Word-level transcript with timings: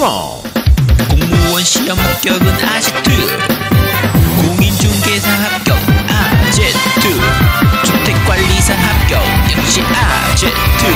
컴온 0.00 0.42
공무원 1.10 1.62
시험 1.62 1.98
합격은 1.98 2.46
아지트 2.64 3.10
공인중개사 4.40 5.30
합격 5.30 5.76
아제트 6.08 7.20
주택관리사 7.84 8.74
합격 8.74 9.22
역시 9.58 9.82
아제트 9.82 10.86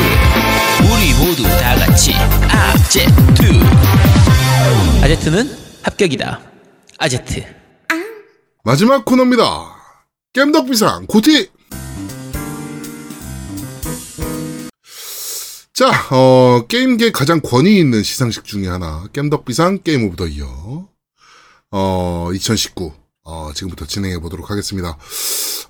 우리 0.90 1.12
모두 1.18 1.42
다 1.42 1.76
같이 1.76 2.14
아제트 2.48 3.44
아제트는 5.02 5.54
합격이다. 5.82 6.40
아제트. 6.96 7.44
마지막 8.62 9.04
코너입니다. 9.04 9.44
겜덕비상 10.32 11.06
고티. 11.08 11.50
자, 15.74 15.90
어, 16.12 16.66
게임계 16.68 17.10
가장 17.10 17.40
권위 17.40 17.80
있는 17.80 18.04
시상식 18.04 18.44
중에 18.44 18.68
하나, 18.68 19.08
겜덕비상 19.12 19.80
Game 19.82 20.04
of 20.04 20.14
the 20.14 20.28
Year. 20.28 20.86
어, 21.72 22.28
2019. 22.32 22.92
어, 23.24 23.50
지금부터 23.52 23.84
진행해 23.84 24.20
보도록 24.20 24.52
하겠습니다. 24.52 24.96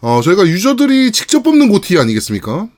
어, 0.02 0.20
저희가 0.22 0.46
유저들이 0.46 1.10
직접 1.10 1.42
뽑는 1.42 1.70
GOTY 1.70 1.98
아니겠습니까? 1.98 2.68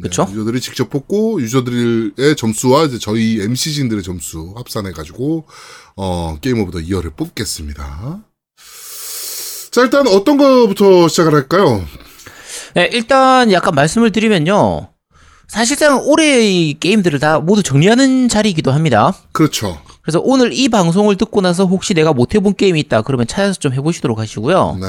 그쵸? 0.00 0.26
네, 0.26 0.32
유저들이 0.34 0.60
직접 0.60 0.88
뽑고, 0.88 1.40
유저들의 1.40 2.36
점수와 2.36 2.84
이제 2.84 3.00
저희 3.00 3.40
MC진들의 3.40 4.04
점수 4.04 4.54
합산해 4.56 4.92
가지고, 4.92 5.48
어, 5.96 6.38
Game 6.40 6.60
of 6.60 6.70
the 6.70 6.78
Year를 6.78 7.10
뽑겠습니다. 7.16 8.22
자, 9.72 9.80
일단 9.80 10.06
어떤 10.06 10.36
거부터 10.36 11.08
시작을 11.08 11.34
할까요? 11.34 11.84
네, 12.74 12.88
일단 12.92 13.50
약간 13.50 13.74
말씀을 13.74 14.12
드리면요 14.12 14.95
사실상 15.48 16.00
올해의 16.04 16.74
게임들을 16.74 17.18
다 17.20 17.40
모두 17.40 17.62
정리하는 17.62 18.28
자리이기도 18.28 18.72
합니다 18.72 19.14
그렇죠. 19.32 19.80
그래서 20.02 20.20
오늘 20.22 20.52
이 20.52 20.68
방송을 20.68 21.16
듣고 21.16 21.40
나서 21.40 21.64
혹시 21.64 21.94
내가 21.94 22.12
못 22.12 22.34
해본 22.34 22.54
게임이 22.56 22.78
있다 22.80 23.02
그러면 23.02 23.26
찾아서 23.26 23.58
좀 23.58 23.72
해보시도록 23.72 24.18
하시고요. 24.18 24.78
네. 24.80 24.86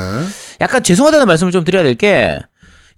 약간 0.61 0.83
죄송하다는 0.83 1.25
말씀을 1.27 1.51
좀 1.51 1.63
드려야 1.63 1.83
될 1.83 1.95
게 1.95 2.39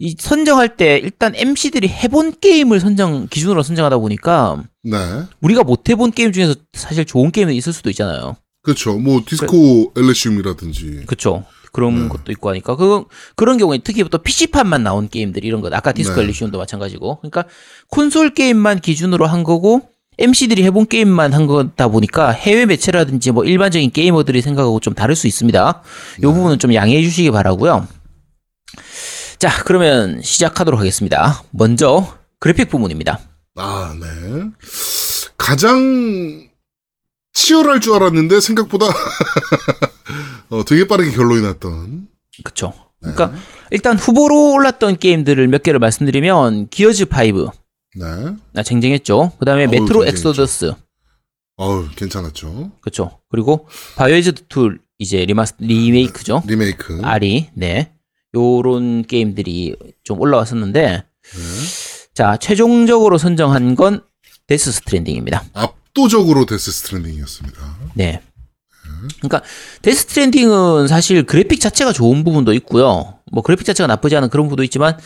이 0.01 0.15
선정할 0.17 0.77
때 0.77 0.97
일단 0.97 1.33
MC들이 1.35 1.89
해본 1.89 2.35
게임을 2.39 2.79
선정 2.79 3.27
기준으로 3.27 3.63
선정하다 3.63 3.97
보니까 3.97 4.63
네. 4.81 4.97
우리가 5.41 5.63
못 5.63 5.89
해본 5.89 6.13
게임 6.13 6.31
중에서 6.31 6.55
사실 6.71 7.03
좋은 7.03 7.31
게임이 7.31 7.55
있을 7.57 7.73
수도 7.73 7.89
있잖아요. 7.89 8.37
그렇죠. 8.61 8.97
뭐, 8.97 9.21
디스코 9.25 9.91
엘레시움이라든지. 9.97 11.03
그렇죠. 11.05 11.43
그런 11.71 12.03
네. 12.03 12.09
것도 12.09 12.31
있고 12.31 12.49
하니까 12.49 12.75
그 12.75 13.05
그런 13.35 13.57
경우에 13.57 13.79
특히 13.83 14.03
또 14.09 14.17
PC판만 14.17 14.83
나온 14.83 15.09
게임들 15.09 15.45
이런 15.45 15.61
것 15.61 15.73
아까 15.73 15.91
디스코 15.91 16.17
네. 16.17 16.23
엘리시온도 16.23 16.57
마찬가지고 16.57 17.19
그러니까 17.21 17.45
콘솔 17.89 18.33
게임만 18.33 18.79
기준으로 18.79 19.25
한 19.25 19.43
거고 19.43 19.89
MC들이 20.17 20.63
해본 20.63 20.87
게임만 20.87 21.33
한 21.33 21.47
거다 21.47 21.87
보니까 21.87 22.31
해외 22.31 22.65
매체라든지 22.65 23.31
뭐 23.31 23.45
일반적인 23.45 23.91
게이머들이 23.91 24.41
생각하고 24.41 24.79
좀 24.79 24.93
다를 24.93 25.15
수 25.15 25.27
있습니다. 25.27 25.81
이 26.17 26.21
부분은 26.21 26.59
좀 26.59 26.73
양해해 26.73 27.01
주시기 27.01 27.31
바라고요. 27.31 27.87
자 29.37 29.63
그러면 29.63 30.21
시작하도록 30.21 30.77
하겠습니다. 30.79 31.43
먼저 31.51 32.19
그래픽 32.39 32.69
부분입니다. 32.69 33.19
아, 33.55 33.93
네. 33.99 34.49
가장 35.37 36.49
치열할 37.33 37.79
줄 37.79 37.93
알았는데 37.93 38.39
생각보다 38.41 38.85
어, 40.49 40.63
되게 40.65 40.87
빠르게 40.87 41.11
결론이 41.11 41.41
났던. 41.41 42.07
그쵸. 42.43 42.73
그러니까 42.99 43.33
일단 43.71 43.97
후보로 43.97 44.53
올랐던 44.53 44.97
게임들을 44.97 45.47
몇 45.47 45.63
개를 45.63 45.79
말씀드리면 45.79 46.67
기어즈 46.69 47.03
5 47.05 47.51
네. 47.95 48.05
아, 48.55 48.63
쟁쟁했죠. 48.63 49.31
그 49.39 49.45
다음에 49.45 49.63
어우, 49.65 49.71
메트로 49.71 50.05
쟁쟁했죠. 50.05 50.29
엑소더스 50.29 50.73
어우, 51.55 51.87
괜찮았죠. 51.95 52.71
그렇죠. 52.81 53.19
그리고 53.29 53.67
바이오하자드 53.95 54.43
2 54.49 54.77
이제 54.99 55.23
리마스 55.25 55.53
리메이크죠. 55.59 56.43
리메이크. 56.45 56.99
RE 57.03 57.49
네. 57.53 57.93
요런 58.35 59.03
게임들이 59.05 59.75
좀 60.03 60.19
올라왔었는데 60.19 60.81
네. 60.81 61.03
자, 62.13 62.37
최종적으로 62.37 63.17
선정한 63.17 63.75
건 63.75 64.03
데스 64.47 64.71
스트랜딩입니다. 64.73 65.45
압도적으로 65.53 66.45
데스 66.45 66.71
스트랜딩이었습니다. 66.71 67.77
네. 67.93 68.21
그러니까 69.19 69.41
데스 69.81 70.01
스트랜딩은 70.03 70.87
사실 70.87 71.23
그래픽 71.23 71.59
자체가 71.59 71.93
좋은 71.93 72.23
부분도 72.23 72.53
있고요. 72.53 73.19
뭐 73.31 73.43
그래픽 73.43 73.65
자체가 73.65 73.87
나쁘지 73.87 74.15
않은 74.15 74.29
그런 74.29 74.45
부분도 74.45 74.63
있지만 74.63 74.97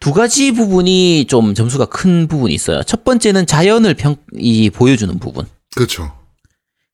두 0.00 0.12
가지 0.12 0.52
부분이 0.52 1.26
좀 1.26 1.54
점수가 1.54 1.86
큰 1.86 2.28
부분이 2.28 2.54
있어요. 2.54 2.82
첫 2.82 3.04
번째는 3.04 3.46
자연을 3.46 3.94
평, 3.94 4.16
이 4.34 4.70
보여주는 4.70 5.18
부분. 5.18 5.46
그렇죠. 5.74 6.12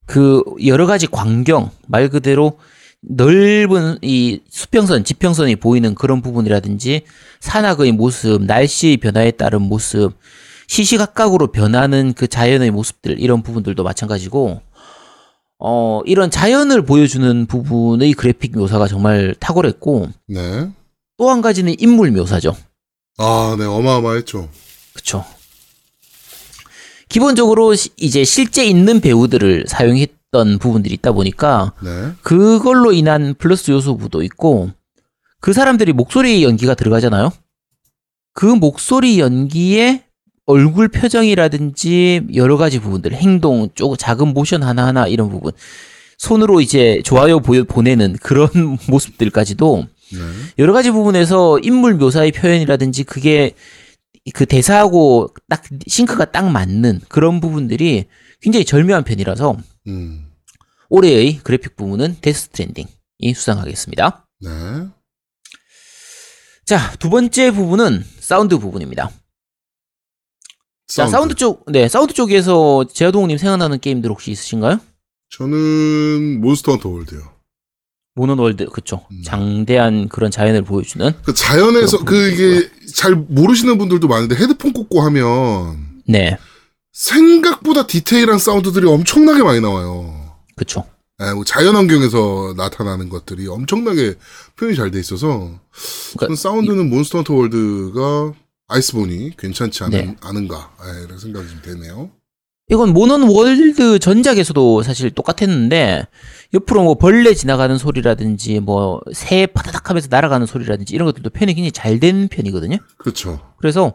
그 0.06 0.42
여러 0.66 0.86
가지 0.86 1.06
광경 1.06 1.70
말 1.86 2.08
그대로 2.08 2.58
넓은 3.00 3.98
이 4.02 4.40
수평선, 4.48 5.04
지평선이 5.04 5.56
보이는 5.56 5.94
그런 5.94 6.22
부분이라든지 6.22 7.02
산악의 7.40 7.92
모습, 7.92 8.44
날씨의 8.44 8.98
변화에 8.98 9.32
따른 9.32 9.62
모습, 9.62 10.12
시시각각으로 10.68 11.48
변하는 11.48 12.12
그 12.14 12.28
자연의 12.28 12.70
모습들 12.70 13.18
이런 13.20 13.42
부분들도 13.42 13.82
마찬가지고 13.82 14.62
어 15.64 16.00
이런 16.06 16.30
자연을 16.30 16.82
보여주는 16.84 17.46
부분의 17.46 18.14
그래픽 18.14 18.56
묘사가 18.58 18.88
정말 18.88 19.34
탁월했고 19.38 20.08
네. 20.28 20.68
또 21.18 21.30
한 21.30 21.40
가지는 21.40 21.74
인물 21.78 22.10
묘사죠. 22.10 22.56
아, 23.18 23.54
네. 23.58 23.64
어마어마했죠. 23.64 24.48
그쵸. 24.94 25.24
기본적으로 27.08 27.74
시- 27.74 27.90
이제 27.96 28.24
실제 28.24 28.64
있는 28.64 29.00
배우들을 29.00 29.66
사용했던 29.68 30.58
부분들이 30.58 30.94
있다 30.94 31.12
보니까 31.12 31.72
네. 31.82 32.12
그걸로 32.22 32.92
인한 32.92 33.34
플러스 33.38 33.70
요소부도 33.70 34.22
있고 34.24 34.70
그 35.40 35.52
사람들이 35.52 35.92
목소리 35.92 36.42
연기가 36.42 36.74
들어가잖아요. 36.74 37.30
그 38.34 38.46
목소리 38.46 39.20
연기에 39.20 40.04
얼굴 40.46 40.88
표정이라든지 40.88 42.28
여러 42.34 42.56
가지 42.56 42.78
부분들, 42.80 43.12
행동, 43.14 43.68
조금 43.74 43.96
작은 43.96 44.28
모션 44.34 44.62
하나하나 44.62 45.06
이런 45.06 45.28
부분, 45.30 45.52
손으로 46.18 46.60
이제 46.60 47.00
좋아요 47.04 47.40
보여- 47.40 47.64
보내는 47.64 48.16
그런 48.22 48.48
모습들까지도 48.88 49.86
네. 50.12 50.18
여러 50.58 50.72
가지 50.72 50.90
부분에서 50.90 51.58
인물 51.60 51.94
묘사의 51.94 52.32
표현이라든지 52.32 53.04
그게 53.04 53.52
그 54.34 54.46
대사하고 54.46 55.30
딱 55.48 55.64
싱크가 55.86 56.26
딱 56.32 56.50
맞는 56.50 57.00
그런 57.08 57.40
부분들이 57.40 58.04
굉장히 58.40 58.64
절묘한 58.64 59.04
편이라서 59.04 59.56
음. 59.88 60.26
올해의 60.90 61.38
그래픽 61.38 61.76
부분은 61.76 62.16
데스 62.20 62.42
스트랜딩이 62.42 62.88
수상하겠습니다. 63.34 64.26
네. 64.42 64.50
자, 66.66 66.92
두 66.98 67.10
번째 67.10 67.50
부분은 67.50 68.04
사운드 68.20 68.58
부분입니다. 68.58 69.10
자, 70.94 71.06
사운드 71.06 71.34
쪽, 71.34 71.64
네, 71.70 71.88
사운드 71.88 72.12
쪽에서 72.12 72.84
제아동님 72.92 73.38
생각나는 73.38 73.80
게임들 73.80 74.10
혹시 74.10 74.30
있으신가요? 74.30 74.78
저는 75.30 76.40
몬스터 76.40 76.72
헌터 76.72 76.88
월드요. 76.90 77.20
몬헌 78.14 78.38
월드, 78.38 78.66
그쵸. 78.66 79.06
음. 79.10 79.22
장대한 79.24 80.08
그런 80.08 80.30
자연을 80.30 80.62
보여주는. 80.64 81.12
그 81.24 81.32
자연에서 81.32 82.04
그 82.04 82.30
이게 82.30 82.68
잘 82.94 83.14
모르시는 83.14 83.78
분들도 83.78 84.06
많은데 84.06 84.34
헤드폰 84.34 84.74
꽂고 84.74 85.00
하면 85.00 85.86
네, 86.06 86.36
생각보다 86.92 87.86
디테일한 87.86 88.38
사운드들이 88.38 88.86
엄청나게 88.86 89.42
많이 89.42 89.60
나와요. 89.62 90.34
그쵸. 90.56 90.84
예, 91.22 91.32
뭐 91.32 91.44
자연 91.44 91.74
환경에서 91.76 92.52
나타나는 92.58 93.08
것들이 93.08 93.46
엄청나게 93.48 94.16
표현이 94.58 94.76
잘 94.76 94.90
돼 94.90 95.00
있어서 95.00 95.50
그러니까 96.18 96.36
사운드는 96.36 96.90
몬스터 96.90 97.18
헌터 97.18 97.32
월드가 97.34 98.32
아이스본이 98.72 99.36
괜찮지 99.36 99.84
않은, 99.84 99.98
네. 99.98 100.16
않은가 100.20 100.72
예, 100.84 101.04
이런 101.04 101.18
생각이 101.18 101.48
좀 101.48 101.60
되네요. 101.62 102.10
이건 102.70 102.90
몬헌 102.94 103.22
월드 103.24 103.98
전작에서도 103.98 104.82
사실 104.82 105.10
똑같았는데 105.10 106.06
옆으로 106.54 106.82
뭐 106.84 106.94
벌레 106.94 107.34
지나가는 107.34 107.76
소리라든지 107.76 108.60
뭐 108.60 109.00
새 109.12 109.46
파다닥 109.46 109.90
하면서 109.90 110.08
날아가는 110.10 110.46
소리라든지 110.46 110.94
이런 110.94 111.06
것들도 111.06 111.30
표현이 111.30 111.54
굉장히 111.54 111.72
잘 111.72 112.00
된 112.00 112.28
편이거든요. 112.28 112.78
그렇죠. 112.96 113.40
그래서 113.58 113.92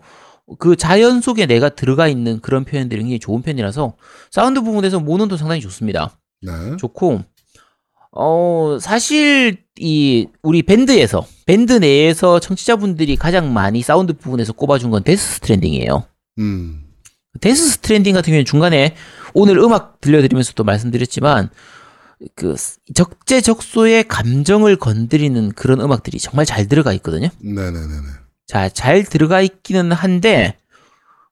그 0.59 0.75
자연 0.75 1.21
속에 1.21 1.45
내가 1.45 1.69
들어가 1.69 2.07
있는 2.07 2.39
그런 2.41 2.65
표현들이 2.65 3.01
굉장히 3.01 3.19
좋은 3.19 3.41
편이라서 3.41 3.95
사운드 4.31 4.61
부분에서 4.61 4.99
몬헌도 4.99 5.37
상당히 5.37 5.59
좋습니다. 5.61 6.17
네. 6.41 6.51
좋고 6.77 7.21
어 8.11 8.77
사실 8.79 9.57
이 9.79 10.27
우리 10.43 10.61
밴드에서 10.61 11.25
밴드 11.47 11.71
내에서 11.71 12.39
청취자분들이 12.39 13.15
가장 13.15 13.53
많이 13.53 13.81
사운드 13.81 14.11
부분에서 14.13 14.51
꼽아준 14.51 14.91
건 14.91 15.03
데스 15.03 15.35
스트랜딩이에요. 15.35 16.05
음. 16.39 16.83
데스 17.39 17.69
스트랜딩 17.71 18.13
같은 18.13 18.31
경우는 18.31 18.45
중간에 18.45 18.95
오늘 19.33 19.57
음악 19.57 20.01
들려드리면서도 20.01 20.65
말씀드렸지만 20.65 21.49
그 22.35 22.55
적재적소의 22.93 24.09
감정을 24.09 24.75
건드리는 24.75 25.51
그런 25.53 25.79
음악들이 25.79 26.19
정말 26.19 26.45
잘 26.45 26.67
들어가 26.67 26.91
있거든요. 26.93 27.29
네네네네. 27.39 28.07
자, 28.45 28.67
잘 28.67 29.03
들어가 29.05 29.41
있기는 29.41 29.93
한데 29.93 30.57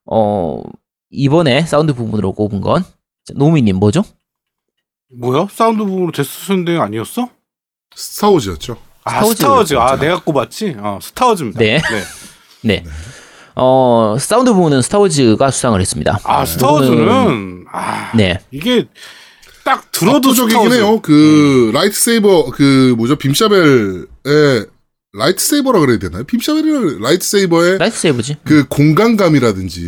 어 0.06 0.62
이번에 1.10 1.66
사운드 1.66 1.92
부분으로 1.92 2.32
꼽은 2.32 2.62
건 2.62 2.84
자, 3.24 3.34
노미님 3.36 3.76
뭐죠? 3.76 4.02
뭐야? 5.18 5.48
사운드 5.50 5.84
부분으로 5.84 6.12
데스 6.12 6.30
스트랜딩 6.30 6.80
아니었어? 6.80 7.28
스타워즈였죠. 7.94 8.78
아, 9.06 9.10
스타워즈. 9.22 9.36
스타워즈. 9.36 9.74
아, 9.76 9.96
내가 9.98 10.20
꼽았지? 10.20 10.76
어, 10.78 10.98
스타워즈입니다. 11.00 11.58
네. 11.60 11.80
네. 12.62 12.84
어, 13.54 14.16
사운드 14.18 14.52
부분은 14.52 14.82
스타워즈가 14.82 15.50
수상을 15.50 15.80
했습니다. 15.80 16.18
아, 16.24 16.44
스타워즈는, 16.44 17.64
아, 17.72 18.12
네. 18.14 18.38
이게 18.50 18.86
딱 19.64 19.90
들어도 19.92 20.16
압도적이긴 20.18 20.50
스타워즈. 20.70 20.74
해요. 20.76 21.00
그 21.02 21.70
lightsaber 21.72 22.50
그 22.52 22.94
뭐죠 22.96 23.16
빔샤벨의 23.16 24.66
lightsaber라 25.12 25.80
그래야 25.80 25.98
되나요? 25.98 26.24
빔샤벨이라 26.24 26.98
lightsaber의 27.00 27.78
lightsaber지. 27.78 28.36
그 28.44 28.66
공간감이라든지 28.68 29.80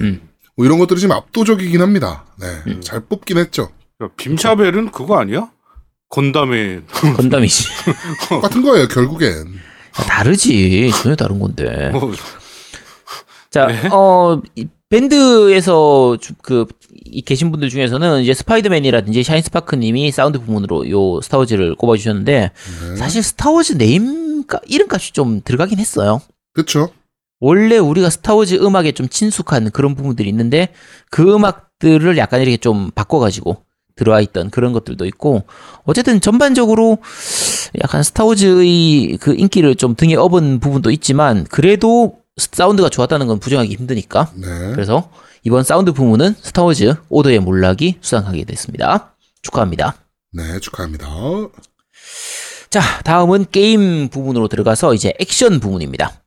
음. 0.00 0.20
뭐 0.56 0.66
이런 0.66 0.78
것들이 0.78 1.00
좀 1.00 1.12
압도적이긴 1.12 1.80
합니다. 1.80 2.24
네, 2.38 2.80
잘 2.80 3.00
뽑긴 3.00 3.38
했죠. 3.38 3.70
야, 4.02 4.08
빔샤벨은 4.16 4.90
그거 4.90 5.18
아니야? 5.18 5.48
건담의 6.08 6.82
건담이지. 7.16 7.64
똑같은 8.28 8.62
거예요 8.62 8.86
결국엔. 8.88 9.54
다르지. 9.92 10.90
전혀 11.02 11.14
다른 11.16 11.38
건데. 11.38 11.90
뭐, 11.90 12.12
자, 13.50 13.66
네. 13.66 13.88
어, 13.92 14.40
이 14.56 14.66
밴드에서 14.88 16.16
주- 16.20 16.34
그, 16.42 16.66
이 17.04 17.22
계신 17.22 17.50
분들 17.50 17.68
중에서는 17.68 18.22
이제 18.22 18.34
스파이더맨이라든지 18.34 19.22
샤인스파크님이 19.22 20.10
사운드 20.10 20.40
부문으로 20.40 20.88
요 20.90 21.20
스타워즈를 21.20 21.74
꼽아주셨는데, 21.76 22.50
네. 22.90 22.96
사실 22.96 23.22
스타워즈 23.22 23.74
네임, 23.74 24.46
가 24.46 24.60
이름값이 24.66 25.12
좀 25.12 25.40
들어가긴 25.44 25.78
했어요. 25.78 26.20
그렇죠. 26.52 26.90
원래 27.40 27.76
우리가 27.78 28.10
스타워즈 28.10 28.56
음악에 28.56 28.92
좀 28.92 29.08
친숙한 29.08 29.70
그런 29.70 29.94
부분들이 29.94 30.28
있는데, 30.28 30.68
그 31.10 31.34
음악들을 31.34 32.16
약간 32.18 32.40
이렇게 32.40 32.56
좀 32.56 32.90
바꿔가지고 32.94 33.62
들어와 33.96 34.20
있던 34.20 34.50
그런 34.50 34.72
것들도 34.72 35.04
있고, 35.06 35.44
어쨌든 35.84 36.20
전반적으로 36.20 36.98
약간 37.82 38.02
스타워즈의 38.02 39.18
그 39.20 39.34
인기를 39.34 39.76
좀 39.76 39.94
등에 39.94 40.14
업은 40.14 40.60
부분도 40.60 40.90
있지만, 40.90 41.44
그래도 41.44 42.18
사운드가 42.36 42.88
좋았다는 42.88 43.26
건 43.26 43.38
부정하기 43.38 43.74
힘드니까, 43.74 44.32
네. 44.34 44.46
그래서 44.72 45.10
이번 45.44 45.62
사운드 45.62 45.92
부문은 45.92 46.34
스타워즈 46.40 46.94
오더의 47.08 47.40
몰락이 47.40 47.98
수상하게 48.00 48.44
됐습니다. 48.44 49.14
축하합니다. 49.42 49.96
네 50.32 50.58
축하합니다. 50.58 51.06
자, 52.70 52.80
다음은 53.02 53.46
게임 53.52 54.08
부분으로 54.08 54.48
들어가서 54.48 54.94
이제 54.94 55.12
액션 55.20 55.60
부문입니다. 55.60 56.24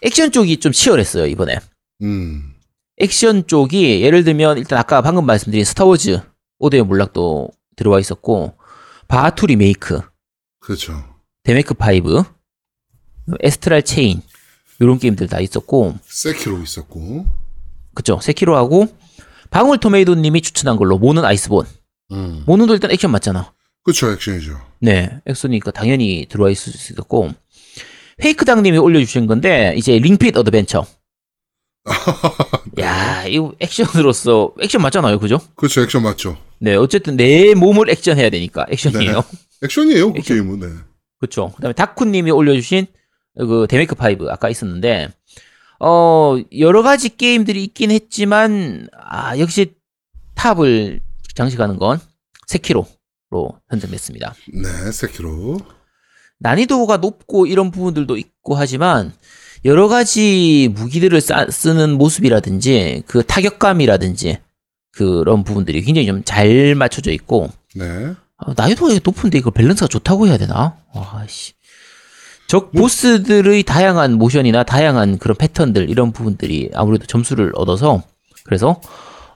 액션 0.00 0.30
쪽이 0.30 0.58
좀 0.58 0.72
치열했어요, 0.72 1.26
이번에. 1.26 1.58
음. 2.02 2.53
액션 2.98 3.46
쪽이 3.46 4.02
예를 4.02 4.24
들면 4.24 4.58
일단 4.58 4.78
아까 4.78 5.02
방금 5.02 5.26
말씀드린 5.26 5.64
스타워즈 5.64 6.20
오더의 6.58 6.84
몰락도 6.84 7.50
들어와 7.76 7.98
있었고 7.98 8.54
바투 9.08 9.46
리메이크, 9.46 10.00
그렇죠. 10.60 11.04
데메크 11.42 11.74
5, 11.78 12.24
아스트랄 13.40 13.82
체인 13.82 14.22
이런 14.80 14.98
게임들 14.98 15.28
다 15.28 15.40
있었고 15.40 15.98
세키로 16.04 16.62
있었고. 16.62 17.26
그쵸 17.94 18.18
세키로하고 18.20 18.88
방울 19.50 19.78
토메이도님이 19.78 20.40
추천한 20.40 20.76
걸로 20.76 20.98
몬헌 20.98 21.24
아이스본 21.24 21.66
음. 22.12 22.42
몬헌도 22.46 22.74
일단 22.74 22.90
액션 22.90 23.12
맞잖아 23.12 23.52
그렇죠 23.84 24.10
액션이죠. 24.10 24.60
네 24.80 25.20
액션이니까 25.26 25.70
당연히 25.70 26.26
들어와 26.28 26.50
있을 26.50 26.72
수 26.72 26.92
있었고 26.92 27.30
페이크당님이 28.18 28.78
올려주신 28.78 29.26
건데 29.26 29.74
이제 29.76 29.98
링핏 29.98 30.36
어드벤처 30.36 30.86
야 32.80 33.24
이거 33.26 33.54
액션으로서 33.60 34.52
액션 34.60 34.82
맞잖아요 34.82 35.18
그죠? 35.18 35.40
그렇죠 35.56 35.82
액션 35.82 36.02
맞죠. 36.02 36.38
네 36.58 36.74
어쨌든 36.76 37.16
내 37.16 37.54
몸을 37.54 37.90
액션해야 37.90 38.30
되니까 38.30 38.66
액션이에요 38.70 39.22
액션이에요 39.62 40.12
그 40.12 40.18
액션. 40.18 40.36
게임은. 40.36 40.60
네. 40.60 40.68
그렇죠. 41.20 41.52
그다음에 41.56 41.72
다쿠님이 41.74 42.30
올려주신 42.30 42.86
그 43.38 43.66
데메이크 43.68 43.94
5 43.98 44.30
아까 44.30 44.48
있었는데 44.48 45.08
어 45.80 46.36
여러 46.58 46.82
가지 46.82 47.14
게임들이 47.16 47.62
있긴 47.64 47.90
했지만 47.90 48.88
아 48.98 49.38
역시 49.38 49.74
탑을 50.34 51.00
장식하는 51.34 51.78
건 51.78 52.00
세키로로 52.46 52.86
선정됐습니다. 53.70 54.34
네 54.52 54.92
세키로. 54.92 55.58
난이도가 56.38 56.98
높고 56.98 57.46
이런 57.46 57.70
부분들도 57.70 58.16
있고 58.16 58.54
하지만 58.54 59.12
여러 59.64 59.88
가지 59.88 60.70
무기들을 60.74 61.20
싸- 61.20 61.46
쓰는 61.50 61.96
모습이라든지 61.96 63.02
그 63.06 63.22
타격감이라든지 63.24 64.38
그런 64.92 65.42
부분들이 65.44 65.82
굉장히 65.82 66.06
좀 66.06 66.22
잘 66.24 66.74
맞춰져 66.74 67.10
있고 67.12 67.50
네. 67.74 68.12
아, 68.36 68.52
난이도가 68.56 68.92
높은데 69.04 69.38
이거 69.38 69.50
밸런스가 69.50 69.88
좋다고 69.88 70.26
해야 70.26 70.36
되나? 70.36 70.76
와씨. 70.92 71.52
적 72.46 72.72
보스들의 72.72 73.62
다양한 73.62 74.14
모션이나 74.14 74.64
다양한 74.64 75.18
그런 75.18 75.36
패턴들 75.36 75.88
이런 75.88 76.12
부분들이 76.12 76.70
아무래도 76.74 77.06
점수를 77.06 77.52
얻어서 77.54 78.02
그래서 78.44 78.80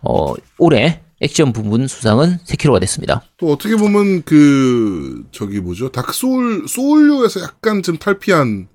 어 0.02 0.34
올해 0.58 1.00
액션 1.20 1.52
부분 1.52 1.88
수상은 1.88 2.38
세키로가 2.44 2.78
됐습니다. 2.80 3.22
또 3.38 3.50
어떻게 3.52 3.76
보면 3.76 4.22
그 4.24 5.24
저기 5.32 5.58
뭐죠 5.60 5.90
다크 5.90 6.12
소울 6.12 6.66
소울류에서 6.68 7.40
약간 7.40 7.82
좀 7.82 7.96
탈피한 7.96 8.68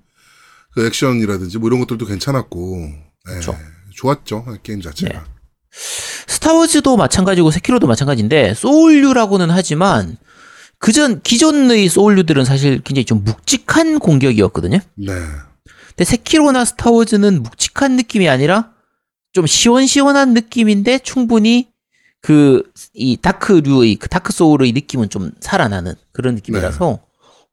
그 0.74 0.86
액션이라든지 0.86 1.58
뭐 1.58 1.68
이런 1.68 1.80
것들도 1.80 2.04
괜찮았고 2.06 2.76
네, 3.26 3.34
그쵸. 3.34 3.56
좋았죠 3.94 4.44
게임 4.62 4.80
자체가. 4.80 5.18
네. 5.18 5.24
스타워즈도 6.26 6.96
마찬가지고 6.96 7.50
세키로도 7.50 7.86
마찬가지인데 7.86 8.54
소울류라고는 8.54 9.50
하지만 9.50 10.16
그전 10.78 11.22
기존의 11.22 11.88
소울류들은 11.88 12.44
사실 12.44 12.80
굉장히 12.82 13.04
좀 13.04 13.24
묵직한 13.24 13.98
공격이었거든요. 13.98 14.78
네. 14.96 15.12
근데 15.88 16.04
세키로나 16.04 16.64
스타워즈는 16.64 17.42
묵직한 17.42 17.96
느낌이 17.96 18.28
아니라 18.28 18.72
좀 19.32 19.46
시원시원한 19.46 20.34
느낌인데 20.34 20.98
충분히 21.00 21.68
그 22.20 22.62
이 22.94 23.16
다크류의 23.16 23.96
그 23.96 24.08
다크 24.08 24.32
소울의 24.32 24.72
느낌은 24.72 25.10
좀 25.10 25.32
살아나는 25.40 25.94
그런 26.12 26.34
느낌이라서 26.36 26.98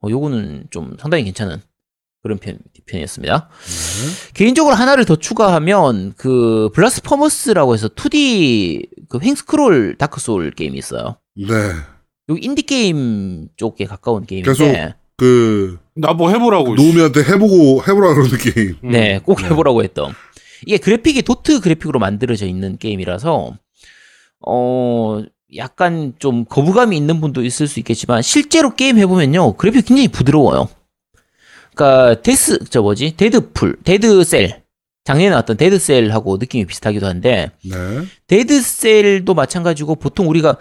어, 0.04 0.10
요거는 0.10 0.68
좀 0.70 0.96
상당히 1.00 1.24
괜찮은 1.26 1.62
그런 2.24 2.38
편, 2.38 2.60
편이었습니다. 2.86 3.50
네. 3.50 4.32
개인적으로 4.34 4.76
하나를 4.76 5.06
더 5.06 5.16
추가하면 5.16 6.14
그 6.18 6.70
블라스퍼머스라고 6.74 7.74
해서 7.74 7.88
2D 7.88 8.88
그 9.10 9.20
횡스크롤 9.22 9.96
다크 9.98 10.20
소울 10.22 10.52
게임이 10.52 10.78
있어요. 10.78 11.18
네. 11.36 11.48
요 12.30 12.36
인디 12.40 12.62
게임 12.62 13.48
쪽에 13.58 13.86
가까운 13.86 14.26
게임인데 14.26 14.52
계속 14.52 14.94
그 15.18 15.78
나 15.96 16.14
뭐 16.14 16.30
해보라고. 16.30 16.78
씨. 16.78 16.84
노우미한테 16.84 17.22
해보고 17.24 17.82
해보라 17.88 18.14
그러는 18.14 18.38
게임. 18.38 18.76
음. 18.84 18.92
네, 18.92 19.20
꼭 19.20 19.44
해보라고 19.44 19.84
했던. 19.84 20.14
이게 20.66 20.78
그래픽이 20.78 21.22
도트 21.24 21.60
그래픽으로 21.60 22.00
만들어져 22.00 22.46
있는 22.46 22.78
게임이라서, 22.78 23.54
어, 24.48 25.22
약간 25.58 26.14
좀 26.20 26.46
거부감이 26.46 26.96
있는 26.96 27.20
분도 27.20 27.44
있을 27.44 27.68
수 27.68 27.80
있겠지만, 27.80 28.22
실제로 28.22 28.74
게임 28.74 28.98
해보면요, 28.98 29.54
그래픽 29.58 29.86
굉장히 29.86 30.08
부드러워요. 30.08 30.70
그니까, 31.76 32.22
데스, 32.22 32.60
저 32.70 32.82
뭐지? 32.82 33.16
데드풀, 33.18 33.78
데드셀. 33.84 34.62
작년에 35.04 35.30
나왔던 35.32 35.58
데드셀하고 35.58 36.38
느낌이 36.38 36.66
비슷하기도 36.66 37.08
한데, 37.08 37.50
네. 37.66 37.76
데드셀도 38.28 39.34
마찬가지고 39.34 39.96
보통 39.96 40.30
우리가 40.30 40.58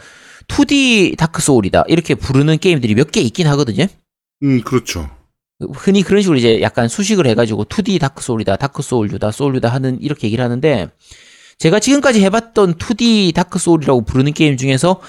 2D 0.48 1.16
다크 1.18 1.42
소울이다. 1.42 1.84
이렇게 1.88 2.14
부르는 2.14 2.58
게임들이 2.58 2.94
몇 2.94 3.10
개 3.10 3.20
있긴 3.20 3.46
하거든요. 3.48 3.86
음 4.42 4.62
그렇죠. 4.62 5.10
흔히 5.74 6.02
그런 6.02 6.22
식으로 6.22 6.38
이제 6.38 6.62
약간 6.62 6.88
수식을 6.88 7.26
해가지고 7.26 7.66
2D 7.66 8.00
다크 8.00 8.22
소울이다, 8.22 8.56
다크 8.56 8.82
소울류다, 8.82 9.30
소울류다 9.30 9.68
하는 9.68 9.98
이렇게 10.00 10.26
얘기를 10.26 10.42
하는데 10.42 10.88
제가 11.58 11.78
지금까지 11.78 12.22
해봤던 12.24 12.76
2D 12.76 13.34
다크 13.34 13.58
소울이라고 13.58 14.00
부르는 14.06 14.32
게임 14.32 14.56
중에서 14.56 15.00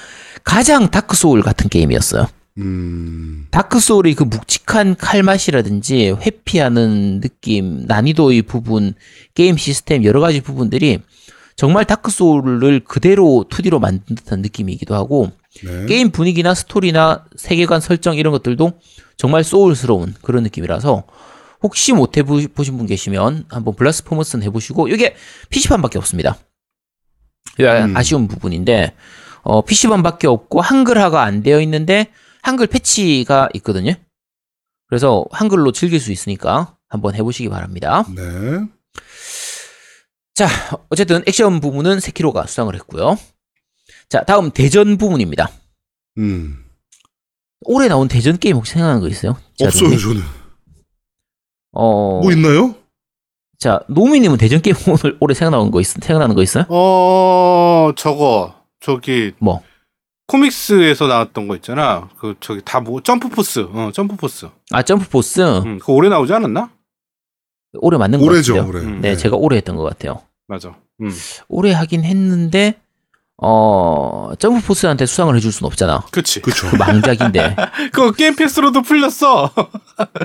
가장 0.44 0.92
다크 0.92 1.16
소울 1.16 1.42
같은 1.42 1.70
게임이었어요. 1.70 2.28
음 2.58 3.48
다크 3.50 3.80
소울의 3.80 4.16
그 4.16 4.24
묵직한 4.24 4.96
칼 4.96 5.24
맛이라든지 5.24 6.10
회피하는 6.10 7.22
느낌, 7.22 7.86
난이도의 7.86 8.42
부분, 8.44 8.94
게임 9.34 9.58
시스템 9.58 10.04
여러 10.04 10.20
가지 10.20 10.42
부분들이 10.42 11.00
정말 11.56 11.86
다크 11.86 12.12
소울을 12.12 12.82
그대로 12.82 13.46
2D로 13.50 13.80
만든 13.80 14.16
듯한 14.16 14.42
느낌이기도 14.42 14.96
하고 14.96 15.32
네. 15.64 15.86
게임 15.86 16.12
분위기나 16.12 16.54
스토리나 16.54 17.26
세계관 17.36 17.82
설정 17.82 18.16
이런 18.16 18.32
것들도 18.32 18.74
정말 19.18 19.44
소울스러운 19.44 20.16
그런 20.22 20.44
느낌이라서 20.44 21.04
혹시 21.62 21.94
못 21.94 22.18
해보신 22.18 22.78
분 22.78 22.88
계시면 22.88 23.46
한번 23.50 23.76
블라스퍼머스는 23.76 24.44
해보시고 24.46 24.88
이게 24.88 25.16
PC판밖에 25.50 26.00
없습니다. 26.00 26.38
음. 27.84 27.98
아쉬운 27.98 28.28
부분인데 28.28 28.94
어, 29.44 29.64
PC판밖에 29.64 30.28
없고 30.28 30.62
한글화가 30.62 31.22
안 31.22 31.44
되어 31.44 31.60
있는데 31.62 32.08
한글 32.42 32.68
패치가 32.68 33.50
있거든요. 33.56 33.94
그래서 34.88 35.26
한글로 35.32 35.72
즐길 35.72 36.00
수 36.00 36.12
있으니까 36.12 36.76
한번 36.90 37.16
해보시기 37.16 37.50
바랍니다. 37.50 38.04
네. 38.14 38.22
자, 40.36 40.48
어쨌든 40.90 41.22
액션 41.28 41.60
부분은 41.60 42.00
세키로가 42.00 42.48
수상을 42.48 42.74
했고요. 42.76 43.18
자, 44.10 44.24
다음 44.24 44.52
대전 44.52 44.98
부분입니다. 44.98 45.50
음. 46.18 46.66
올해 47.62 47.88
나온 47.88 48.08
대전 48.08 48.38
게임 48.38 48.58
혹시 48.58 48.74
생각나는 48.74 49.02
거 49.02 49.08
있어요? 49.08 49.38
없어요, 49.62 49.70
자동님? 49.72 50.00
저는. 50.00 50.22
어, 51.74 52.22
뭐 52.22 52.32
있나요? 52.32 52.76
자, 53.60 53.80
노미님은 53.88 54.38
대전 54.38 54.62
게임 54.62 54.76
오늘 54.88 55.18
올해 55.20 55.34
생각나는 55.36 55.72
거 55.72 55.80
있, 55.80 55.86
생각나는 55.86 56.36
거 56.36 56.42
있어요? 56.44 56.66
어 56.70 57.92
저거 57.96 58.56
저기 58.80 59.34
뭐? 59.38 59.62
코믹스에서 60.32 61.08
나왔던 61.08 61.48
거 61.48 61.56
있잖아. 61.58 62.10
그 62.20 62.36
저기 62.40 62.62
다 62.64 62.80
뭐 62.80 63.02
점프 63.02 63.28
포스. 63.30 63.60
어 63.74 63.92
점프 63.94 64.16
포스. 64.16 64.48
아, 64.72 64.82
점프 64.82 65.10
포스 65.10 65.42
음, 65.42 65.78
그거 65.80 65.94
올해 65.94 66.10
나오지 66.10 66.34
않았나? 66.34 66.70
올해 67.74 67.98
맞는 67.98 68.20
거 68.20 68.26
올해죠, 68.26 68.56
같아요. 68.56 68.70
올해. 68.70 68.82
음, 68.84 69.02
네, 69.02 69.16
제가 69.16 69.36
올해 69.36 69.58
했던 69.58 69.76
것 69.76 69.84
같아요. 69.84 70.22
맞아. 70.48 70.76
음. 71.02 71.12
올해 71.50 71.72
하긴 71.74 72.04
했는데 72.04 72.76
어, 73.44 74.32
점프 74.40 74.66
포스한테 74.66 75.06
수상을 75.06 75.36
해줄 75.36 75.52
수는 75.52 75.68
없잖아. 75.68 76.06
그치. 76.12 76.42
그쵸. 76.42 76.70
그 76.70 76.76
망작인데. 76.76 77.56
그거 77.92 78.12
게임 78.12 78.36
패스로도 78.36 78.82
풀렸어. 78.84 79.52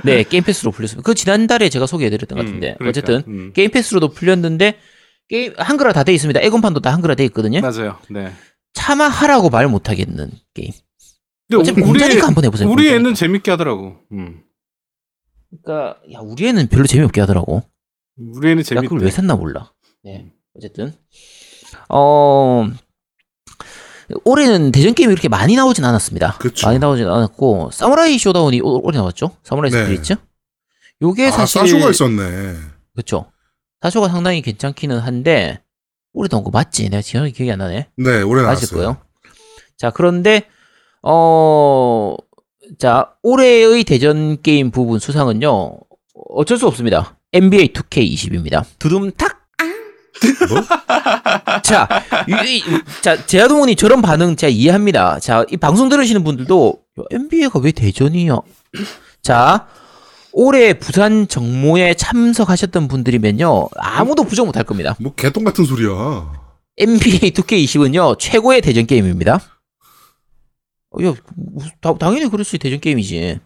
네, 0.05 0.23
게임 0.23 0.45
패스로 0.45 0.71
풀렸습니다. 0.71 1.05
그 1.07 1.15
지난달에 1.15 1.69
제가 1.69 1.87
소개해드렸던 1.87 2.37
것 2.39 2.45
같은데. 2.45 2.71
음, 2.73 2.75
그러니까. 2.79 2.89
어쨌든 2.91 3.23
음. 3.27 3.53
게임 3.55 3.71
패스로도 3.71 4.09
풀렸는데 4.11 4.79
게임 5.29 5.55
한글화 5.57 5.93
다 5.93 6.05
돼 6.05 6.13
있습니다. 6.15 6.41
엑원판도 6.41 6.81
다 6.81 6.93
한글화 6.93 7.15
돼 7.15 7.25
있거든요. 7.27 7.61
맞아요. 7.61 7.97
네. 8.11 8.33
차마 8.77 9.09
하라고 9.09 9.49
말 9.49 9.67
못하겠는 9.69 10.31
게임. 10.53 10.71
근데 11.49 11.71
우리 11.73 11.83
공짜니까 11.83 12.27
한번 12.27 12.45
해보세요. 12.45 12.69
우리 12.69 12.85
공짜니까. 12.85 12.97
애는 12.97 13.15
재밌게 13.15 13.51
하더라고. 13.53 13.97
음. 14.13 14.43
그러니까 15.65 15.99
야 16.13 16.19
우리 16.21 16.47
애는 16.47 16.69
별로 16.69 16.87
재미없게 16.87 17.21
하더라고. 17.23 17.63
우리 18.19 18.51
애는 18.51 18.63
나 18.63 18.69
재밌대. 18.69 18.87
그걸 18.89 19.03
왜 19.03 19.11
샀나 19.11 19.35
몰라. 19.35 19.73
네. 20.05 20.31
어쨌든 20.55 20.93
어 21.89 22.69
올해는 24.25 24.73
대전 24.73 24.93
게임이 24.95 25.11
이렇게 25.13 25.29
많이 25.29 25.57
나오진 25.57 25.85
않았습니다. 25.85 26.37
그쵸. 26.39 26.67
많이 26.67 26.79
나오진 26.79 27.07
않았고 27.09 27.71
사무라이 27.73 28.19
쇼다운이 28.19 28.61
올- 28.61 28.81
올해 28.85 28.99
나왔죠. 28.99 29.37
사무라이 29.43 29.71
네. 29.71 29.83
스피릿츠. 29.85 30.17
요게 31.03 31.29
아, 31.29 31.31
사실 31.31 31.61
사쇼가 31.63 31.91
있었네. 31.91 32.57
그렇죠. 32.95 33.33
사쇼가 33.81 34.09
상당히 34.09 34.43
괜찮기는 34.43 34.99
한데 34.99 35.63
올해 36.17 36.29
나온 36.29 36.43
거 36.45 36.51
맞지? 36.51 36.89
내가 36.89 37.03
지금 37.03 37.31
기억이 37.31 37.53
안 37.53 37.59
나네. 37.59 37.89
네, 37.97 38.23
올해 38.23 38.43
맞을 38.43 38.67
나왔어요. 38.69 38.71
거예요. 38.79 38.97
자, 39.77 39.91
그런데 39.91 40.45
어, 41.03 42.17
자 42.79 43.13
올해의 43.23 43.85
대전 43.85 44.41
게임 44.43 44.71
부분 44.71 44.99
수상은요 44.99 45.77
어쩔 46.31 46.59
수 46.59 46.67
없습니다. 46.67 47.19
NBA 47.33 47.69
2K20입니다. 47.75 48.65
두둠탁. 48.79 49.37
뭐? 50.49 50.63
자, 51.63 51.87
이, 52.27 52.57
이- 52.57 52.63
자 53.03 53.27
제아동원이 53.27 53.77
저런 53.77 54.01
반응 54.01 54.35
제가 54.37 54.51
이해합니다. 54.51 55.21
자, 55.21 55.45
이 55.51 55.57
방송 55.59 55.91
들으시는 55.91 56.25
분들도 56.25 56.81
NBA가 57.11 57.59
왜 57.59 57.71
대전이야? 57.73 58.39
자, 59.23 59.67
올해 60.39 60.75
부산 60.75 61.27
정모에 61.29 61.95
참석하셨던 61.95 62.89
분들이면요 62.89 63.69
아무도 63.77 64.25
부정 64.25 64.45
못할 64.47 64.65
겁니다. 64.65 64.95
뭐 65.01 65.15
개똥 65.15 65.45
같은 65.45 65.65
소리야. 65.65 66.31
NBA 66.77 67.31
2K20은요 67.33 68.19
최고의 68.19 68.61
대전 68.61 68.85
게임입니다. 68.87 69.41
어, 70.91 71.03
야, 71.05 71.15
무슨- 71.35 71.71
다- 71.81 71.95
당연히 71.99 72.29
그렇지 72.31 72.59
대전 72.59 72.81
게임이지. 72.81 73.41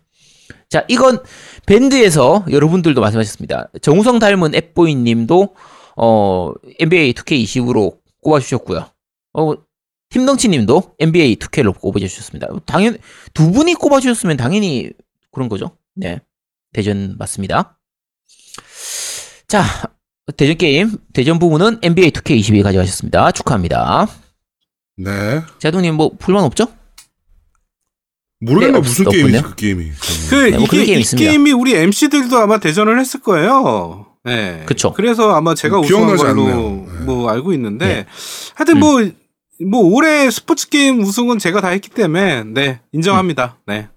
자, 0.69 0.85
이건 0.89 1.23
밴드에서 1.67 2.45
여러분들도 2.51 3.01
말씀하셨습니다. 3.01 3.71
정우성 3.83 4.19
닮은 4.19 4.55
앱보이님도 4.57 5.55
어 5.97 6.53
NBA 6.81 7.13
2K20으로 7.15 7.99
꼽아주셨고요. 8.23 8.87
어 9.35 9.53
팀덩치님도 10.09 10.95
NBA 10.99 11.37
2K로 11.37 11.79
꼽아주셨습니다. 11.81 12.49
당연 12.67 12.99
두 13.33 13.53
분이 13.53 13.75
꼽아주셨으면 13.75 14.37
당연히 14.37 14.91
그런 15.31 15.49
거죠. 15.49 15.77
네, 15.95 16.21
대전 16.73 17.17
맞습니다. 17.19 17.79
자, 19.49 19.65
대전 20.37 20.57
게임 20.57 20.97
대전 21.13 21.39
부분은 21.39 21.79
NBA 21.83 22.11
2K22 22.13 22.63
가져가셨습니다. 22.63 23.33
축하합니다. 23.33 24.07
네. 24.97 25.43
제동님 25.59 25.95
뭐 25.95 26.11
불만 26.19 26.45
없죠? 26.45 26.67
모르겠네 28.41 28.73
네, 28.75 28.79
무슨 28.81 29.07
없- 29.07 29.13
게임이지. 29.13 29.43
그 29.43 29.55
게임이. 29.57 29.91
그 30.31 30.35
네, 30.35 30.57
뭐 30.59 30.67
그런 30.67 30.83
이게 30.83 30.85
게임이 30.87 30.99
이 30.99 31.01
있습니다. 31.01 31.31
게임이 31.31 31.53
우리 31.53 31.75
MC들도 31.75 32.39
아마 32.39 32.59
대전을 32.59 32.99
했을 33.01 33.21
거예요. 33.21 34.07
네. 34.25 34.63
그쵸. 34.67 34.93
그래서 34.93 35.33
아마 35.35 35.55
제가 35.55 35.79
음, 35.79 35.85
우승한 35.85 36.17
걸로 36.17 36.43
않네요. 36.47 36.87
네. 36.99 37.05
뭐 37.05 37.31
알고 37.31 37.53
있는데 37.55 37.87
네. 37.87 38.07
하여튼 38.55 38.79
뭐뭐 38.79 39.95
올해 39.95 40.31
스포츠 40.31 40.69
게임 40.69 41.01
우승은 41.03 41.39
제가 41.39 41.61
다 41.61 41.69
했기 41.69 41.89
때문에 41.91 42.45
네 42.45 42.81
인정합니다. 42.93 43.59
네. 43.67 43.89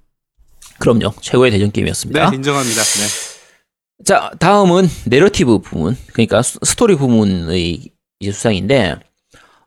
그럼요. 0.84 1.14
최고의 1.22 1.52
대전 1.52 1.68
네, 1.70 1.72
게임이었습니다. 1.74 2.34
인정합니다. 2.34 2.82
네. 2.82 4.04
자, 4.06 4.32
다음은 4.40 4.88
내러티브 5.06 5.60
부분. 5.60 5.96
그러니까 6.12 6.42
스- 6.42 6.60
스토리 6.64 6.96
부분의 6.96 7.90
이제 8.20 8.32
수상인데 8.32 8.98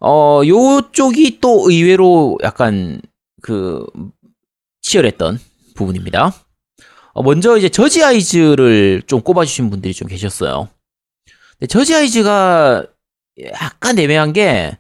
어, 0.01 0.43
요쪽이 0.47 1.39
또 1.41 1.71
의외로 1.71 2.37
약간 2.43 3.01
그 3.41 3.87
치열했던 4.83 5.41
부분입니다. 5.75 6.35
어, 7.15 7.23
먼저 7.23 7.57
이제 7.57 7.71
저지 7.71 8.05
아이즈를 8.05 9.03
좀 9.07 9.23
꼽아주신 9.23 9.71
분들이 9.71 9.95
좀 9.95 10.07
계셨어요. 10.09 10.69
근데 11.53 11.67
저지 11.67 11.95
아이즈가 11.95 12.85
약간 13.53 13.99
애매한 13.99 14.35
게 14.35 14.77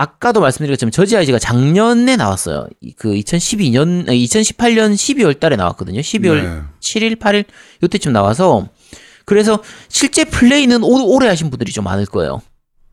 아까도 0.00 0.40
말씀드린 0.40 0.72
것처럼 0.72 0.90
저지 0.92 1.14
아이즈가 1.16 1.38
작년에 1.38 2.16
나왔어요. 2.16 2.68
이- 2.80 2.92
그 2.92 3.10
2012년, 3.10 4.06
2018년 4.06 4.94
12월 4.94 5.38
달에 5.38 5.56
나왔거든요. 5.56 6.00
12월 6.00 6.42
네. 6.42 6.62
7일, 6.80 7.18
8일 7.18 7.44
요때쯤 7.82 8.12
나와서 8.12 8.68
그래서 9.26 9.62
실제 9.88 10.24
플레이는 10.24 10.82
오, 10.82 11.14
오래 11.14 11.28
하신 11.28 11.50
분들이 11.50 11.70
좀 11.70 11.84
많을 11.84 12.06
거예요. 12.06 12.40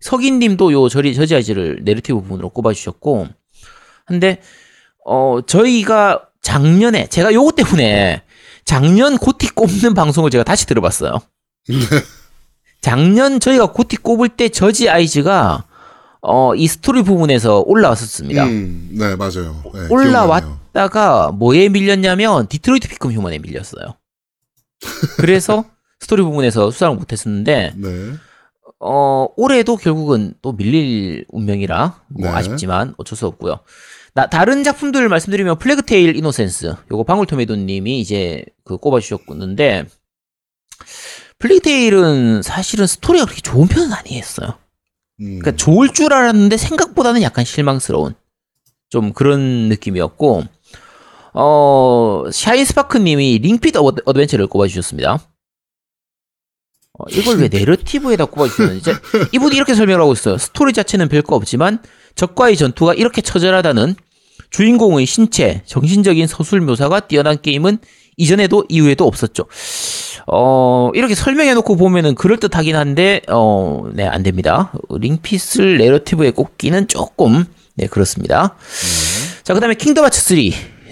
석인 0.01 0.39
님도 0.39 0.73
요 0.73 0.89
저리 0.89 1.15
저지 1.15 1.33
아이즈를 1.35 1.79
내러티브 1.83 2.19
부분으로 2.21 2.49
꼽아주셨고, 2.49 3.27
근데 4.05 4.41
어 5.05 5.39
저희가 5.47 6.23
작년에 6.41 7.07
제가 7.07 7.33
요거 7.33 7.53
때문에 7.53 8.21
작년 8.65 9.17
고티 9.17 9.47
꼽는 9.55 9.93
방송을 9.95 10.29
제가 10.29 10.43
다시 10.43 10.65
들어봤어요. 10.67 11.19
작년 12.81 13.39
저희가 13.39 13.71
고티 13.71 13.95
꼽을 13.97 14.29
때 14.29 14.49
저지 14.49 14.89
아이즈가 14.89 15.63
어 16.21 16.53
이 16.55 16.67
스토리 16.67 17.03
부분에서 17.03 17.61
올라왔었습니다. 17.65 18.45
음, 18.45 18.89
네 18.93 19.15
맞아요. 19.15 19.61
네, 19.73 19.87
올라왔- 19.89 20.41
기억나네요. 20.41 20.59
다가 20.73 21.31
뭐에 21.31 21.69
밀렸냐면 21.69 22.47
디트로이트 22.47 22.87
비컴 22.89 23.11
휴먼에 23.13 23.39
밀렸어요. 23.39 23.95
그래서 25.17 25.65
스토리 25.99 26.21
부분에서 26.21 26.69
수상을 26.71 26.95
못했었는데 26.97 27.73
네. 27.75 28.13
어 28.79 29.27
올해도 29.37 29.77
결국은 29.77 30.33
또 30.41 30.51
밀릴 30.53 31.25
운명이라 31.29 32.01
뭐 32.09 32.29
네. 32.29 32.35
아쉽지만 32.35 32.93
어쩔 32.97 33.17
수 33.17 33.25
없고요. 33.25 33.59
나 34.13 34.27
다른 34.27 34.63
작품들 34.63 35.07
말씀드리면 35.09 35.57
플래그 35.59 35.83
테일 35.83 36.15
이노센스 36.15 36.75
요거 36.91 37.03
방울토메도 37.03 37.55
님이 37.55 37.99
이제 37.99 38.43
그 38.65 38.77
꼽아 38.77 38.99
주셨는데 38.99 39.85
플래그 41.39 41.61
테일은 41.61 42.41
사실은 42.43 42.85
스토리가 42.87 43.25
그렇게 43.25 43.41
좋은 43.41 43.67
편은 43.67 43.91
아니었어요. 43.93 44.57
음. 45.19 45.39
그러니까 45.39 45.55
좋을 45.55 45.89
줄 45.93 46.13
알았는데 46.13 46.57
생각보다는 46.57 47.21
약간 47.21 47.43
실망스러운 47.45 48.13
좀 48.89 49.13
그런 49.13 49.39
느낌이었고 49.69 50.43
어 51.33 52.23
샤인 52.31 52.65
스파크님이 52.65 53.39
링핏 53.39 53.75
어드- 53.75 54.03
어드벤처를 54.05 54.47
꼽아주셨습니다. 54.47 55.19
어, 56.99 57.03
이걸 57.11 57.37
왜 57.39 57.47
내러티브에다 57.47 58.25
꼽아주셨는지 58.25 58.91
이분이 59.33 59.55
이렇게 59.55 59.75
설명을 59.75 60.01
하고 60.01 60.13
있어요. 60.13 60.37
스토리 60.37 60.73
자체는 60.73 61.09
별거 61.09 61.35
없지만 61.35 61.79
적과의 62.15 62.57
전투가 62.57 62.93
이렇게 62.95 63.21
처절하다는 63.21 63.95
주인공의 64.49 65.05
신체, 65.05 65.61
정신적인 65.65 66.25
서술 66.25 66.61
묘사가 66.61 67.01
뛰어난 67.01 67.39
게임은 67.41 67.79
이전에도 68.15 68.65
이후에도 68.69 69.05
없었죠. 69.05 69.45
어, 70.29 70.91
이렇게 70.93 71.15
설명해놓고 71.15 71.77
보면은 71.77 72.13
그럴듯하긴 72.13 72.75
한데, 72.75 73.21
어, 73.29 73.85
네, 73.93 74.05
안 74.05 74.23
됩니다. 74.23 74.73
링핏을 74.89 75.77
내러티브에 75.77 76.31
꼽기는 76.31 76.89
조금, 76.89 77.45
네, 77.75 77.87
그렇습니다. 77.87 78.55
자, 79.43 79.53
그 79.53 79.61
다음에 79.61 79.75
킹덤 79.75 80.03
하츠 80.03 80.21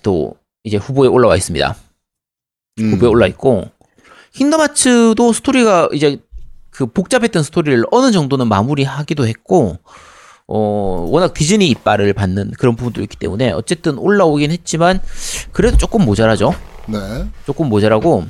3도 0.02 0.36
이제 0.64 0.78
후보에 0.78 1.10
올라와 1.10 1.36
있습니다. 1.36 1.76
음. 2.80 2.92
후보에 2.94 3.10
올라 3.10 3.28
있고, 3.28 3.66
킹덤 4.32 4.62
하츠도 4.62 5.34
스토리가 5.34 5.90
이제 5.94 6.20
그 6.70 6.86
복잡했던 6.86 7.44
스토리를 7.44 7.84
어느 7.92 8.12
정도는 8.12 8.48
마무리하기도 8.48 9.28
했고, 9.28 9.78
어, 10.48 11.08
워낙 11.10 11.34
디즈니 11.34 11.68
이빨을 11.70 12.14
받는 12.14 12.52
그런 12.58 12.78
부분도 12.78 13.02
있기 13.02 13.18
때문에 13.18 13.52
어쨌든 13.52 13.98
올라오긴 13.98 14.52
했지만, 14.52 15.02
그래도 15.52 15.76
조금 15.76 16.06
모자라죠. 16.06 16.56
네. 16.88 17.26
조금 17.46 17.68
모자라고 17.68 18.26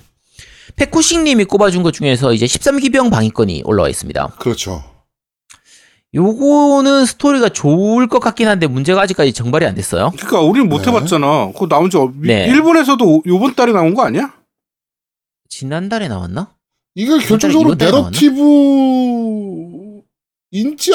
페쿠싱님이 0.76 1.46
꼽아준 1.46 1.84
것 1.84 1.94
중에서 1.94 2.34
이제 2.34 2.46
13기병 2.46 3.10
방위권이 3.12 3.62
올라와 3.66 3.90
있습니다. 3.90 4.28
그렇죠. 4.40 4.84
요거는 6.14 7.06
스토리가 7.06 7.50
좋을 7.50 8.08
것 8.08 8.20
같긴 8.20 8.48
한데 8.48 8.68
문제가 8.68 9.02
아직까지 9.02 9.34
정발이 9.34 9.66
안 9.66 9.76
됐어요. 9.76 10.12
그러니까 10.16 10.42
우리는 10.42 10.70
못 10.70 10.82
네. 10.82 10.88
해봤잖아. 10.90 11.52
그거 11.54 11.68
나온 11.68 11.90
지 11.90 11.98
어- 11.98 12.12
네. 12.16 12.46
일본에서도 12.48 13.24
요번 13.26 13.56
달에 13.56 13.74
나온 13.74 13.94
거 13.94 14.04
아니야? 14.04 14.34
지난달에 15.50 16.08
나왔나? 16.08 16.54
이게 16.96 17.18
결정적으로? 17.20 17.76
내러티브인지 17.76 18.46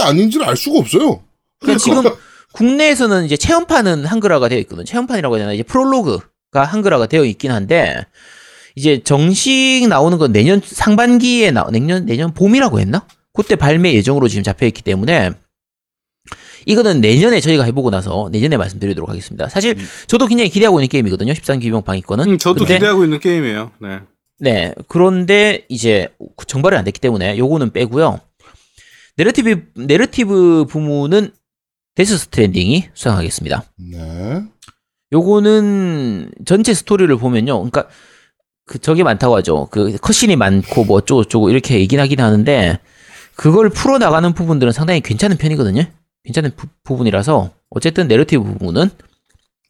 아닌지를 0.00 0.46
알 0.46 0.56
수가 0.56 0.78
없어요. 0.78 1.22
그러니까 1.60 1.78
지금 1.78 2.02
국내에서는 2.52 3.26
이제 3.26 3.36
체험판은 3.36 4.06
한글화가 4.06 4.48
되어 4.48 4.58
있거든. 4.60 4.84
체험판이라고 4.86 5.36
해야 5.36 5.44
되나? 5.44 5.52
이제 5.52 5.62
프롤로그가 5.62 6.64
한글화가 6.64 7.06
되어 7.06 7.24
있긴 7.24 7.52
한데 7.52 8.06
이제 8.76 9.00
정식 9.02 9.86
나오는 9.88 10.16
건 10.18 10.32
내년 10.32 10.60
상반기에 10.64 11.50
나 11.50 11.66
내년 11.70 12.06
내년 12.06 12.32
봄이라고 12.34 12.80
했나? 12.80 13.06
그때 13.32 13.56
발매 13.56 13.92
예정으로 13.94 14.28
지금 14.28 14.42
잡혀 14.42 14.66
있기 14.66 14.82
때문에 14.82 15.30
이거는 16.66 17.00
내년에 17.00 17.40
저희가 17.40 17.64
해보고 17.64 17.90
나서 17.90 18.28
내년에 18.30 18.56
말씀드리도록 18.56 19.08
하겠습니다. 19.08 19.48
사실 19.48 19.76
저도 20.06 20.26
굉장히 20.26 20.50
기대하고 20.50 20.78
있는 20.80 20.88
게임이거든요. 20.88 21.32
13기병 21.32 21.84
방위권은. 21.84 22.28
음, 22.28 22.38
저도 22.38 22.60
근데 22.60 22.74
기대하고 22.74 23.04
있는 23.04 23.18
게임이에요. 23.18 23.72
네. 23.80 24.00
네. 24.38 24.74
그런데 24.88 25.64
이제 25.68 26.08
정발이 26.46 26.76
안 26.76 26.84
됐기 26.84 27.00
때문에 27.00 27.38
요거는 27.38 27.72
빼고요. 27.72 28.20
내러티브 29.16 29.64
내러티브 29.74 30.66
부문은 30.68 31.32
데스 31.94 32.16
스트랜딩이 32.16 32.88
수상하겠습니다. 32.94 33.64
네. 33.76 34.42
요거는 35.12 36.30
전체 36.46 36.72
스토리를 36.72 37.14
보면요. 37.16 37.56
그러니까 37.58 37.88
그 38.70 38.78
저게 38.78 39.02
많다고 39.02 39.34
하죠. 39.38 39.66
그 39.72 39.96
컷신이 40.00 40.36
많고 40.36 40.84
뭐 40.84 40.98
어쩌고 40.98 41.24
저쩌고 41.24 41.50
이렇게 41.50 41.80
얘기는 41.80 42.00
하긴 42.00 42.20
하는데 42.20 42.78
그걸 43.34 43.68
풀어 43.68 43.98
나가는 43.98 44.32
부분들은 44.32 44.72
상당히 44.72 45.00
괜찮은 45.00 45.38
편이거든요. 45.38 45.82
괜찮은 46.24 46.52
부, 46.54 46.68
부분이라서 46.84 47.50
어쨌든 47.70 48.06
내러티브 48.06 48.44
부분은 48.44 48.90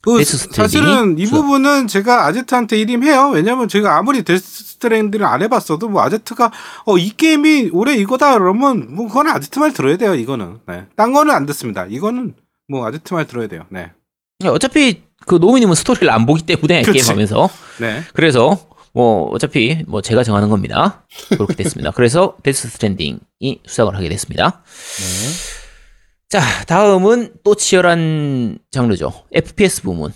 그 0.03 0.23
사실은 0.23 1.19
이. 1.19 1.25
부분은 1.25 1.87
제가 1.87 2.27
아제트한테 2.27 2.79
일임해요. 2.79 3.31
왜냐면 3.31 3.69
제가 3.69 3.97
아무리 3.97 4.23
데스 4.23 4.65
스트랜딩을 4.65 5.25
안 5.27 5.41
해봤어도 5.43 5.89
뭐 5.89 6.03
아제트가 6.03 6.51
어 6.85 6.99
이 6.99 7.17
게임이 7.17 7.71
올해 7.73 7.95
이거다 7.97 8.39
그러면 8.39 8.95
뭐 8.95 9.09
그건 9.09 9.29
아제트 9.29 9.59
말 9.61 9.73
들어야 9.73 9.97
돼요. 9.97 10.15
이거는. 10.15 10.59
네. 10.69 10.85
딴 10.95 11.15
거는 11.15 11.35
안 11.35 11.47
듣습니다. 11.47 11.87
이거는 11.89 12.35
뭐 12.69 12.87
아제트 12.87 13.15
말 13.15 13.27
들어야 13.27 13.47
돼요. 13.49 13.65
네. 13.71 13.93
어차피 14.45 15.03
그 15.27 15.37
노미님은 15.37 15.75
스토리를 15.75 16.09
안 16.11 16.27
보기 16.27 16.43
때문에 16.43 16.83
그치. 16.83 16.99
게임하면서 16.99 17.49
네. 17.81 18.03
그래서 18.15 18.59
뭐 18.93 19.25
어차피 19.31 19.85
뭐 19.87 20.03
제가 20.03 20.25
정하는 20.25 20.49
겁니다. 20.49 21.07
그렇게 21.29 21.55
됐습니다. 21.55 21.91
그래서 21.93 22.37
데스 22.43 22.69
스트랜딩이 22.69 23.61
수상을 23.67 23.95
하게 23.95 24.09
됐습니다. 24.09 24.63
네. 24.99 25.61
자, 26.29 26.41
다음은 26.67 27.35
또 27.43 27.55
치열한 27.55 28.59
장르죠. 28.71 29.27
FPS 29.33 29.83
부문. 29.83 30.13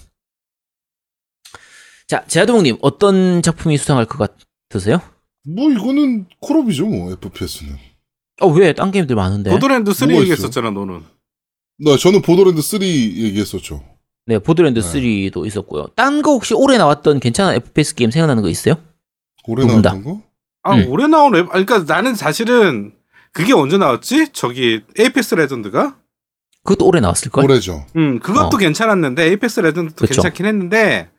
자, 2.07 2.25
제아도목님 2.27 2.79
어떤 2.83 3.43
작품이 3.43 3.77
수상할 3.79 4.05
것 4.07 4.37
같으세요? 4.71 5.01
뭐 5.47 5.71
이거는 5.71 6.27
콜옵이죠, 6.41 6.87
뭐 6.87 7.13
FPS는. 7.13 7.77
어, 8.41 8.49
왜? 8.49 8.73
딴 8.73 8.91
게임들 8.91 9.17
많은데. 9.17 9.51
보더랜드 9.51 9.93
3 9.93 10.09
뭐가 10.09 10.23
얘기했었잖아, 10.23 10.71
너는. 10.71 11.03
나 11.79 11.97
저는 11.97 12.23
보더랜드 12.23 12.63
3 12.63 12.83
얘기했었죠. 12.83 13.83
네, 14.27 14.39
보더랜드 14.39 14.81
네. 14.81 15.31
3도 15.31 15.47
있었고요. 15.47 15.89
딴 15.95 16.23
거 16.23 16.33
혹시 16.33 16.55
올해 16.55 16.79
나왔던 16.79 17.21
괜찮은 17.21 17.55
FPS 17.57 17.95
게임 17.95 18.11
생각나는 18.11 18.43
거 18.43 18.49
있어요? 18.49 18.77
올해 19.47 19.67
누군다. 19.67 19.91
나왔던 19.93 20.05
거? 20.05 20.23
아, 20.63 20.75
음. 20.77 20.87
올해 20.89 21.07
나온 21.07 21.35
웹, 21.35 21.47
아, 21.49 21.63
그러니까 21.63 21.81
나는 21.81 22.15
사실은 22.15 22.93
그게 23.33 23.53
언제 23.53 23.77
나왔지? 23.77 24.29
저기 24.33 24.81
에이펙스 24.99 25.35
레전드가? 25.35 25.97
그것도 26.63 26.87
올해 26.87 27.01
나왔을 27.01 27.31
걸? 27.31 27.45
올해죠. 27.45 27.85
음, 27.97 28.19
그것도 28.21 28.57
어. 28.57 28.59
괜찮았는데 28.59 29.25
에이펙스 29.25 29.61
레전드도 29.61 30.07
그쵸. 30.07 30.23
괜찮긴 30.23 30.47
했는데 30.47 31.11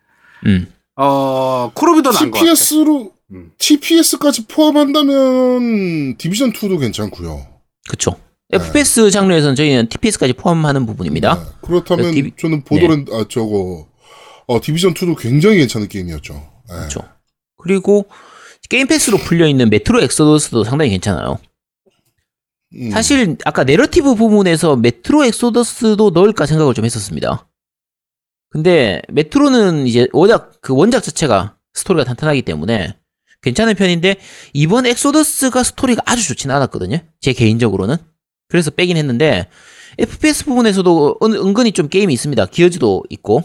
음. 0.47 0.71
어, 0.95 1.71
콜옵이 1.75 2.01
더 2.01 2.11
나은 2.11 2.31
것 2.31 2.39
같아. 2.39 2.45
TPS로 2.55 3.11
음. 3.31 3.51
TPS까지 3.59 4.47
포함한다면 4.47 6.17
디비전 6.17 6.51
2도 6.53 6.79
괜찮고요. 6.79 7.45
그쵸. 7.87 8.15
FPS 8.55 9.11
장르에서는 9.11 9.55
저희는 9.55 9.89
TPS까지 9.89 10.33
포함하는 10.33 10.85
부분입니다. 10.85 11.35
네. 11.35 11.45
그렇다면 11.61 12.11
디비- 12.13 12.37
저는 12.37 12.63
보더랜드 12.63 13.11
아 13.13 13.25
저거 13.29 13.87
어 14.47 14.61
디비전 14.61 14.93
2도 14.93 15.17
굉장히 15.19 15.57
괜찮은 15.57 15.87
게임이었죠. 15.87 16.33
네. 16.33 16.75
그렇죠. 16.75 17.01
그리고 17.57 18.05
게임 18.69 18.87
패스로 18.87 19.17
풀려 19.17 19.47
있는 19.47 19.69
메트로 19.69 20.01
엑소더스도 20.01 20.63
상당히 20.63 20.91
괜찮아요. 20.91 21.37
음. 22.75 22.91
사실 22.91 23.37
아까 23.45 23.63
내러티브 23.63 24.15
부분에서 24.15 24.75
메트로 24.75 25.25
엑소더스도 25.25 26.09
넣을까 26.11 26.45
생각을 26.45 26.73
좀 26.73 26.85
했었습니다. 26.85 27.47
근데 28.49 29.01
메트로는 29.09 29.85
이제 29.87 30.07
워낙 30.13 30.53
그 30.61 30.73
원작 30.75 31.03
자체가 31.03 31.57
스토리가 31.73 32.05
탄탄하기 32.05 32.41
때문에 32.43 32.95
괜찮은 33.41 33.75
편인데 33.75 34.15
이번 34.53 34.85
엑소더스가 34.87 35.61
스토리가 35.63 36.01
아주 36.05 36.25
좋지는 36.27 36.55
않았거든요. 36.55 36.99
제 37.19 37.33
개인적으로는. 37.33 37.97
그래서 38.47 38.71
빼긴 38.71 38.97
했는데 38.97 39.47
FPS 39.97 40.45
부분에서도 40.45 41.19
은, 41.23 41.33
은근히 41.33 41.71
좀 41.71 41.87
게임이 41.87 42.13
있습니다. 42.13 42.45
기어즈도 42.47 43.03
있고. 43.09 43.43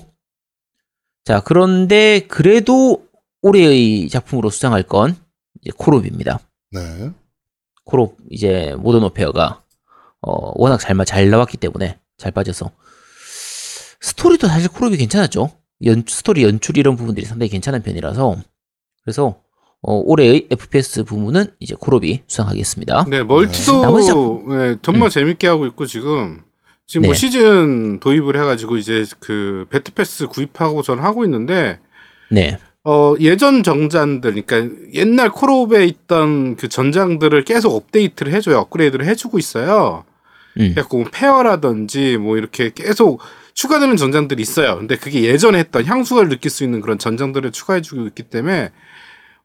자, 1.24 1.40
그런데 1.40 2.20
그래도 2.28 3.06
올해의 3.42 4.08
작품으로 4.08 4.50
수상할 4.50 4.82
건 4.82 5.16
이제 5.62 5.70
콜옵입니다. 5.76 6.40
네. 6.72 7.10
콜옵 7.84 8.16
이제 8.30 8.74
모던 8.78 9.02
워페어가 9.04 9.62
어, 10.22 10.52
워낙 10.60 10.78
잘, 10.78 10.94
마- 10.94 11.04
잘 11.04 11.30
나왔기 11.30 11.56
때문에 11.56 11.98
잘 12.18 12.32
빠져서 12.32 12.70
스토리도 14.00 14.48
사실 14.48 14.68
콜옵이 14.68 14.96
괜찮았죠. 14.96 15.50
연, 15.86 16.04
스토리 16.06 16.42
연출 16.42 16.76
이런 16.78 16.96
부분들이 16.96 17.26
상당히 17.26 17.48
괜찮은 17.50 17.82
편이라서 17.82 18.36
그래서 19.02 19.40
어, 19.82 19.94
올해의 20.04 20.46
FPS 20.50 21.04
부문은 21.04 21.46
이제 21.58 21.74
콜옵이 21.78 22.22
수상하겠습니다. 22.26 23.06
네, 23.08 23.22
멀티도 23.22 24.02
작품. 24.02 24.58
네, 24.58 24.76
정말 24.82 25.08
재밌게 25.08 25.46
하고 25.46 25.66
있고 25.66 25.86
지금 25.86 26.42
지금 26.86 27.06
뭐 27.06 27.14
네. 27.14 27.18
시즌 27.18 28.00
도입을 28.00 28.36
해가지고 28.36 28.76
이제 28.76 29.04
그 29.20 29.64
배틀 29.70 29.94
패스 29.94 30.26
구입하고 30.26 30.82
전 30.82 30.98
하고 30.98 31.24
있는데 31.24 31.78
네, 32.30 32.58
어 32.84 33.14
예전 33.20 33.62
전장들 33.62 34.42
그러니까 34.44 34.76
옛날 34.92 35.30
콜옵에 35.30 35.86
있던 35.86 36.56
그 36.56 36.68
전장들을 36.68 37.44
계속 37.44 37.74
업데이트를 37.74 38.32
해줘요 38.34 38.58
업그레이드를 38.58 39.06
해주고 39.06 39.38
있어요. 39.38 40.04
음, 40.58 40.70
그래갖고 40.74 40.98
뭐 40.98 41.06
페어라든지 41.10 42.18
뭐 42.18 42.36
이렇게 42.36 42.70
계속 42.74 43.20
추가되는 43.54 43.96
전장들이 43.96 44.42
있어요. 44.42 44.76
근데 44.76 44.96
그게 44.96 45.22
예전에 45.22 45.58
했던 45.58 45.84
향수를 45.84 46.28
느낄 46.28 46.50
수 46.50 46.64
있는 46.64 46.80
그런 46.80 46.98
전장들을 46.98 47.52
추가해주고 47.52 48.06
있기 48.08 48.24
때문에 48.24 48.70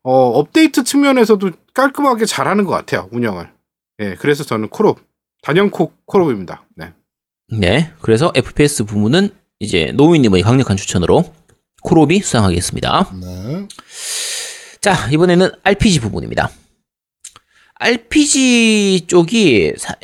어 0.08 0.30
업데이트 0.40 0.84
측면에서도 0.84 1.50
깔끔하게 1.74 2.26
잘하는 2.26 2.64
것 2.64 2.72
같아요 2.72 3.10
운영을. 3.12 3.50
예, 4.00 4.16
그래서 4.16 4.44
저는 4.44 4.70
콜옵 4.70 5.00
단연코 5.42 5.92
콜옵입니다. 6.06 6.64
네. 6.76 6.94
네. 7.48 7.92
그래서 8.02 8.32
FPS 8.36 8.86
부문은 8.86 9.30
이제 9.60 9.92
노우미님의 9.96 10.44
강력한 10.44 10.78
추천으로 10.78 11.34
콜옵이 11.82 12.20
수상하겠습니다. 12.20 13.12
네. 13.20 13.68
자, 14.82 15.10
이번에는 15.12 15.50
RPG 15.64 16.00
부분입니다. 16.02 16.52
RPG 17.80 19.06
쪽이, 19.08 19.74
사, 19.78 19.96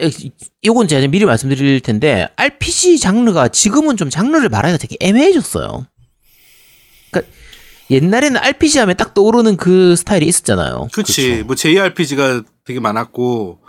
이건 0.62 0.88
제가 0.88 1.08
미리 1.08 1.26
말씀드릴 1.26 1.80
텐데, 1.82 2.28
RPG 2.36 3.00
장르가 3.00 3.48
지금은 3.48 3.98
좀 3.98 4.10
장르를 4.10 4.50
말하기가 4.50 4.78
되게 4.78 4.98
애매해졌어요. 5.00 5.86
옛날에는 7.92 8.38
RPG 8.38 8.80
하면 8.80 8.98
딱 8.98 9.14
떠오르는 9.14 9.58
그 9.58 9.96
스타일이 9.96 10.26
있었잖아요. 10.26 10.88
그렇지. 10.94 11.44
뭐 11.44 11.56
JRPG가 11.56 12.42
되게 12.66 12.80
많았고 12.80 13.60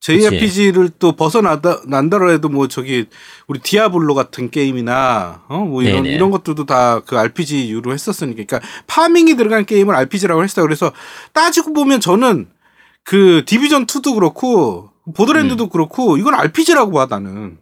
JRPG를 0.00 0.90
또 0.98 1.12
벗어나다 1.12 1.80
난다더라도 1.86 2.48
뭐 2.48 2.68
저기 2.68 3.06
우리 3.48 3.60
디아블로 3.60 4.14
같은 4.14 4.50
게임이나 4.50 5.44
어뭐 5.48 5.82
이런 5.82 6.02
네네. 6.04 6.14
이런 6.14 6.30
것들도 6.30 6.64
다 6.66 7.00
그 7.06 7.18
RPG유로 7.18 7.92
했었으니까 7.92 8.44
그러니까 8.44 8.60
파밍이 8.86 9.36
들어간 9.36 9.64
게임을 9.64 9.94
RPG라고 9.94 10.42
했어요. 10.42 10.64
그래서 10.64 10.92
따지고 11.32 11.72
보면 11.72 12.00
저는 12.00 12.48
그 13.04 13.42
디비전 13.46 13.86
2도 13.86 14.14
그렇고 14.14 14.90
보드랜드도 15.14 15.64
음. 15.64 15.68
그렇고 15.70 16.16
이건 16.16 16.34
RPG라고 16.34 16.92
봐 16.92 17.06
나는. 17.08 17.58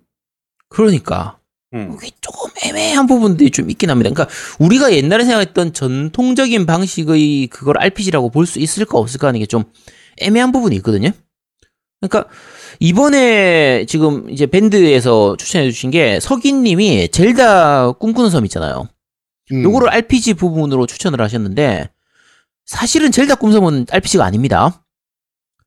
그러니까. 0.70 1.38
음. 1.74 1.96
그게 1.96 2.10
조금 2.20 2.50
애매한 2.62 3.06
부분들이 3.06 3.50
좀 3.50 3.68
있긴 3.70 3.90
합니다. 3.90 4.10
그러니까 4.10 4.32
우리가 4.58 4.92
옛날에 4.92 5.24
생각했던 5.24 5.72
전통적인 5.72 6.66
방식의 6.66 7.48
그걸 7.48 7.76
RPG라고 7.78 8.30
볼 8.30 8.46
수 8.46 8.58
있을까 8.60 8.98
없을까 8.98 9.28
하는 9.28 9.40
게 9.40 9.46
좀 9.46 9.64
애매한 10.20 10.52
부분이 10.52 10.76
있거든요. 10.76 11.10
그러니까 12.00 12.30
이번에 12.80 13.86
지금 13.86 14.28
이제 14.30 14.46
밴드에서 14.46 15.36
추천해 15.36 15.70
주신 15.70 15.90
게 15.90 16.20
석인님이 16.20 17.08
젤다 17.08 17.92
꿈꾸는 17.92 18.30
섬 18.30 18.44
있잖아요. 18.44 18.88
음. 19.52 19.62
요거를 19.62 19.88
RPG 19.90 20.34
부분으로 20.34 20.86
추천을 20.86 21.20
하셨는데 21.20 21.90
사실은 22.66 23.10
젤다 23.10 23.36
꿈섬은 23.36 23.86
RPG가 23.90 24.24
아닙니다. 24.24 24.84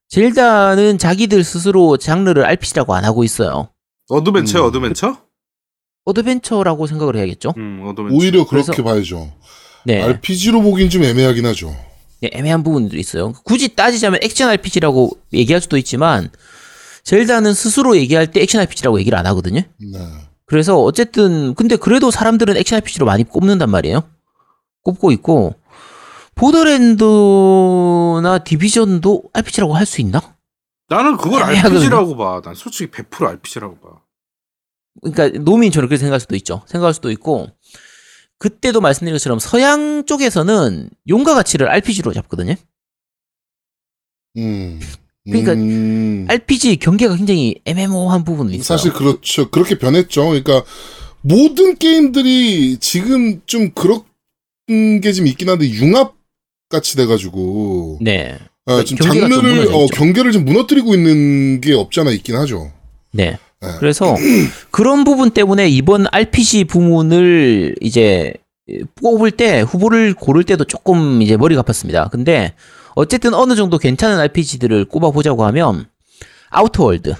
젤다는 0.10 0.98
자기들 0.98 1.44
스스로 1.44 1.98
장르를 1.98 2.46
RPG라고 2.46 2.96
안 2.96 3.04
하고 3.04 3.24
있어요. 3.24 3.70
어드벤처, 4.10 4.62
음. 4.62 4.68
어드벤처? 4.68 5.18
어드벤처라고 6.12 6.88
생각을 6.88 7.16
해야겠죠. 7.18 7.54
음, 7.58 7.84
어드벤처. 7.86 8.16
오히려 8.16 8.46
그렇게 8.48 8.68
그래서- 8.72 8.84
봐야죠. 8.84 9.32
네. 9.86 10.02
RPG로 10.02 10.62
보긴 10.62 10.90
좀 10.90 11.04
애매하긴 11.04 11.46
하죠. 11.48 11.76
네, 12.22 12.30
애매한 12.34 12.64
부분도 12.64 12.98
있어요. 12.98 13.34
굳이 13.44 13.76
따지자면 13.76 14.20
액션 14.24 14.50
RPG라고 14.50 15.12
얘기할 15.34 15.62
수도 15.62 15.78
있지만 15.78 16.30
젤다는 17.04 17.54
스스로 17.54 17.96
얘기할 17.96 18.32
때 18.32 18.42
액션 18.42 18.62
RPG라고 18.62 19.00
얘기를 19.00 19.18
안 19.18 19.26
하거든요. 19.28 19.62
네. 19.80 20.00
그래서 20.46 20.82
어쨌든 20.82 21.54
근데 21.56 21.76
그래도 21.76 22.10
사람들은 22.12 22.58
액션 22.58 22.78
RPG로 22.78 23.06
많이 23.06 23.24
꼽는단 23.24 23.70
말이에요. 23.70 24.04
꼽고 24.84 25.12
있고 25.12 25.56
보더랜드나 26.36 28.40
디비전도 28.44 29.24
RPG라고 29.34 29.76
할 29.76 29.86
수 29.86 30.02
있나? 30.02 30.22
나는 30.90 31.18
그걸. 31.18 31.44
RPG라고 31.44 32.16
봐. 32.18 32.42
난 32.44 32.56
솔직히 32.56 32.90
100% 32.92 33.28
RPG라고 33.28 33.76
봐. 33.80 33.90
그러니까 35.02 35.40
노민처럼 35.40 35.88
그렇게 35.90 36.00
생각할 36.00 36.20
수도 36.20 36.36
있죠. 36.36 36.64
생각할 36.68 36.94
수도 36.94 37.12
있고 37.12 37.48
그때도 38.40 38.82
말씀드린 38.82 39.14
것처럼 39.16 39.40
서양 39.40 40.06
쪽에서는 40.06 40.90
용과 41.10 41.34
가치를 41.34 41.70
RPG로 41.70 42.14
잡거든요. 42.14 42.56
음. 44.38 44.80
그러니까 45.26 45.54
음. 45.54 46.26
RPG 46.30 46.78
경계가 46.78 47.16
굉장히 47.18 47.56
애매모호한 47.66 48.24
부분이 48.24 48.56
있어요. 48.56 48.64
사실 48.64 48.94
그렇죠. 48.94 49.50
그렇게 49.50 49.78
변했죠. 49.78 50.26
그러니까 50.28 50.64
모든 51.22 51.76
게임들이 51.78 52.78
지금 52.80 53.42
좀 53.46 53.72
그런 53.72 54.04
게 55.02 55.12
좀 55.14 55.28
있긴 55.28 55.50
한데 55.50 55.70
융합 55.70 56.16
같이 56.70 56.96
돼가지고 56.98 58.00
네, 58.02 58.38
어, 58.66 58.84
좀 58.84 58.98
경계가 58.98 59.28
좀 59.30 59.36
장르를 59.42 59.56
무너져 59.56 59.78
어. 59.78 59.88
경계를 59.88 60.32
좀 60.34 60.46
무너뜨리고 60.46 60.94
있는 60.94 61.62
게 61.62 61.74
없지 61.74 62.00
않아 62.02 62.12
있긴 62.12 62.36
하죠. 62.36 62.72
네. 63.14 63.38
네. 63.62 63.70
그래서 63.80 64.16
그런 64.72 65.04
부분 65.04 65.32
때문에 65.32 65.68
이번 65.70 66.06
RPG 66.12 66.66
부문을 66.66 67.76
이제 67.82 68.34
뽑을 69.02 69.32
때 69.32 69.62
후보를 69.62 70.14
고를 70.14 70.44
때도 70.44 70.66
조금 70.66 71.22
이제 71.22 71.38
머리가 71.38 71.62
아팠습니다. 71.64 72.12
근데 72.12 72.54
어쨌든 72.96 73.34
어느 73.34 73.56
정도 73.56 73.78
괜찮은 73.78 74.20
RPG들을 74.20 74.86
꼽아보자고 74.86 75.46
하면 75.46 75.86
아우터월드. 76.50 77.16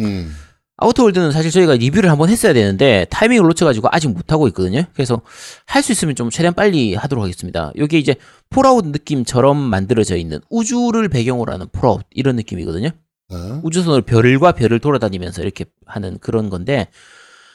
음. 0.00 0.34
아우터월드는 0.76 1.30
사실 1.30 1.52
저희가 1.52 1.74
리뷰를 1.74 2.10
한번 2.10 2.28
했어야 2.30 2.52
되는데 2.52 3.06
타이밍을 3.10 3.46
놓쳐가지고 3.46 3.88
아직 3.92 4.08
못하고 4.08 4.48
있거든요. 4.48 4.84
그래서 4.92 5.20
할 5.66 5.82
수 5.84 5.92
있으면 5.92 6.16
좀 6.16 6.30
최대한 6.30 6.52
빨리 6.54 6.94
하도록 6.94 7.22
하겠습니다. 7.22 7.70
여기 7.78 8.00
이제 8.00 8.16
폴아웃 8.50 8.84
느낌처럼 8.86 9.56
만들어져 9.56 10.16
있는 10.16 10.40
우주를 10.50 11.08
배경으로 11.08 11.52
하는 11.52 11.68
폴아웃 11.70 12.02
이런 12.10 12.34
느낌이거든요. 12.36 12.90
네. 13.30 13.60
우주선으로 13.62 14.02
별과 14.02 14.52
별을 14.52 14.78
돌아다니면서 14.80 15.42
이렇게 15.42 15.64
하는 15.86 16.18
그런 16.18 16.50
건데 16.50 16.88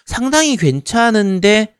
상당히 0.05 0.57
괜찮은데 0.57 1.75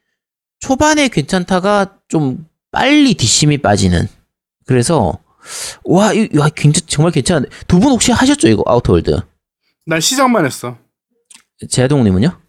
초반에 0.60 1.08
괜찮다가 1.08 1.98
좀 2.08 2.46
빨리 2.72 3.14
뒷심이 3.16 3.58
빠지는 3.60 4.08
그래서 4.66 5.20
와, 5.84 6.14
이, 6.14 6.30
와 6.38 6.50
굉장히 6.50 6.86
정말 6.88 7.12
괜찮은데 7.12 7.50
두 7.68 7.80
분 7.80 7.92
혹시 7.92 8.12
하셨죠 8.12 8.48
이거 8.48 8.64
아우터월드 8.68 9.22
난 9.86 10.00
시작만 10.00 10.46
했어. 10.46 10.78
제동님은요? 11.68 12.40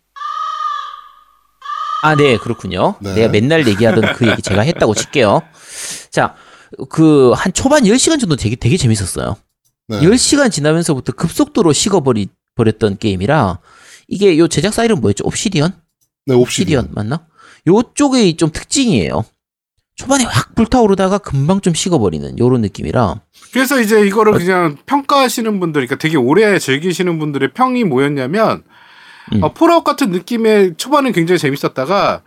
아, 2.03 2.14
네, 2.16 2.37
그렇군요. 2.38 2.94
네. 3.00 3.14
내가 3.14 3.29
맨날 3.29 3.66
얘기하던 3.66 4.14
그 4.14 4.26
얘기 4.29 4.40
제가 4.42 4.62
했다고 4.62 4.94
칠게요. 4.94 5.42
자, 6.11 6.35
그, 6.88 7.33
한 7.33 7.53
초반 7.53 7.85
10시간 7.85 8.18
정도 8.20 8.37
되게, 8.37 8.57
되게 8.57 8.76
재밌었어요. 8.76 9.37
네. 9.90 10.00
10시간 10.03 10.53
지나면서부터 10.53 11.12
급속도로 11.12 11.72
식어버리, 11.72 12.29
버렸던 12.55 12.98
게임이라, 12.98 13.59
이게 14.07 14.38
요 14.38 14.46
제작사 14.46 14.85
이름 14.85 15.00
뭐였죠? 15.00 15.24
옵시디언? 15.24 15.72
네, 16.26 16.35
옵시디언. 16.35 16.85
옵시디언 16.85 16.94
맞나? 16.94 17.26
요쪽의 17.66 18.37
좀 18.37 18.53
특징이에요. 18.53 19.24
초반에 19.96 20.24
확 20.24 20.55
불타오르다가 20.55 21.18
금방 21.18 21.61
좀 21.61 21.74
식어버리는 21.74 22.38
요런 22.38 22.61
느낌이라, 22.62 23.20
그래서 23.53 23.81
이제 23.81 24.07
이거를 24.07 24.35
그냥 24.35 24.79
평가하시는 24.87 25.59
분들, 25.59 25.87
그러니까 25.87 25.96
되게 25.96 26.16
오래 26.16 26.59
즐기시는 26.59 27.18
분들의 27.18 27.53
평이 27.53 27.85
뭐였냐면, 27.85 28.62
음. 29.35 29.42
어, 29.42 29.53
폴아웃 29.53 29.83
같은 29.83 30.11
느낌의 30.11 30.74
초반은 30.76 31.12
굉장히 31.12 31.38
재밌었다가, 31.38 32.22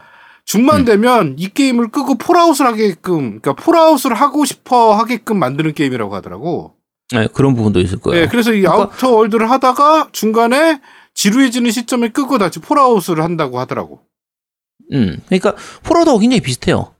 중반 0.45 0.81
음. 0.81 0.85
되면 0.85 1.35
이 1.39 1.47
게임을 1.47 1.89
끄고 1.89 2.15
폴아웃을 2.17 2.65
하게끔, 2.65 3.39
그러니까 3.39 3.53
폴아웃을 3.53 4.13
하고 4.13 4.43
싶어 4.43 4.93
하게끔 4.93 5.39
만드는 5.39 5.73
게임이라고 5.73 6.13
하더라고. 6.15 6.75
네, 7.13 7.27
그런 7.33 7.55
부분도 7.55 7.79
있을 7.79 7.99
거예요. 7.99 8.21
네, 8.25 8.27
그래서 8.29 8.51
이 8.53 8.61
그러니까- 8.61 8.83
아우터 8.95 9.11
월드를 9.11 9.49
하다가 9.51 10.09
중간에 10.11 10.81
지루해지는 11.13 11.71
시점에 11.71 12.09
끄고 12.09 12.37
다시 12.39 12.59
폴아웃을 12.59 13.21
한다고 13.21 13.59
하더라고. 13.59 14.01
음, 14.91 15.17
그러니까 15.27 15.55
폴아웃하고 15.83 16.19
굉장히 16.19 16.41
비슷해요. 16.41 16.93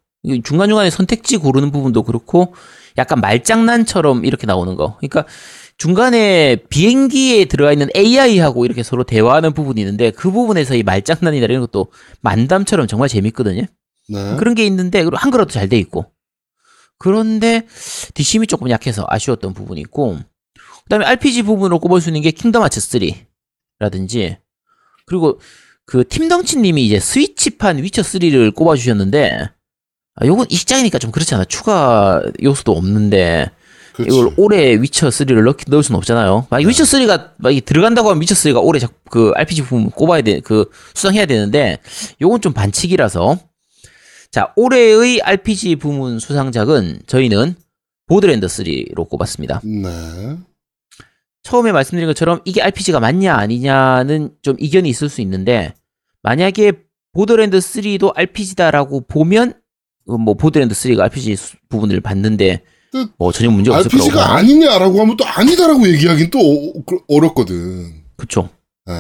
중간중간에 0.43 0.89
선택지 0.89 1.37
고르는 1.37 1.71
부분도 1.71 2.03
그렇고 2.03 2.53
약간 2.97 3.19
말장난처럼 3.21 4.23
이렇게 4.25 4.45
나오는 4.47 4.75
거. 4.75 4.97
그러니까 4.97 5.25
중간에 5.77 6.57
비행기에 6.69 7.45
들어가 7.45 7.71
있는 7.73 7.87
AI하고 7.95 8.65
이렇게 8.65 8.83
서로 8.83 9.03
대화하는 9.03 9.53
부분이 9.53 9.81
있는데 9.81 10.11
그 10.11 10.31
부분에서 10.31 10.75
이 10.75 10.83
말장난이나 10.83 11.45
이런 11.45 11.61
것도 11.61 11.87
만담처럼 12.21 12.87
정말 12.87 13.09
재밌거든요. 13.09 13.63
네. 14.09 14.35
그런 14.37 14.53
게 14.53 14.65
있는데 14.65 15.03
그리고 15.03 15.17
한글화도 15.17 15.49
잘 15.51 15.67
돼 15.67 15.77
있고. 15.79 16.05
그런데 17.03 17.67
뒷심이 18.13 18.47
조금 18.47 18.69
약해서 18.69 19.03
아쉬웠던 19.09 19.53
부분이 19.53 19.81
있고 19.81 20.19
그 20.55 20.89
다음에 20.89 21.05
RPG 21.05 21.43
부분으로 21.43 21.79
꼽을 21.79 21.99
수 21.99 22.07
있는 22.07 22.21
게 22.21 22.31
킹덤 22.31 22.63
하츠 22.63 22.79
3라든지 22.79 24.37
그리고 25.05 25.37
그 25.85 26.07
팀덩치님이 26.07 26.85
이제 26.85 27.01
스위치판 27.01 27.83
위쳐 27.83 28.01
3를 28.03 28.55
꼽아주셨는데 28.55 29.49
아, 30.15 30.25
요건 30.25 30.45
이 30.49 30.55
시장이니까 30.55 30.97
좀 30.97 31.11
그렇잖아 31.11 31.43
추가 31.43 32.21
요소도 32.41 32.71
없는데 32.71 33.51
그렇지. 33.95 34.15
이걸 34.15 34.33
올해 34.37 34.73
위쳐 34.81 35.09
3를 35.09 35.43
넣, 35.43 35.57
넣을 35.67 35.83
수는 35.83 35.97
없잖아요. 35.97 36.47
막 36.49 36.61
위쳐 36.61 36.85
3가 36.85 37.31
막 37.37 37.51
이게 37.51 37.59
들어간다고 37.59 38.09
하면 38.11 38.21
위쳐 38.21 38.33
3가 38.33 38.63
올해 38.63 38.79
작- 38.79 38.93
그 39.11 39.33
RPG 39.35 39.63
부분 39.63 39.89
꼽아야 39.89 40.21
돼, 40.21 40.39
그 40.39 40.69
수상해야 40.95 41.25
되는데 41.25 41.79
요건 42.21 42.39
좀 42.39 42.53
반칙이라서 42.53 43.37
자 44.33 44.51
올해의 44.55 45.21
RPG 45.21 45.75
부문 45.75 46.17
수상작은 46.17 47.01
저희는 47.05 47.53
보드랜드 48.07 48.47
3로 48.47 49.07
꼽았습니다. 49.07 49.61
네. 49.63 49.89
처음에 51.43 51.71
말씀드린 51.71 52.07
것처럼 52.07 52.39
이게 52.43 52.59
RPG가 52.63 52.99
맞냐 52.99 53.35
아니냐는 53.35 54.31
좀 54.41 54.55
이견이 54.57 54.89
있을 54.89 55.07
수 55.09 55.21
있는데 55.21 55.75
만약에 56.23 56.71
보드랜드 57.13 57.59
3도 57.59 58.11
RPG다라고 58.15 59.01
보면 59.07 59.53
어, 60.07 60.17
뭐 60.17 60.33
보더랜드 60.33 60.73
3가 60.73 61.01
RPG 61.01 61.35
수- 61.35 61.55
부분을 61.69 62.01
봤는데 62.01 62.63
그뭐 62.91 63.31
전혀 63.33 63.51
문제 63.51 63.69
없을 63.69 63.91
거라고 63.91 64.03
RPG가. 64.09 64.33
아니냐라고 64.35 64.99
하면 65.01 65.15
또 65.15 65.25
아니다라고 65.27 65.87
얘기하긴 65.89 66.31
또 66.31 66.39
어- 66.39 66.83
그- 66.87 67.01
어렵거든. 67.07 68.01
그쵸. 68.17 68.49
네. 68.87 68.93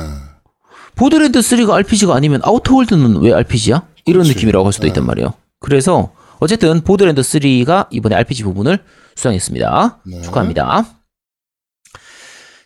보더랜드 0.93 1.39
3가 1.39 1.71
RPG가 1.73 2.13
아니면 2.13 2.39
아우터월드는 2.43 3.17
왜 3.21 3.33
RPG야? 3.33 3.87
이런 4.05 4.23
그치. 4.23 4.35
느낌이라고 4.35 4.65
할 4.65 4.73
수도 4.73 4.87
있단 4.87 5.03
네. 5.03 5.07
말이에요. 5.07 5.33
그래서 5.59 6.13
어쨌든 6.39 6.81
보더랜드 6.81 7.21
3가 7.21 7.87
이번에 7.91 8.15
RPG 8.15 8.43
부분을 8.43 8.83
수상했습니다. 9.15 10.01
네. 10.05 10.21
축하합니다. 10.21 10.85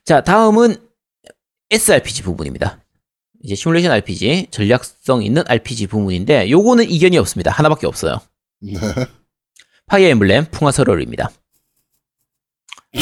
자, 0.06 0.23
다음은 0.23 0.76
SRPG 1.69 2.23
부분입니다. 2.23 2.80
이제 3.43 3.56
시뮬레이션 3.56 3.91
RPG, 3.91 4.47
전략성 4.52 5.23
있는 5.23 5.43
RPG 5.47 5.88
부분인데 5.88 6.50
요거는 6.50 6.89
이견이 6.89 7.17
없습니다. 7.17 7.52
하나밖에 7.52 7.86
없어요. 7.86 8.19
네. 8.62 8.73
파이어 9.86 10.08
엠블렘 10.08 10.45
풍화설월입니다. 10.52 11.30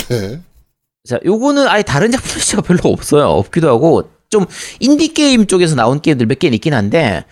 네. 0.09 0.41
자, 1.07 1.19
요거는 1.23 1.67
아예 1.67 1.83
다른 1.83 2.11
작품 2.11 2.31
자체가 2.31 2.63
별로 2.63 2.81
없어요. 2.85 3.27
없기도 3.27 3.69
하고, 3.69 4.09
좀, 4.29 4.45
인디 4.79 5.13
게임 5.13 5.45
쪽에서 5.45 5.75
나온 5.75 6.01
게임들 6.01 6.25
몇 6.25 6.39
개는 6.39 6.55
있긴 6.55 6.73
한데, 6.73 7.25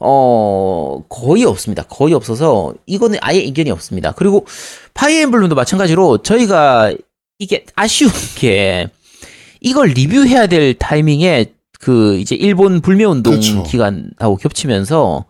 어, 0.00 1.02
거의 1.08 1.44
없습니다. 1.44 1.82
거의 1.82 2.14
없어서, 2.14 2.74
이거는 2.86 3.18
아예 3.20 3.40
이견이 3.40 3.70
없습니다. 3.70 4.12
그리고, 4.12 4.46
파이어 4.94 5.22
엠블렘도 5.22 5.54
마찬가지로, 5.54 6.18
저희가, 6.18 6.92
이게 7.38 7.64
아쉬운 7.74 8.10
게, 8.36 8.88
이걸 9.60 9.88
리뷰해야 9.88 10.46
될 10.46 10.74
타이밍에, 10.74 11.52
그, 11.80 12.16
이제, 12.18 12.36
일본 12.36 12.80
불매 12.80 13.04
운동 13.04 13.32
그렇죠. 13.34 13.62
기간하고 13.64 14.36
겹치면서, 14.36 15.24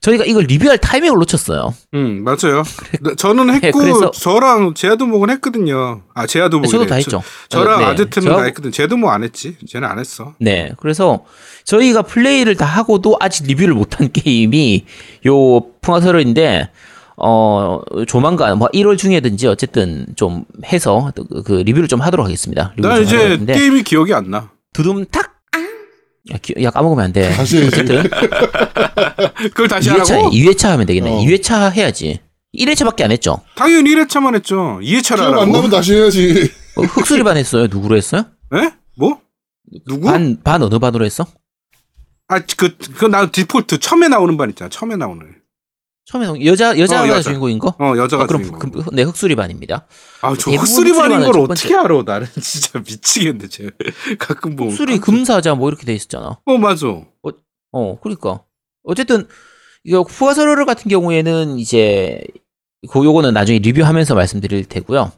저희가 0.00 0.24
이걸 0.24 0.44
리뷰할 0.44 0.78
타이밍을 0.78 1.18
놓쳤어요. 1.18 1.74
음, 1.94 2.24
맞아요. 2.24 2.62
나- 3.00 3.14
저는 3.16 3.50
했고, 3.54 3.66
네, 3.66 3.70
그래서- 3.92 4.10
저랑 4.12 4.72
제아도목은 4.74 5.28
했거든요. 5.30 6.02
아, 6.14 6.26
제아도목. 6.26 6.70
저도 6.70 6.86
다 6.86 6.94
했죠. 6.94 7.22
저 7.50 7.62
랑 7.64 7.80
네, 7.80 7.84
아제트는 7.86 8.28
저하고- 8.28 8.36
다 8.38 8.44
했거든. 8.44 8.72
제아도목 8.72 9.10
안 9.10 9.22
했지. 9.22 9.56
쟤는 9.68 9.86
안 9.88 9.98
했어. 9.98 10.34
네. 10.40 10.72
그래서 10.78 11.24
저희가 11.64 12.02
플레이를 12.02 12.56
다 12.56 12.64
하고도 12.64 13.16
아직 13.20 13.46
리뷰를 13.46 13.74
못한 13.74 14.08
게임이 14.12 14.86
요 15.26 15.60
풍화설월인데 15.82 16.70
어 17.22 17.80
조만간 18.08 18.56
뭐 18.58 18.68
1월 18.68 18.96
중에든지 18.96 19.46
어쨌든 19.48 20.06
좀 20.16 20.44
해서 20.64 21.12
그, 21.14 21.42
그 21.42 21.52
리뷰를 21.52 21.86
좀 21.88 22.00
하도록 22.00 22.24
하겠습니다. 22.24 22.72
나좀 22.78 23.02
이제 23.04 23.38
게임이 23.46 23.82
기억이 23.82 24.14
안 24.14 24.30
나. 24.30 24.50
두둠탁 24.72 25.29
야, 26.32 26.36
기- 26.42 26.54
야 26.62 26.70
까먹으면 26.70 27.04
안 27.06 27.12
돼. 27.12 27.30
다시 27.32 27.58
해야지. 27.58 27.68
어쨌든 27.80 28.02
그걸 29.50 29.68
다시 29.68 29.88
2회차 29.90 30.10
하라고? 30.14 30.30
2회차 30.30 30.68
하면 30.70 30.86
되겠네. 30.86 31.10
어. 31.10 31.18
2회차 31.24 31.72
해야지. 31.72 32.20
1회차밖에 32.54 33.02
안 33.02 33.10
했죠. 33.12 33.40
당연히 33.54 33.90
1회차만 33.94 34.34
했죠. 34.34 34.78
2회차를 34.82 35.02
기억 35.16 35.20
하라고. 35.20 35.40
안 35.42 35.52
나면 35.52 35.70
다시 35.70 35.94
해야지. 35.94 36.50
어, 36.76 36.82
흑수리 36.82 37.22
반 37.22 37.36
했어요. 37.36 37.66
누구로 37.70 37.96
했어요? 37.96 38.24
에? 38.54 38.70
뭐? 38.96 39.20
누구? 39.86 40.06
반, 40.08 40.36
반 40.42 40.62
어느 40.62 40.78
반으로 40.78 41.04
했어? 41.04 41.26
아, 42.28 42.38
그, 42.56 42.76
그, 42.96 43.06
나 43.06 43.30
디폴트 43.30 43.78
처음에 43.78 44.08
나오는 44.08 44.36
반 44.36 44.50
있잖아. 44.50 44.68
처음에 44.68 44.96
나오는. 44.96 45.26
처음에 46.10 46.26
성- 46.26 46.44
여자, 46.44 46.76
여자가 46.76 47.04
어, 47.04 47.08
여자. 47.08 47.22
주인공인 47.22 47.60
거? 47.60 47.68
어, 47.78 47.94
여자가 47.96 48.24
아, 48.24 48.26
그럼, 48.26 48.42
주인공. 48.42 48.70
그, 48.72 48.90
네, 48.92 49.02
흑수리반입니다. 49.02 49.86
아, 50.22 50.34
저 50.36 50.50
대부분 50.50 50.58
흑수리 50.58 50.92
반인 50.92 51.18
흑수리반은 51.18 51.32
걸첫 51.32 51.50
어떻게 51.50 51.74
알아? 51.76 52.02
나는 52.04 52.26
진짜 52.42 52.78
미치겠네, 52.80 53.46
쟤. 53.48 53.70
가끔 54.18 54.56
보면. 54.56 54.72
흑수리 54.72 54.98
금사자 54.98 55.54
뭐 55.54 55.68
이렇게 55.68 55.86
돼 55.86 55.94
있었잖아. 55.94 56.40
어, 56.44 56.58
맞아. 56.58 56.88
어, 57.72 58.00
그러니까. 58.00 58.42
어쨌든, 58.82 59.28
이거 59.84 60.00
후가서를 60.02 60.66
같은 60.66 60.88
경우에는 60.90 61.58
이제, 61.60 62.20
그, 62.90 63.04
요거는 63.04 63.32
나중에 63.32 63.60
리뷰하면서 63.60 64.16
말씀드릴 64.16 64.64
테고요. 64.64 65.12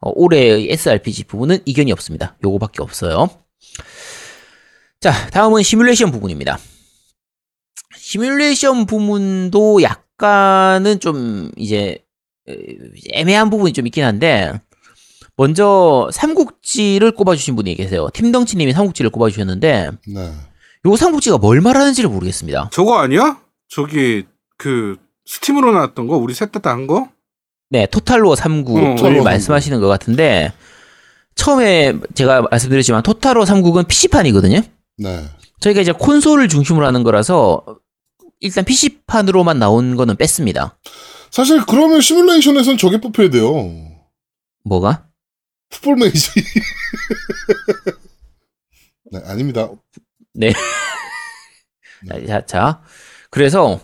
어, 0.00 0.12
올해의 0.16 0.72
SRPG 0.72 1.24
부분은 1.24 1.60
이견이 1.66 1.92
없습니다. 1.92 2.36
요거밖에 2.44 2.82
없어요. 2.82 3.30
자, 5.00 5.12
다음은 5.30 5.62
시뮬레이션 5.62 6.10
부분입니다. 6.10 6.58
시뮬레이션 7.96 8.86
부분도 8.86 9.82
약 9.82 10.04
간은 10.22 11.00
좀 11.00 11.50
이제 11.56 11.98
에, 12.48 12.56
애매한 13.12 13.50
부분이 13.50 13.72
좀 13.72 13.86
있긴 13.88 14.04
한데 14.04 14.52
먼저 15.36 16.08
삼국지를 16.12 17.10
꼽아주신 17.10 17.56
분이 17.56 17.74
계세요. 17.74 18.08
팀덩치님이 18.14 18.72
삼국지를 18.72 19.10
꼽아주셨는데 19.10 19.90
네. 20.06 20.32
요 20.86 20.96
삼국지가 20.96 21.38
뭘 21.38 21.60
말하는지를 21.60 22.08
모르겠습니다. 22.08 22.70
저거 22.72 22.98
아니야? 22.98 23.40
저기, 23.68 24.24
그, 24.56 24.96
스팀으로 25.26 25.72
나왔던 25.72 26.06
거? 26.06 26.16
우리 26.16 26.34
셋 26.34 26.52
다한 26.52 26.86
거? 26.86 27.08
네, 27.70 27.86
토탈로 27.86 28.36
3국을 28.36 28.92
어, 28.92 28.96
토탈로 28.96 29.24
말씀하시는 29.24 29.80
것 29.80 29.88
같은데 29.88 30.52
처음에 31.34 31.94
제가 32.14 32.42
말씀드렸지만 32.42 33.02
토탈로 33.02 33.44
3국은 33.44 33.88
PC판이거든요. 33.88 34.60
네. 34.98 35.24
저희가 35.60 35.80
이제 35.80 35.92
콘솔을 35.92 36.48
중심으로 36.48 36.86
하는 36.86 37.02
거라서 37.02 37.64
일단 38.42 38.64
PC판으로만 38.64 39.58
나온 39.58 39.96
거는 39.96 40.16
뺐습니다. 40.16 40.76
사실 41.30 41.64
그러면 41.64 42.00
시뮬레이션에선 42.00 42.76
저게 42.76 43.00
뽑혀야 43.00 43.30
돼요. 43.30 43.54
뭐가? 44.64 45.06
풋볼 45.70 45.96
매니지. 45.96 46.30
네, 49.12 49.20
아닙니다. 49.24 49.70
네. 50.34 50.52
자, 52.26 52.44
자, 52.44 52.82
그래서 53.30 53.80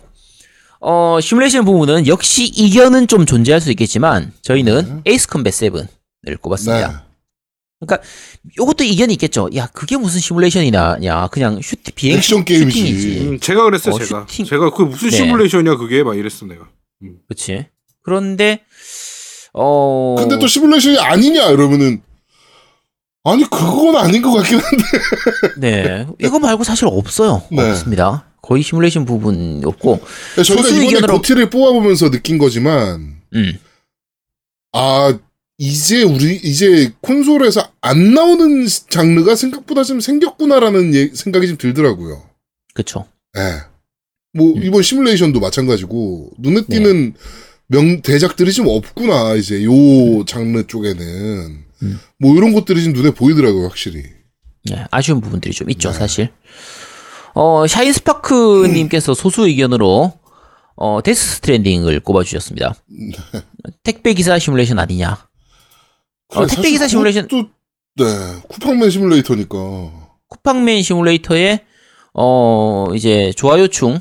어, 0.81 1.19
시뮬레이션 1.21 1.63
부분은 1.63 2.05
역시 2.07 2.45
이견은 2.45 3.07
좀 3.07 3.25
존재할 3.25 3.61
수 3.61 3.71
있겠지만 3.71 4.33
저희는 4.41 5.03
에이스 5.05 5.27
컴뱃 5.29 5.53
7을 5.53 6.41
꼽았습니다. 6.41 7.08
네. 7.81 7.97
요것도 8.57 8.83
이견이 8.83 9.13
있겠죠. 9.13 9.49
야, 9.55 9.67
그게 9.67 9.95
무슨 9.97 10.19
시뮬레이션이냐? 10.19 10.97
그냥 11.31 11.61
슈팅 11.61 11.93
비행 11.95 12.17
액션 12.17 12.43
게임이지. 12.43 12.71
슈팅이지. 12.79 13.19
음, 13.21 13.39
제가 13.39 13.63
그랬어요, 13.63 13.95
어, 13.95 13.99
제가. 13.99 14.25
슈팅. 14.29 14.45
제가 14.45 14.71
그 14.71 14.81
무슨 14.83 15.09
네. 15.09 15.15
시뮬레이션이야, 15.17 15.77
그게? 15.77 16.03
막 16.03 16.17
이랬어, 16.17 16.45
내가. 16.45 16.67
그렇지. 17.27 17.67
그런데 18.03 18.63
어 19.53 20.15
근데 20.17 20.37
또 20.39 20.47
시뮬레이션이 20.47 20.99
아니냐 20.99 21.47
이러면은 21.49 22.01
아니 23.23 23.43
그건 23.43 23.95
아닌 23.95 24.21
것 24.21 24.31
같긴 24.33 24.59
한데. 24.59 24.83
네. 25.57 26.07
이거 26.19 26.39
말고 26.39 26.63
사실 26.63 26.85
없어요. 26.87 27.43
네. 27.51 27.69
없습니다. 27.69 28.25
거의 28.41 28.63
시뮬레이션 28.63 29.05
부분이 29.05 29.61
없고 29.65 30.01
저희가 30.35 30.43
소수 30.63 30.75
이번에 30.83 30.87
의견으로- 30.99 31.11
고티를 31.13 31.49
뽑아보면서 31.49 32.09
느낀 32.09 32.37
거지만 32.37 33.21
음. 33.35 33.59
아 34.73 35.17
이제 35.61 36.03
우리 36.03 36.35
이제 36.37 36.93
콘솔에서 37.01 37.69
안 37.81 38.13
나오는 38.13 38.65
시- 38.65 38.87
장르가 38.87 39.35
생각보다 39.35 39.83
좀 39.83 39.99
생겼구나라는 39.99 40.93
예- 40.95 41.11
생각이 41.13 41.47
좀 41.49 41.57
들더라고요. 41.57 42.23
그렇죠. 42.73 43.05
예. 43.37 43.41
뭐 44.33 44.53
음. 44.53 44.63
이번 44.63 44.81
시뮬레이션도 44.83 45.41
마찬가지고 45.41 46.31
눈에 46.39 46.61
띄는 46.61 47.13
명 47.67 48.01
대작들이 48.01 48.53
좀 48.53 48.67
없구나 48.67 49.35
이제 49.35 49.63
요 49.65 50.23
장르 50.25 50.65
쪽에는 50.65 51.63
음. 51.83 51.99
뭐 52.19 52.35
이런 52.37 52.53
것들이 52.53 52.81
좀 52.83 52.93
눈에 52.93 53.11
보이더라고요 53.11 53.65
확실히. 53.67 54.03
네, 54.69 54.85
아쉬운 54.91 55.19
부분들이 55.19 55.53
좀 55.53 55.69
있죠, 55.71 55.91
네. 55.91 55.97
사실. 55.97 56.29
어, 57.33 57.65
샤인 57.67 57.91
스파크 57.91 58.65
님께서 58.67 59.13
소수 59.13 59.45
의견으로 59.47 60.13
어, 60.77 61.01
데스 61.03 61.35
스트랜딩을 61.35 61.99
꼽아 61.99 62.23
주셨습니다. 62.23 62.75
택배 63.83 64.13
기사 64.13 64.39
시뮬레이션 64.39 64.79
아니냐? 64.79 65.28
어, 66.35 66.41
택배 66.45 66.55
사실 66.55 66.71
기사 66.71 66.87
시뮬레이션 66.87 67.27
그것도 67.27 67.49
네 67.97 68.05
쿠팡맨 68.49 68.89
시뮬레이터니까. 68.89 69.57
쿠팡맨 70.29 70.81
시뮬레이터의 70.83 71.61
어 72.13 72.85
이제 72.95 73.31
좋아요충 73.35 73.99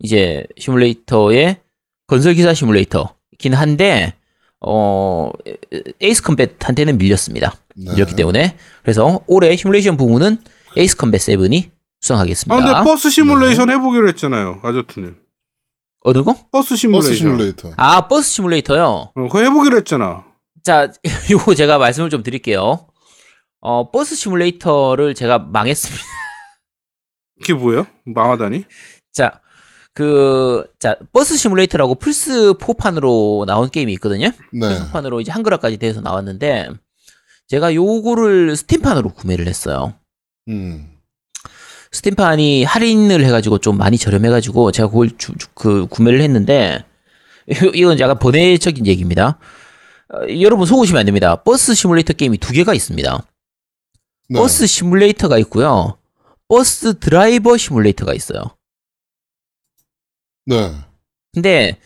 이제 0.00 0.44
시뮬레이터의 0.58 1.60
건설 2.06 2.34
기사 2.34 2.54
시뮬레이터긴 2.54 3.54
한데 3.54 4.14
어 4.60 5.30
에이스 6.00 6.22
컴뱃한테는 6.22 6.96
밀렸습니다. 6.98 7.54
네. 7.76 7.92
밀렸기 7.92 8.16
때문에 8.16 8.56
그래서 8.82 9.20
올해 9.26 9.54
시뮬레이션 9.54 9.96
부문은 9.96 10.38
에이스 10.76 10.96
컴뱃 10.96 11.20
7이 11.20 11.66
아, 11.66 11.70
수상하겠습니다. 12.00 12.56
근데 12.56 12.90
버스 12.90 13.10
시뮬레이션 13.10 13.70
해보기로 13.70 14.08
했잖아요, 14.08 14.60
아저트님. 14.62 15.16
어느 16.02 16.22
거? 16.22 16.34
버스 16.50 16.76
시뮬레이션. 16.76 17.08
버스 17.10 17.14
시뮬레이터. 17.14 17.72
아 17.76 18.08
버스 18.08 18.30
시뮬레이터요. 18.30 18.84
어, 18.86 19.12
그거 19.14 19.40
해보기로 19.42 19.76
했잖아. 19.78 20.24
자 20.68 20.92
요거 21.30 21.54
제가 21.54 21.78
말씀을 21.78 22.10
좀 22.10 22.22
드릴게요. 22.22 22.86
어 23.62 23.90
버스 23.90 24.14
시뮬레이터를 24.14 25.14
제가 25.14 25.38
망했습니다. 25.38 26.04
그게 27.40 27.54
뭐예요? 27.54 27.86
망하다니? 28.04 28.66
자, 29.14 29.40
그, 29.94 30.66
자, 30.78 30.96
버스 31.14 31.38
시뮬레이터라고 31.38 31.94
플스4판으로 31.94 33.46
나온 33.46 33.70
게임이 33.70 33.90
있거든요. 33.94 34.30
네. 34.52 34.68
플스4판으로 34.68 35.22
이제 35.22 35.32
한글화까지 35.32 35.78
돼서 35.78 36.00
나왔는데, 36.02 36.68
제가 37.48 37.74
요거를 37.74 38.54
Steam판으로 38.56 39.10
구매를 39.14 39.46
했어요. 39.48 39.94
음. 40.48 40.90
Steam판이 41.92 42.64
할인을 42.64 43.24
해가지고 43.24 43.58
좀 43.58 43.78
많이 43.78 43.96
저렴해가지고, 43.98 44.70
제가 44.72 44.88
그걸 44.88 45.16
주, 45.16 45.34
주- 45.38 45.48
그, 45.54 45.86
구매를 45.86 46.20
했는데, 46.20 46.84
이- 47.48 47.54
이건 47.74 47.98
약간 48.00 48.18
번외적인 48.18 48.86
얘기입니다. 48.86 49.38
어, 50.14 50.20
여러분 50.40 50.66
속으시면 50.66 51.00
안 51.00 51.06
됩니다. 51.06 51.36
버스 51.42 51.74
시뮬레이터 51.74 52.12
게임이 52.14 52.38
두 52.38 52.52
개가 52.52 52.74
있습니다. 52.74 53.26
네. 54.30 54.38
버스 54.38 54.66
시뮬레이터가 54.66 55.38
있고요. 55.38 55.98
버스 56.48 56.98
드라이버 56.98 57.56
시뮬레이터가 57.56 58.14
있어요. 58.14 58.42
네. 60.46 60.74
근데 61.34 61.78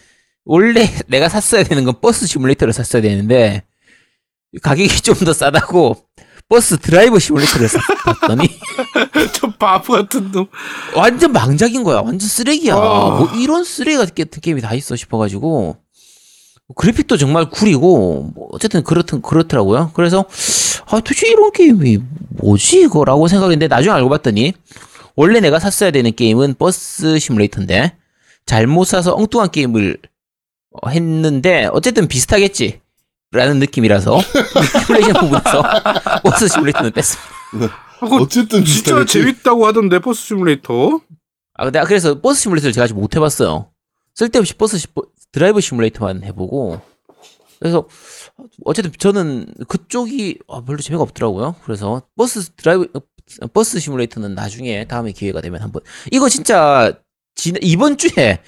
원래 0.45 0.87
내가 1.09 1.29
샀어야 1.29 1.65
되는 1.65 1.85
건 1.85 2.01
버스 2.01 2.27
시뮬레이터를 2.27 2.73
샀어야 2.73 3.03
되는데 3.03 3.65
가격이 4.63 4.89
좀 5.03 5.15
더 5.25 5.33
싸다고 5.33 5.97
버스 6.49 6.77
드라이버 6.79 7.19
시뮬레이터를 7.19 7.69
샀더니 7.69 8.47
저 9.35 9.51
바보 9.57 9.95
같은 9.95 10.31
놈. 10.31 10.47
완전 10.95 11.33
망작인 11.33 11.83
거야. 11.83 12.01
완전 12.01 12.29
쓰레기야. 12.29 12.75
아. 12.75 12.79
뭐 13.19 13.31
이런 13.37 13.65
쓰레기 13.65 13.97
같은 13.97 14.41
게임이 14.41 14.61
다 14.61 14.75
있어 14.75 14.95
싶어가지고 14.95 15.77
그래픽도 16.75 17.17
정말 17.17 17.49
구리고 17.51 18.31
뭐 18.35 18.49
어쨌든 18.53 18.83
그렇든 18.83 19.23
그렇더라고요. 19.23 19.91
그래서 19.95 20.25
아 20.87 20.97
도대체 21.01 21.29
이런 21.29 21.53
게임이 21.53 21.99
뭐지 22.31 22.83
이거라고 22.83 23.29
생각했는데 23.29 23.69
나중에 23.69 23.95
알고 23.95 24.09
봤더니 24.09 24.53
원래 25.17 25.41
내가 25.41 25.59
샀어야 25.59 25.91
되는 25.91 26.15
게임은 26.15 26.55
버스 26.59 27.19
시뮬레이터인데 27.19 27.97
잘못 28.47 28.85
사서 28.85 29.15
엉뚱한 29.15 29.51
게임을 29.51 29.99
어, 30.83 30.89
했는데 30.89 31.69
어쨌든 31.73 32.09
비슷하겠지. 32.09 32.81
라는 33.35 33.59
느낌이라서 33.61 34.21
시뮬레이션 34.87 35.15
부분에서 35.15 35.63
버스 36.23 36.49
시뮬레이터는 36.49 36.93
뺐습니다. 36.93 37.75
어쨌든 38.21 38.63
진짜 38.63 38.97
비슷하겠지. 38.97 39.13
재밌다고 39.13 39.67
하던데 39.67 40.01
버스 40.01 40.21
시뮬레이터. 40.27 41.01
아, 41.55 41.65
근데 41.65 41.81
그래서 41.85 42.21
버스 42.21 42.43
시뮬레이터를 42.43 42.75
제가 42.75 42.85
아직 42.85 42.93
못 42.93 43.17
해봤어요. 43.17 43.69
쓸데없이 44.15 44.53
버스 44.55 44.77
드라이브 45.33 45.61
시뮬레이터만 45.61 46.23
해보고. 46.25 46.81
그래서 47.59 47.89
어쨌든 48.65 48.93
저는 48.99 49.47
그쪽이 49.69 50.39
아, 50.49 50.63
별로 50.65 50.79
재미가 50.79 51.03
없더라고요. 51.03 51.57
그래서 51.65 52.03
버스 52.17 52.51
드라이브 52.57 52.89
어, 52.95 53.47
버스 53.53 53.79
시뮬레이터는 53.79 54.35
나중에 54.35 54.87
다음에 54.87 55.13
기회가 55.13 55.41
되면 55.41 55.63
한번 55.63 55.83
이거 56.11 56.29
진짜 56.29 56.93
지, 57.35 57.53
이번 57.63 57.97
주에 57.97 58.41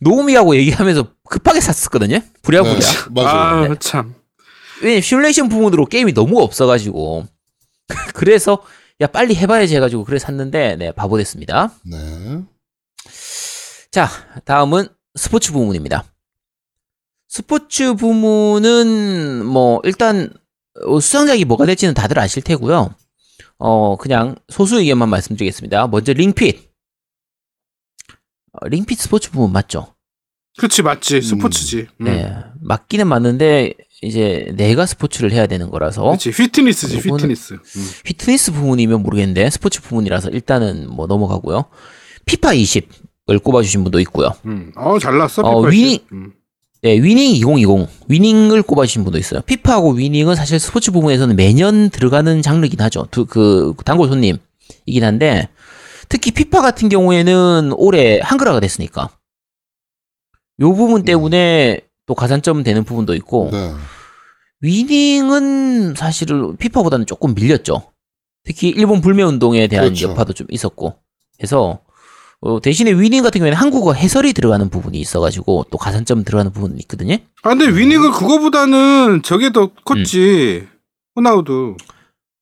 노우미하고 0.00 0.56
얘기하면서 0.56 1.14
급하게 1.28 1.60
샀었거든요. 1.60 2.20
부랴부랴. 2.42 2.78
네, 2.78 2.86
맞아요. 3.10 3.72
아, 3.72 3.74
참. 3.76 4.14
왜냐면 4.82 5.00
시뮬레이션 5.00 5.48
부분으로 5.48 5.86
게임이 5.86 6.12
너무 6.14 6.40
없어가지고 6.40 7.26
그래서 8.14 8.62
야 9.00 9.06
빨리 9.06 9.34
해봐야지 9.34 9.74
해가지고 9.76 10.04
그래 10.04 10.18
샀는데 10.18 10.76
네 10.76 10.92
바보 10.92 11.16
됐습니다. 11.16 11.72
네. 11.84 12.42
자 13.90 14.08
다음은 14.44 14.88
스포츠 15.14 15.52
부문입니다. 15.52 16.04
스포츠 17.28 17.94
부문은 17.94 19.44
뭐 19.44 19.80
일단 19.84 20.30
어, 20.86 21.00
수상작이 21.00 21.44
뭐가 21.44 21.66
될지는 21.66 21.94
다들 21.94 22.18
아실 22.18 22.42
테고요. 22.42 22.94
어 23.58 23.96
그냥 23.96 24.36
소수 24.48 24.78
의견만 24.80 25.08
말씀드리겠습니다. 25.08 25.88
먼저 25.88 26.12
링핏. 26.12 26.70
어, 28.52 28.68
링핏 28.68 28.98
스포츠 28.98 29.30
부문 29.30 29.52
맞죠? 29.52 29.94
그렇지 30.56 30.82
맞지 30.82 31.22
스포츠지. 31.22 31.86
음. 32.00 32.04
네 32.04 32.34
맞기는 32.62 33.06
맞는데 33.06 33.74
이제 34.02 34.52
내가 34.56 34.86
스포츠를 34.86 35.32
해야 35.32 35.46
되는 35.46 35.70
거라서 35.70 36.02
그렇지 36.04 36.30
피트니스. 37.26 37.52
음. 37.54 37.90
피트니스 38.04 38.52
부분이면 38.52 39.02
모르겠는데 39.02 39.50
스포츠 39.50 39.82
부분이라서 39.82 40.30
일단은 40.30 40.88
뭐 40.88 41.06
넘어가고요. 41.06 41.64
피파 42.26 42.50
20을 42.54 43.42
꼽아주신 43.42 43.82
분도 43.82 44.00
있고요. 44.00 44.30
음. 44.46 44.72
어 44.76 44.98
잘났어. 44.98 45.42
어, 45.42 45.60
피파 45.62 45.68
위닝- 45.70 45.90
씨. 45.90 46.04
음. 46.12 46.32
네, 46.82 46.92
위닝 47.02 47.32
2020 47.34 47.88
위닝을 48.08 48.62
꼽아주신 48.62 49.02
분도 49.04 49.18
있어요. 49.18 49.40
피파하고 49.42 49.92
위닝은 49.92 50.36
사실 50.36 50.60
스포츠 50.60 50.92
부분에서는 50.92 51.34
매년 51.34 51.90
들어가는 51.90 52.40
장르긴 52.42 52.80
하죠. 52.80 53.06
두, 53.10 53.26
그 53.26 53.74
단골 53.84 54.08
손님이긴 54.08 55.02
한데 55.02 55.48
특히 56.08 56.30
피파 56.30 56.62
같은 56.62 56.88
경우에는 56.88 57.72
올해 57.76 58.20
한글화가 58.22 58.60
됐으니까 58.60 59.10
요 60.60 60.74
부분 60.74 61.04
때문에 61.04 61.80
또 62.06 62.14
가산점 62.14 62.62
되는 62.62 62.84
부분도 62.84 63.14
있고 63.14 63.50
네. 63.52 63.74
위닝은 64.60 65.94
사실은 65.94 66.56
피파보다는 66.56 67.06
조금 67.06 67.34
밀렸죠. 67.34 67.92
특히 68.44 68.68
일본 68.68 69.00
불매 69.00 69.22
운동에 69.22 69.66
대한 69.66 69.86
그렇죠. 69.86 70.10
여파도 70.10 70.32
좀 70.32 70.46
있었고 70.50 70.94
해서 71.42 71.80
어, 72.40 72.60
대신에 72.60 72.92
위닝 72.92 73.22
같은 73.22 73.40
경우에는 73.40 73.56
한국어 73.56 73.92
해설이 73.94 74.32
들어가는 74.32 74.68
부분이 74.70 74.98
있어가지고 74.98 75.66
또 75.70 75.78
가산점 75.78 76.24
들어가는 76.24 76.52
부분이 76.52 76.76
있거든요. 76.82 77.16
아 77.42 77.48
근데 77.50 77.66
위닝은 77.66 78.12
그거보다는 78.12 79.22
저게 79.22 79.52
더 79.52 79.70
컸지. 79.84 80.60
음. 80.62 80.68
호나우두. 81.16 81.76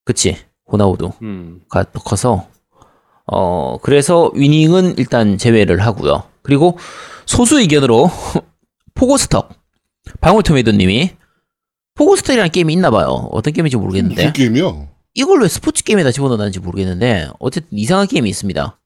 그치 0.04 0.36
호나우두가 0.70 1.14
음. 1.22 1.62
더 1.70 2.00
커서 2.00 2.46
어 3.26 3.78
그래서 3.82 4.30
위닝은 4.34 4.98
일단 4.98 5.38
제외를 5.38 5.80
하고요. 5.80 6.24
그리고 6.42 6.78
소수 7.24 7.58
의견으로 7.58 8.10
Pogostuck 8.94 9.48
방울토메이도님이 10.20 11.10
Pogostuck이라는 11.94 12.50
게임이 12.52 12.72
있나 12.74 12.90
봐요. 12.90 13.28
어떤 13.32 13.54
게임인지 13.54 13.78
모르겠는데 13.78 14.14
무슨 14.14 14.32
게임이요? 14.34 14.88
이걸 15.14 15.40
왜 15.40 15.48
스포츠 15.48 15.82
게임에다 15.82 16.12
집어넣었는지 16.12 16.60
모르겠는데 16.60 17.28
어쨌든 17.38 17.78
이상한 17.78 18.06
게임이 18.06 18.28
있습니다. 18.28 18.78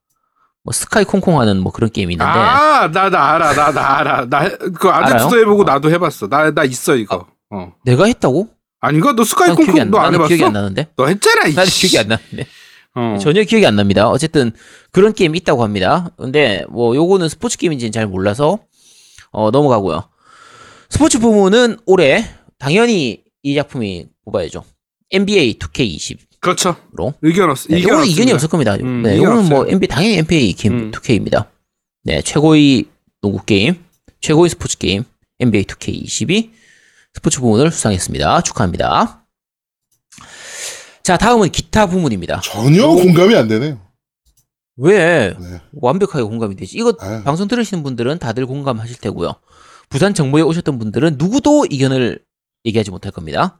뭐 0.62 0.72
스카이 0.72 1.04
콩콩 1.04 1.40
하는 1.40 1.60
뭐 1.60 1.72
그런 1.72 1.90
게임이 1.90 2.14
있는데 2.14 2.30
아, 2.30 2.90
나, 2.92 3.08
나 3.08 3.30
알아, 3.32 3.54
나, 3.54 3.72
나 3.72 3.98
알아. 3.98 4.26
나, 4.28 4.48
그 4.48 4.88
아제트도 4.88 5.28
알아요? 5.28 5.40
해보고 5.40 5.64
나도 5.64 5.90
해봤어. 5.90 6.28
나, 6.28 6.50
나 6.50 6.64
있어, 6.64 6.96
이거. 6.96 7.26
어. 7.50 7.72
내가 7.84 8.04
했다고? 8.04 8.48
아닌가? 8.80 9.12
너 9.14 9.24
스카이 9.24 9.54
콩콩 9.54 9.80
안, 9.80 9.90
너안 9.90 10.04
나는 10.04 10.14
해봤어? 10.16 10.28
기억이 10.28 10.44
안 10.44 10.52
나는데. 10.52 10.88
너 10.96 11.06
했잖아, 11.06 11.46
이 11.46 11.54
나는 11.54 11.70
씨. 11.70 11.88
기억이 11.88 11.98
안 11.98 12.08
나는데. 12.08 12.46
어. 12.94 13.16
전혀 13.20 13.42
기억이 13.44 13.66
안 13.66 13.76
납니다. 13.76 14.08
어쨌든 14.08 14.52
그런 14.90 15.12
게임이 15.12 15.38
있다고 15.38 15.62
합니다. 15.62 16.10
근데 16.18 16.64
뭐 16.68 16.94
요거는 16.94 17.28
스포츠 17.28 17.56
게임인지는 17.56 17.92
잘 17.92 18.06
몰라서 18.06 18.58
어 19.30 19.50
넘어가고요. 19.50 20.02
스포츠 20.88 21.20
부문은 21.20 21.78
올해 21.86 22.24
당연히 22.58 23.22
이 23.42 23.54
작품이 23.54 24.06
뽑아야죠. 24.24 24.64
NBA 25.12 25.58
2K20로. 25.58 26.18
그렇죠. 26.40 26.76
의견 27.22 27.50
없어. 27.50 27.68
네, 27.68 27.78
이거는 27.78 28.06
이견이 28.06 28.32
없습니다. 28.32 28.34
없을 28.34 28.48
겁니다. 28.48 28.74
음, 28.80 29.02
네, 29.02 29.16
이거는 29.16 29.48
뭐 29.48 29.60
없어요. 29.60 29.74
NBA 29.74 29.88
당연히 29.88 30.16
NBA 30.18 30.52
게임 30.54 30.74
음. 30.74 30.90
2K입니다. 30.90 31.48
네, 32.02 32.22
최고의 32.22 32.86
농구 33.20 33.44
게임, 33.44 33.84
최고의 34.20 34.48
스포츠 34.50 34.78
게임 34.78 35.04
NBA 35.38 35.64
2K22 35.64 36.50
스포츠 37.14 37.40
부문을 37.40 37.70
수상했습니다. 37.70 38.40
축하합니다. 38.42 39.24
자, 41.02 41.16
다음은 41.16 41.50
기타 41.50 41.86
부문입니다. 41.86 42.40
전혀 42.42 42.86
공감이 42.86 43.34
안 43.34 43.48
되네요. 43.48 43.80
왜 44.76 45.34
네. 45.38 45.60
완벽하게 45.72 46.22
공감이 46.24 46.56
되지? 46.56 46.78
이거 46.78 46.94
아유. 47.00 47.22
방송 47.22 47.48
들으시는 47.48 47.82
분들은 47.82 48.18
다들 48.18 48.46
공감하실 48.46 48.96
테고요. 48.98 49.34
부산 49.90 50.14
정모에 50.14 50.42
오셨던 50.42 50.78
분들은 50.78 51.16
누구도 51.18 51.66
의견을 51.70 52.20
얘기하지 52.64 52.90
못할 52.90 53.12
겁니다. 53.12 53.58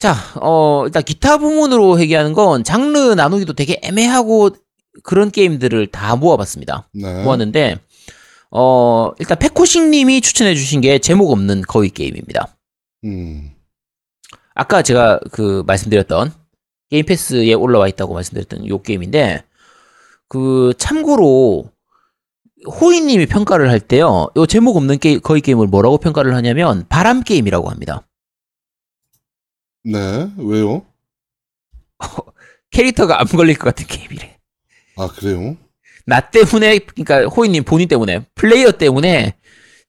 자, 0.00 0.16
어, 0.40 0.84
일단 0.86 1.02
기타 1.02 1.36
부문으로 1.38 2.00
얘기하는 2.00 2.32
건 2.32 2.64
장르 2.64 2.98
나누기도 3.14 3.52
되게 3.52 3.78
애매하고 3.82 4.50
그런 5.04 5.30
게임들을 5.30 5.88
다 5.88 6.16
모아봤습니다. 6.16 6.88
네. 6.94 7.22
모았는데, 7.22 7.78
어, 8.50 9.12
일단 9.18 9.38
페코싱 9.38 9.90
님이 9.90 10.20
추천해주신 10.20 10.80
게 10.80 10.98
제목 10.98 11.30
없는 11.30 11.62
거의 11.62 11.90
게임입니다. 11.90 12.56
음. 13.04 13.52
아까 14.54 14.82
제가 14.82 15.20
그 15.30 15.62
말씀드렸던 15.66 16.32
게임 16.90 17.06
패스에 17.06 17.52
올라와 17.54 17.88
있다고 17.88 18.14
말씀드렸던 18.14 18.66
요 18.68 18.82
게임인데 18.82 19.44
그 20.28 20.74
참고로 20.76 21.70
호이 22.66 23.00
님이 23.00 23.26
평가를 23.26 23.70
할 23.70 23.80
때요 23.80 24.28
요 24.36 24.46
제목 24.46 24.76
없는 24.76 24.98
게 24.98 25.18
거의 25.18 25.40
게임을 25.40 25.68
뭐라고 25.68 25.98
평가를 25.98 26.34
하냐면 26.34 26.84
바람 26.88 27.22
게임이라고 27.22 27.70
합니다 27.70 28.02
네. 29.84 30.30
왜요? 30.38 30.84
캐릭터가 32.70 33.20
암 33.20 33.26
걸릴 33.26 33.56
것 33.56 33.74
같은 33.74 33.86
게임이래 33.86 34.38
아, 34.96 35.08
그래요? 35.08 35.56
나 36.06 36.20
때문에 36.20 36.78
그러니까 36.78 37.28
호이님 37.28 37.64
본인 37.64 37.88
때문에 37.88 38.24
플레이어 38.34 38.72
때문에 38.72 39.34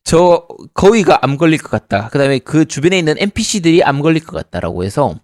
저 0.03 0.47
거위가 0.73 1.19
암 1.23 1.37
걸릴 1.37 1.59
것 1.59 1.69
같다 1.69 2.09
그 2.09 2.17
다음에 2.17 2.39
그 2.39 2.65
주변에 2.65 2.97
있는 2.97 3.15
NPC들이 3.17 3.83
암 3.83 4.01
걸릴 4.01 4.23
것 4.23 4.35
같다라고 4.35 4.83
해서 4.83 5.19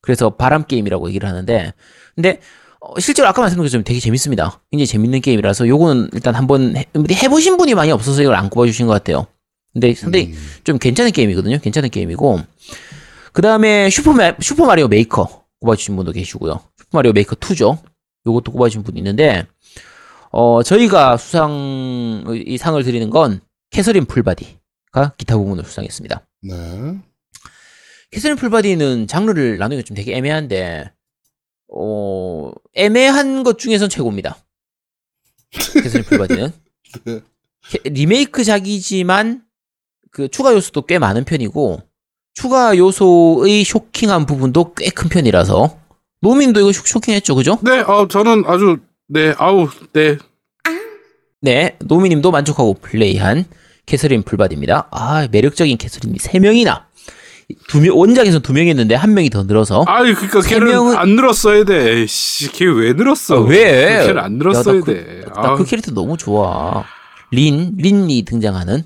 그래서 0.00 0.30
바람 0.30 0.64
게임이라고 0.64 1.08
얘기를 1.08 1.28
하는데 1.28 1.72
근데 2.14 2.40
어, 2.82 2.98
실제로 2.98 3.28
아까 3.28 3.40
말씀드린 3.42 3.64
것처럼 3.64 3.84
되게 3.84 4.00
재밌습니다. 4.00 4.60
굉장히 4.72 4.86
재밌는 4.88 5.20
게임이라서 5.20 5.68
요거는 5.68 6.10
일단 6.14 6.34
한번 6.34 6.76
해, 6.76 6.84
근데 6.92 7.14
해보신 7.14 7.56
분이 7.56 7.74
많이 7.74 7.92
없어서 7.92 8.22
이걸 8.22 8.34
안 8.34 8.50
꼽아주신 8.50 8.88
것 8.88 8.92
같아요. 8.92 9.28
근데 9.72 9.94
상당히 9.94 10.26
음. 10.32 10.48
좀 10.64 10.78
괜찮은 10.78 11.12
게임이거든요. 11.12 11.58
괜찮은 11.60 11.90
게임이고 11.90 12.40
그 13.32 13.42
다음에 13.42 13.88
Super 13.90 14.12
Super 14.40 14.66
Mario 14.66 14.88
Maker 14.88 15.44
꼽아주신 15.60 15.96
분도 15.96 16.12
계시고요. 16.12 16.60
Super 16.78 16.98
Mario 16.98 17.12
Maker 17.12 17.34
2죠. 17.36 17.78
요것도 18.26 18.52
꼽아주신 18.52 18.82
분이 18.82 18.98
있는데 19.00 19.46
어 20.30 20.62
저희가 20.62 21.16
수상 21.16 22.24
이 22.46 22.56
상을 22.58 22.82
드리는 22.82 23.08
건 23.10 23.40
Catherine 23.70 24.04
Full 24.04 24.48
Body가 24.48 25.14
기타 25.16 25.36
부문을 25.36 25.64
수상했습니다. 25.64 26.26
네. 26.42 26.98
Catherine 28.10 28.36
Full 28.36 28.59
Body는 28.59 29.06
장르를 29.06 29.56
나누기가 29.56 29.86
좀 29.86 29.94
되게 29.96 30.14
애매한데, 30.14 30.92
어, 31.74 32.52
애매한 32.74 33.42
것 33.42 33.58
중에선 33.58 33.88
최고입니다. 33.88 34.36
Catherine 35.82 36.04
Full 36.04 36.19
Body는. 36.19 36.52
네. 37.06 37.20
캐- 37.70 37.88
리메이크작이지만, 37.88 39.42
그 40.10 40.28
추가 40.28 40.52
요소도 40.52 40.82
꽤 40.84 40.98
많은 40.98 41.24
편이고, 41.24 41.80
추가 42.34 42.76
요소의 42.76 43.64
쇼킹한 43.64 44.26
부분도 44.26 44.74
꽤 44.74 44.90
큰 44.90 45.08
편이라서, 45.08 45.76
노미님도 46.20 46.60
이거 46.60 46.72
쇼- 46.72 46.82
쇼킹했죠, 46.86 47.34
그죠? 47.34 47.58
네, 47.62 47.80
어, 47.80 48.06
저는 48.08 48.44
아주, 48.46 48.78
네, 49.08 49.34
아우, 49.38 49.68
네. 49.92 50.16
네, 51.40 51.76
노미님도 51.80 52.30
만족하고 52.30 52.74
플레이한 52.74 53.44
Catherine 53.84 54.22
Full 54.22 54.40
Body입니다. 54.40 54.88
아, 54.92 55.28
매력적인 55.30 55.76
캐서린이 55.76 56.18
3명이나. 56.18 56.84
두 57.68 57.80
명, 57.80 57.98
원작에서 57.98 58.38
두 58.38 58.52
명이었는데 58.52 58.94
한 58.94 59.12
명이 59.12 59.28
더 59.28 59.42
늘어서. 59.42 59.84
아이, 59.88 60.14
그니까 60.14 60.40
세 60.40 60.54
걔는 60.58 60.68
명은- 60.72 60.96
안 60.96 61.10
늘었어야 61.16 61.64
돼. 61.64 62.06
씨, 62.06 62.50
걔 62.52 62.64
왜 62.66 62.92
늘었어? 62.92 63.38
아, 63.38 63.40
왜? 63.40 64.06
걔는 64.06 64.18
안 64.20 64.34
늘었어야 64.38 64.76
야, 64.76 64.78
나 64.78 64.84
그- 64.84 64.92
돼. 64.94 65.24
나그 65.34 65.64
캐릭터 65.64 65.90
너무 65.92 66.16
좋아. 66.16 66.84
린, 67.32 67.72
린이 67.76 68.22
등장하는 68.22 68.84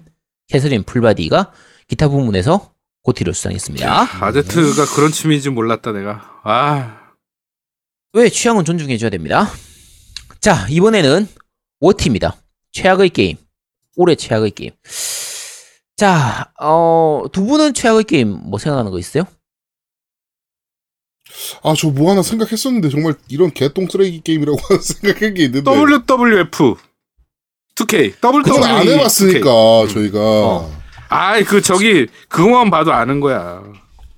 Catherine 0.49 0.83
Full 0.85 1.12
Body가 1.12 1.53
기타 1.89 2.09
부문에서 2.09 2.71
GOTY를 3.07 3.35
수상했습니다. 3.35 4.25
아제트가 4.25 4.85
그런 4.97 5.13
취미인지 5.13 5.49
몰랐다, 5.49 5.93
내가. 5.93 6.41
아. 6.43 7.13
왜 8.15 8.29
취향은 8.29 8.65
존중해줘야 8.65 9.11
됩니다. 9.11 9.49
자, 10.41 10.67
이번에는 10.69 11.29
WOTY입니다. 11.79 12.37
최악의 12.73 13.11
게임. 13.11 13.37
올해 13.95 14.17
최악의 14.17 14.51
게임. 14.51 14.73
자, 15.97 16.51
어, 16.61 17.23
두 17.33 17.45
분은 17.47 17.75
최악의 17.75 18.05
게임 18.05 18.29
뭐 18.29 18.59
생각나는 18.59 18.91
거 18.91 18.99
있어요? 18.99 19.23
아, 21.63 21.75
저 21.75 21.89
뭐 21.91 22.11
하나 22.11 22.23
생각했었는데, 22.23 22.89
정말 22.89 23.15
이런 23.29 23.53
개똥 23.53 23.87
쓰레기 23.89 24.21
게임이라고 24.21 24.59
생각한 24.83 25.35
게 25.35 25.45
있는데. 25.45 25.71
WWF 25.71 26.75
2K. 27.77 28.21
그건 28.21 28.65
안 28.65 28.89
해봤으니까, 28.89 29.49
2K. 29.51 29.93
저희가. 29.95 30.19
어. 30.21 30.76
아이 31.09 31.45
그 31.45 31.61
저기 31.63 32.07
그거만 32.29 32.71
봐도 32.71 32.93
아는 32.93 33.21
거야. 33.21 33.63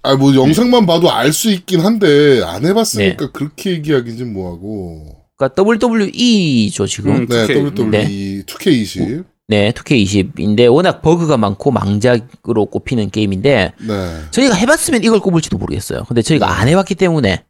아, 0.03 0.15
뭐, 0.15 0.35
영상만 0.35 0.87
봐도 0.87 1.11
알 1.11 1.33
수 1.33 1.51
있긴 1.51 1.81
한데, 1.81 2.41
안 2.45 2.65
해봤으니까 2.65 3.33
그렇게 3.33 3.73
얘기하긴 3.73 4.17
좀 4.17 4.33
뭐하고. 4.33 5.17
그러니까 5.37 5.63
WWE죠 5.63 6.87
지금. 6.87 7.15
음. 7.17 7.27
네, 7.27 7.47
2K. 7.47 7.77
WWE 7.79 8.43
2K20. 8.47 9.25
네, 9.49 9.73
2K20인데 9.73 10.73
워낙 10.73 11.01
버그가 11.03 11.37
많고 11.37 11.71
망작으로 11.71 12.67
꼽히는 12.67 13.11
게임인데 13.11 13.73
네. 13.79 14.15
저희가 14.31 14.55
해봤으면 14.55 15.05
이걸 15.05 15.21
꼽을지도 15.21 15.59
모르겠어요. 15.59 16.05
근데 16.07 16.23
저희가 16.23 16.59
안 16.59 16.69
해봤기 16.69 16.95
때문에 16.97 17.45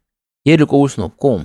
얘를 0.47 0.67
꼽을 0.67 0.89
수는 0.89 1.07
없고 1.07 1.43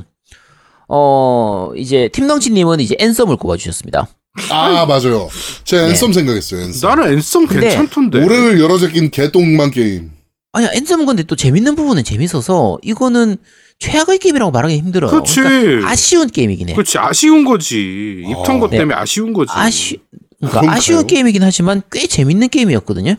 어 0.90 1.72
이제 1.76 2.08
팀덩치님은 2.10 2.82
이제 2.82 2.96
Anthem을 3.00 3.38
꼽아주셨습니다. 3.38 4.08
아, 4.50 4.86
맞아요. 4.88 5.30
제가 5.64 5.84
네. 5.84 5.90
Anthem 5.92 6.12
생각했어요, 6.14 6.62
Anthem. 6.62 6.88
나는 6.88 7.14
Anthem 7.14 7.48
괜찮던데. 7.48 8.24
올해를 8.24 8.60
열어 8.60 8.78
제낀 8.80 9.12
개똥만 9.12 9.72
게임. 9.72 10.12
아니야 10.54 10.70
Anthem은 10.74 11.06
근데 11.06 11.24
또 11.24 11.36
재밌는 11.36 11.76
부분은 11.76 12.04
재밌어서 12.04 12.78
이거는 12.84 13.38
최악의 13.80 14.20
게임이라고 14.20 14.52
말하기 14.52 14.76
힘들어요. 14.78 15.12
그렇지. 15.12 15.42
그러니까 15.42 15.90
아쉬운 15.90 16.28
게임이긴 16.30 16.70
해. 16.70 16.74
그렇지 16.74 16.98
아쉬운 17.00 17.44
거지. 17.44 18.24
입 18.28 18.38
턴 18.38 18.58
어. 18.58 18.60
것 18.60 18.70
네. 18.70 18.78
때문에 18.78 18.96
아쉬운 18.96 19.34
거지. 19.34 19.52
아쉬 19.54 19.98
그러니까 20.40 20.60
그런가요? 20.62 20.78
아쉬운 20.78 21.08
게임이긴 21.08 21.42
하지만 21.44 21.82
꽤 21.92 22.06
재밌는 22.08 22.50
게임이었거든요. 22.50 23.16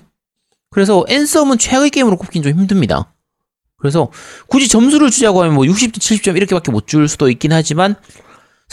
그래서 0.71 1.05
Anthem은 1.09 1.59
최악의 1.59 1.91
게임으로 1.91 2.17
꼽긴 2.17 2.43
좀 2.43 2.53
힘듭니다. 2.53 3.13
그래서 3.79 4.11
굳이 4.49 4.69
점수를 4.69 5.11
주자고 5.11 5.43
하면 5.43 5.55
뭐 5.55 5.65
60점, 5.65 5.99
70점 5.99 6.37
이렇게밖에 6.37 6.71
못 6.73 6.87
줄 6.87 7.09
수도 7.09 7.29
있긴 7.29 7.53
하지만 7.53 7.97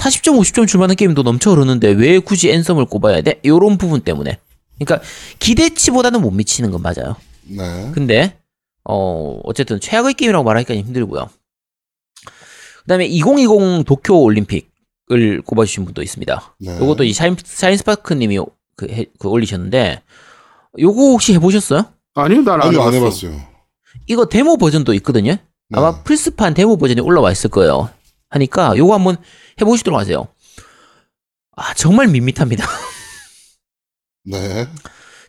40점, 0.01 0.39
50점 0.39 0.67
줄 0.67 0.79
만한 0.79 0.95
게임도 0.95 1.21
넘쳐 1.23 1.51
흐르는데 1.51 1.89
왜 1.89 2.17
굳이 2.19 2.49
앤썸을 2.51 2.85
꼽아야 2.85 3.21
돼? 3.21 3.39
요런 3.45 3.77
부분 3.77 4.01
때문에. 4.01 4.39
그러니까 4.79 5.05
기대치보다는 5.39 6.21
못 6.21 6.31
미치는 6.31 6.71
건 6.71 6.81
맞아요. 6.81 7.15
네. 7.43 7.91
근데 7.93 8.37
어 8.83 9.39
어쨌든 9.43 9.79
최악의 9.79 10.15
게임이라고 10.15 10.43
말하기가 10.43 10.73
힘들고요. 10.75 11.29
그다음에 12.81 13.05
2020 13.05 13.85
도쿄 13.85 14.15
올림픽을 14.21 15.41
꼽아주신 15.45 15.85
분도 15.85 16.01
있습니다. 16.01 16.55
네. 16.61 16.77
요것도 16.79 17.03
이 17.03 17.13
샤인, 17.13 17.35
샤인스파크님이 17.43 18.39
그, 18.75 18.87
해- 18.89 19.05
그 19.19 19.27
올리셨는데 19.27 20.01
요거 20.79 20.99
혹시 20.99 21.33
해보셨어요? 21.35 21.85
아니요 22.15 22.41
난안 22.41 22.67
아니요, 22.69 22.81
안 22.81 22.93
해봤어. 22.93 23.27
해봤어요. 23.27 23.51
이거 24.07 24.25
데모 24.25 24.57
버전도 24.57 24.95
있거든요. 24.95 25.33
네. 25.33 25.39
아마 25.73 26.01
플스판 26.01 26.55
데모 26.55 26.77
버전이 26.77 27.01
올라와 27.01 27.31
있을 27.31 27.51
거예요. 27.51 27.89
하니까 28.29 28.75
요거 28.77 28.93
한번 28.95 29.17
해보시도록 29.62 29.99
하세요. 29.99 30.28
아 31.55 31.74
정말 31.74 32.07
밋밋합니다. 32.07 32.66
네. 34.24 34.68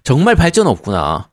정말 0.04 0.34
발전 0.34 0.66
없구나. 0.66 1.30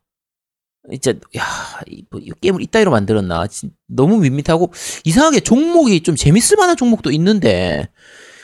진짜 0.92 1.12
야, 1.38 1.44
이, 1.88 2.04
뭐, 2.10 2.20
이 2.20 2.32
게임을 2.42 2.62
이따위로 2.62 2.90
만들었나? 2.92 3.48
진- 3.48 3.72
너무 3.88 4.18
밋밋하고 4.18 4.72
이상하게 5.04 5.42
종목이 5.42 6.02
좀 6.02 6.16
재밌을 6.16 6.58
만한 6.58 6.76
종목도 6.78 7.12
있는데 7.12 7.90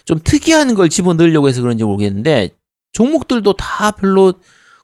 좀 0.05 0.19
특이한 0.23 0.75
걸 0.75 0.89
집어넣으려고 0.89 1.47
해서 1.47 1.61
그런지 1.61 1.83
모르겠는데 1.83 2.49
종목들도 2.91 3.53
다 3.53 3.91
별로 3.91 4.33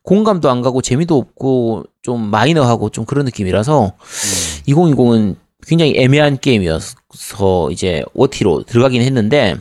공감도 0.04 0.50
안 0.50 0.62
가고 0.62 0.82
재미도 0.82 1.16
없고 1.16 1.86
좀 2.02 2.22
마이너하고 2.32 2.90
좀 2.90 3.06
그런 3.06 3.26
느낌이라서 3.26 3.96
2020은 4.68 5.36
굉장히 5.68 5.94
애매한 5.98 6.40
게임이어서 6.39 7.70
이제 7.72 8.03
WOTY로 8.14 8.64
들어가긴 8.64 9.01
했는데 9.01 9.55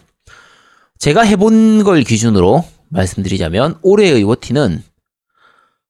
제가 0.99 1.23
해본 1.23 1.85
걸 1.85 2.03
기준으로 2.03 2.65
말씀드리자면 2.91 3.79
올해의 3.83 4.23
WOTY는 4.25 4.83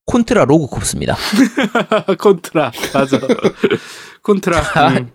Contra 0.06 0.44
Rogue 0.44 0.66
Corps입니다. 0.66 1.16
Contra 2.18 2.72
맞아. 2.94 3.18
Contra. 4.22 4.60
음. 4.98 5.10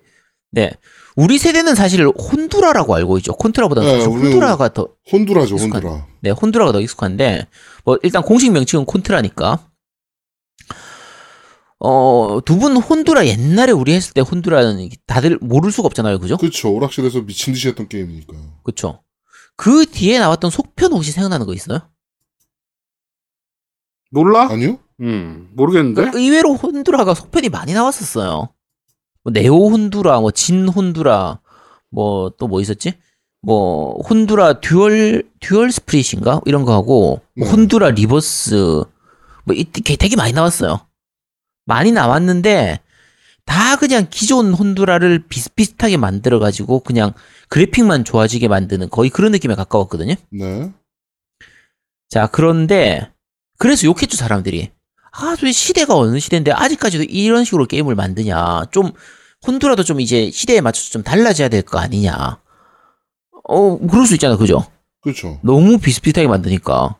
네. 0.52 0.72
우리 1.16 1.38
세대는 1.38 1.76
사실 1.76 2.06
혼두라라고 2.08 2.96
알고 2.96 3.18
있죠. 3.20 3.34
Contra보다는 3.34 4.00
네, 4.00 4.04
혼두라가 4.06 4.74
더, 4.74 4.90
혼두라죠, 5.12 5.56
익숙한- 5.56 5.74
혼두라. 5.76 6.06
네, 6.22 6.30
혼두라가 6.32 6.72
더 6.74 6.82
익숙한데, 6.82 7.48
뭐, 7.86 7.98
일단 8.04 8.22
공식 8.22 8.52
명칭은 8.52 8.86
콘트라니까. 8.86 9.60
어, 11.88 12.40
두 12.46 12.58
분 12.58 12.76
혼두라 12.78 13.28
옛날에 13.28 13.72
우리 13.72 13.94
했을 13.94 14.14
때 14.14 14.22
혼두라는 14.22 14.90
다들 15.06 15.38
모를 15.42 15.72
수가 15.72 15.86
없잖아요. 15.88 16.20
그죠? 16.20 16.38
그쵸. 16.38 16.74
오락실에서 16.74 17.22
미친 17.22 17.54
듯이 17.54 17.68
했던 17.68 17.88
게임이니까요. 17.88 18.40
그쵸. 18.64 19.04
그 19.56 19.86
뒤에 19.86 20.20
나왔던 20.20 20.50
속편 20.52 20.92
혹시 20.94 21.12
생각나는 21.12 21.46
거 21.46 21.54
있어요? 21.54 21.80
몰라? 24.12 24.48
아니요? 24.50 24.80
음 25.02 25.50
모르겠는데. 25.56 26.12
의외로 26.18 26.54
혼두라가 26.56 27.14
속편이 27.14 27.50
많이 27.50 27.74
나왔었어요. 27.74 28.50
뭐 29.24 29.32
네오 29.34 29.70
혼두라, 29.70 30.20
뭐 30.22 30.32
진 30.32 30.68
혼두라, 30.68 31.40
뭐 31.92 32.30
또 32.38 32.48
뭐 32.48 32.62
있었지? 32.62 32.94
뭐 33.42 34.00
혼두라 34.10 34.60
Dual 34.62 35.24
Dual 35.40 35.72
Spirits인가 35.72 36.42
이런 36.46 36.64
거 36.66 36.74
하고 36.74 37.22
뭐 37.38 37.46
네. 37.48 37.52
혼두라 37.52 37.92
Rebirth 37.92 38.84
뭐 39.46 39.56
이- 39.56 39.66
되게 39.66 40.16
많이 40.16 40.34
나왔어요. 40.34 40.80
많이 41.66 41.92
나왔는데 41.92 42.80
다 43.46 43.76
그냥 43.76 44.08
기존 44.10 44.54
혼두라를 44.54 45.26
비슷비슷하게 45.28 45.98
만들어 45.98 46.40
가지고 46.40 46.80
그냥 46.80 47.14
그래픽만 47.50 48.04
좋아지게 48.06 48.48
만드는 48.48 48.90
거의 48.90 49.10
그런 49.10 49.32
느낌에 49.32 49.54
가까웠거든요. 49.56 50.16
네. 50.32 50.72
자, 52.10 52.28
그런데, 52.28 53.12
그래서 53.58 53.86
욕했죠, 53.86 54.16
사람들이. 54.18 54.72
아, 55.12 55.36
왜 55.44 55.52
시대가 55.52 55.96
어느 55.96 56.20
시대인데 56.20 56.52
아직까지도 56.52 57.04
이런 57.04 57.44
식으로 57.46 57.66
게임을 57.68 57.96
만드냐. 57.96 58.66
좀, 58.72 58.92
혼두라도 59.46 59.84
좀 59.84 60.00
이제 60.02 60.32
시대에 60.32 60.62
맞춰서 60.62 60.92
좀 60.92 61.04
달라져야 61.04 61.50
될 61.50 61.62
거 61.62 61.78
아니냐. 61.78 62.40
어, 63.48 63.78
그럴 63.88 64.06
수 64.08 64.16
있잖아, 64.16 64.38
그죠? 64.38 64.66
그렇죠. 65.02 65.40
너무 65.44 65.78
비슷비슷하게 65.78 66.28
만드니까. 66.28 66.98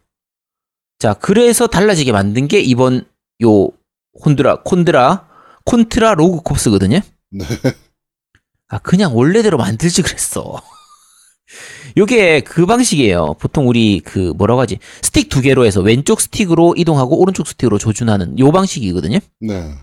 자, 1.00 1.14
그래서 1.16 1.66
달라지게 1.68 2.12
만든 2.12 2.48
게 2.48 2.60
이번 2.60 3.08
요 3.44 3.70
혼두라, 4.24 4.62
Contra, 4.64 5.28
Contra 5.66 6.14
Rogue 6.16 6.42
Corps거든요. 6.42 7.00
네. 7.32 7.46
아, 8.70 8.78
그냥 8.80 9.16
원래대로 9.16 9.58
만들지 9.58 10.02
그랬어. 10.02 10.62
요게 11.98 12.42
그 12.42 12.66
방식이에요. 12.66 13.36
보통 13.40 13.68
우리 13.68 14.00
그 14.00 14.34
뭐라고 14.38 14.60
하지? 14.62 14.80
스틱 15.02 15.30
두 15.30 15.42
개로 15.42 15.66
해서 15.66 15.82
왼쪽 15.82 16.20
스틱으로 16.20 16.74
이동하고 16.78 17.20
오른쪽 17.20 17.48
스틱으로 17.48 17.78
조준하는 17.78 18.40
요 18.40 18.52
방식이거든요. 18.52 19.20
네. 19.42 19.74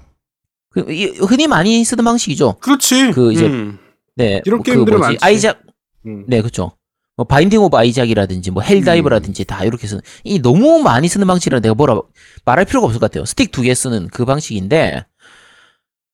그, 0.70 0.92
이- 0.92 1.16
흔히 1.18 1.46
많이 1.46 1.84
쓰는 1.84 2.04
방식이죠. 2.04 2.56
그렇지. 2.60 3.12
그 3.12 3.32
이제- 3.32 3.46
음. 3.46 3.78
네. 4.16 4.40
이런 4.44 4.58
뭐그 4.58 4.70
게임들은? 4.72 4.98
많지. 5.00 5.18
아이작, 5.22 5.62
음. 6.06 6.24
네, 6.28 6.42
그쵸. 6.42 6.72
뭐 7.16 7.26
Binding 7.26 7.60
of 7.62 7.76
Isaac이라든지 7.76 8.50
뭐 8.50 8.62
Helldivers라든지 8.62 9.44
다 9.44 9.64
이렇게 9.64 9.86
쓰는 9.86 10.00
이 10.24 10.40
너무 10.40 10.80
많이 10.80 11.08
쓰는 11.08 11.26
방식이라 11.26 11.60
내가 11.60 11.74
뭐라 11.74 12.00
말할 12.44 12.64
필요가 12.64 12.86
없을 12.86 13.00
것 13.00 13.10
같아요. 13.10 13.24
스틱 13.26 13.52
두 13.52 13.62
개 13.62 13.74
쓰는 13.74 14.08
그 14.08 14.24
방식인데 14.24 15.04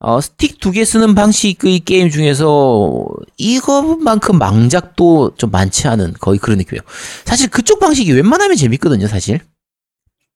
어 0.01 0.21
스틱 0.21 0.59
두 0.61 0.73
개 0.73 0.85
쓰는 0.85 1.15
방식의 1.15 1.81
게임 1.81 2.11
중에서 2.11 3.07
이것만큼 3.37 4.39
망작도 4.39 5.35
좀 5.37 5.51
많지 5.51 5.87
않은 5.89 6.15
거의 6.21 6.39
그런 6.39 6.59
느낌이에요. 6.59 6.83
사실 7.25 7.49
그쪽 7.49 7.79
방식이 7.81 8.13
웬만하면 8.13 8.57
재밌거든요, 8.57 9.07
사실. 9.07 9.41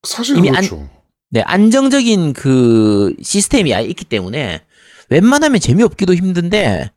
사실 0.06 0.36
이미 0.38 0.48
안- 0.50 0.56
그렇죠. 0.56 0.88
네, 1.30 1.40
안정적인 1.42 2.34
그 2.34 3.14
시스템이 3.22 3.72
있기 3.88 4.04
때문에 4.04 4.62
웬만하면 5.10 5.60
재미없기도 5.60 6.14
힘든데 6.14 6.90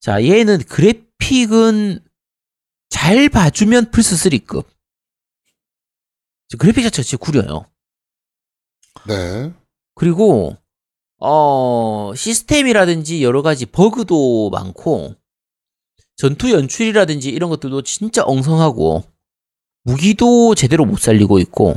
자, 0.00 0.22
얘는 0.24 0.58
그래픽은 0.68 2.00
잘 2.94 3.28
봐주면 3.28 3.90
플스 3.90 4.14
3급. 4.14 4.66
그래픽 6.60 6.84
자체가 6.84 7.02
진짜 7.02 7.16
구려요. 7.16 7.66
네. 9.08 9.52
그리고 9.96 10.56
어 11.18 12.12
시스템이라든지 12.14 13.24
여러 13.24 13.42
가지 13.42 13.66
버그도 13.66 14.50
많고 14.50 15.16
전투 16.14 16.52
연출이라든지 16.52 17.30
이런 17.30 17.50
것들도 17.50 17.82
진짜 17.82 18.22
엉성하고 18.22 19.02
무기도 19.82 20.54
제대로 20.54 20.84
못 20.84 21.00
살리고 21.00 21.40
있고 21.40 21.74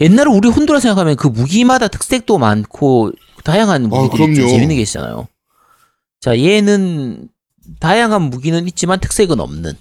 옛날에 0.00 0.30
우리 0.30 0.48
혼두라 0.48 0.80
생각하면 0.80 1.16
그 1.16 1.28
무기마다 1.28 1.86
특색도 1.88 2.38
많고 2.38 3.12
다양한 3.44 3.90
무기들이 3.90 4.16
좀 4.16 4.34
그럼요. 4.34 4.48
재밌는 4.48 4.76
게 4.76 4.82
있잖아요. 4.82 5.28
자 6.18 6.38
얘는 6.38 7.28
다양한 7.78 8.22
무기는 8.22 8.66
있지만 8.66 9.00
특색은 9.00 9.38
없는 9.38 9.76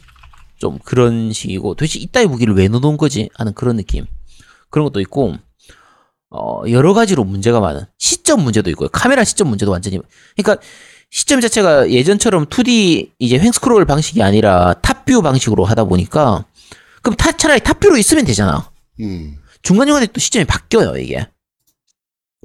좀 0.58 0.80
그런 0.84 1.32
식이고 1.34 1.76
도대체 1.76 2.00
이따위 2.00 2.26
무기를 2.28 2.56
왜 2.56 2.68
넣어놓은 2.68 2.98
거지 2.98 3.30
하는 3.36 3.54
그런 3.54 3.76
느낌 3.78 4.06
그런 4.70 4.86
것도 4.86 5.00
있고 5.02 5.36
어, 6.30 6.64
여러 6.70 6.94
가지로 6.94 7.24
문제가 7.24 7.60
많은 7.60 7.86
시점 7.98 8.42
문제도 8.44 8.70
있고요. 8.72 8.90
카메라 8.90 9.24
시점 9.24 9.48
문제도 9.50 9.72
완전히 9.72 10.00
그러니까 10.36 10.62
시점 11.12 11.40
자체가 11.40 11.92
예전처럼 11.92 12.48
2D 12.48 13.12
이제 13.20 13.38
횡스크롤 13.40 13.86
방식이 13.86 14.22
아니라 14.24 14.74
탑뷰 14.82 15.22
방식으로 15.22 15.64
하다 15.64 15.86
보니까 15.86 16.46
그럼 17.02 17.16
타, 17.16 17.32
차라리 17.32 17.60
탑뷰로 17.62 17.98
있으면 17.98 18.26
되잖아. 18.26 18.70
음. 19.00 19.38
중간중간에 19.62 20.08
또 20.08 20.20
시점이 20.20 20.46
바뀌어요, 20.46 20.98
이게. 20.98 21.28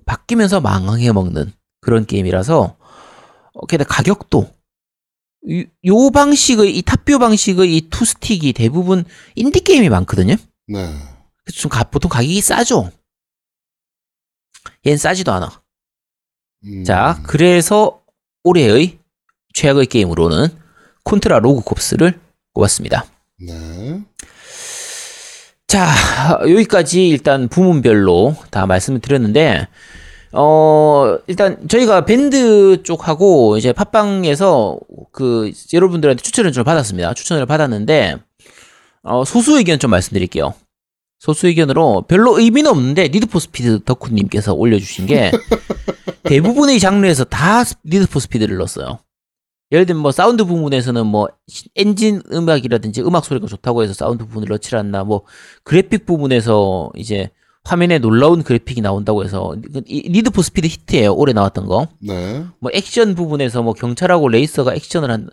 바뀌면서 0.06 0.60
망해 0.60 1.10
먹는 1.12 1.52
그런 1.80 2.06
게임이라서 2.06 2.76
어, 3.54 3.66
게다가 3.66 3.94
가격도 3.94 4.42
이- 4.42 4.59
요 5.48 6.10
방식의 6.10 6.76
이 6.76 6.82
탑뷰 6.82 7.18
방식의 7.18 7.74
이 7.76 7.88
투스틱이 7.90 8.52
대부분 8.52 9.04
인디 9.34 9.60
게임이 9.60 9.88
많거든요. 9.88 10.36
네. 10.66 10.94
그래서 11.44 11.60
좀 11.60 11.70
가- 11.70 11.84
보통 11.84 12.08
가격이 12.10 12.40
싸죠. 12.40 12.90
얘는 14.86 14.98
싸지도 14.98 15.32
않아. 15.32 15.62
음, 16.64 16.84
자, 16.84 17.20
그래서 17.26 18.02
올해의 18.44 18.98
최악의 19.54 19.86
게임으로는 19.86 20.48
Contra 21.04 21.38
Rogue 21.38 21.62
Corps를 21.62 22.20
꼽았습니다. 22.52 23.06
네. 23.40 24.02
자, 25.66 25.88
여기까지 26.42 27.08
일단 27.08 27.48
부문별로 27.48 28.36
다 28.50 28.66
말씀을 28.66 29.00
드렸는데, 29.00 29.68
어, 30.32 31.18
일단 31.26 31.66
저희가 31.68 32.04
밴드 32.04 32.82
쪽하고 32.82 33.56
이제 33.56 33.72
팟빵에서 33.72 34.78
그 35.12 35.50
여러분들한테 35.72 36.22
추천을 36.22 36.52
좀 36.52 36.64
받았습니다. 36.64 37.14
추천을 37.14 37.46
받았는데, 37.46 38.16
어, 39.02 39.24
소수 39.24 39.58
의견 39.58 39.78
좀 39.78 39.90
말씀드릴게요. 39.90 40.54
소수 41.18 41.48
의견으로 41.48 42.04
별로 42.08 42.38
의미는 42.38 42.70
없는데, 42.70 43.08
Need 43.08 43.25
for 43.25 43.38
Speed 43.38 43.84
덕후님께서 43.84 44.54
올려주신 44.54 45.06
게, 45.06 45.32
대부분의 46.24 46.78
장르에서 46.78 47.24
다 47.24 47.64
Need 47.84 48.05
for 48.05 48.20
Speed를 48.20 48.56
넣었어요. 48.58 49.00
예를 49.72 49.86
들면 49.86 50.02
뭐 50.02 50.10
사운드 50.10 50.44
부분에서는 50.44 51.06
뭐 51.06 51.28
엔진 51.76 52.22
음악이라든지 52.32 53.02
음악 53.02 53.24
소리가 53.24 53.46
좋다고 53.46 53.82
해서 53.82 53.94
사운드 53.94 54.24
부분을 54.24 54.48
넣지 54.48 54.74
않나 54.74 55.04
뭐 55.04 55.22
그래픽 55.62 56.06
부분에서 56.06 56.90
이제 56.96 57.30
화면에 57.64 57.98
놀라운 57.98 58.42
그래픽이 58.42 58.80
나온다고 58.80 59.24
해서 59.24 59.54
이 59.86 60.08
Need 60.08 60.30
for 60.30 60.42
Speed 60.42 60.66
Heat예요 60.66 61.14
올해 61.14 61.32
나왔던 61.32 61.66
거뭐 61.66 61.88
네. 62.00 62.44
액션 62.72 63.14
부분에서 63.14 63.62
뭐 63.62 63.74
경찰하고 63.74 64.28
레이서가 64.28 64.74
액션을 64.74 65.10
한 65.10 65.30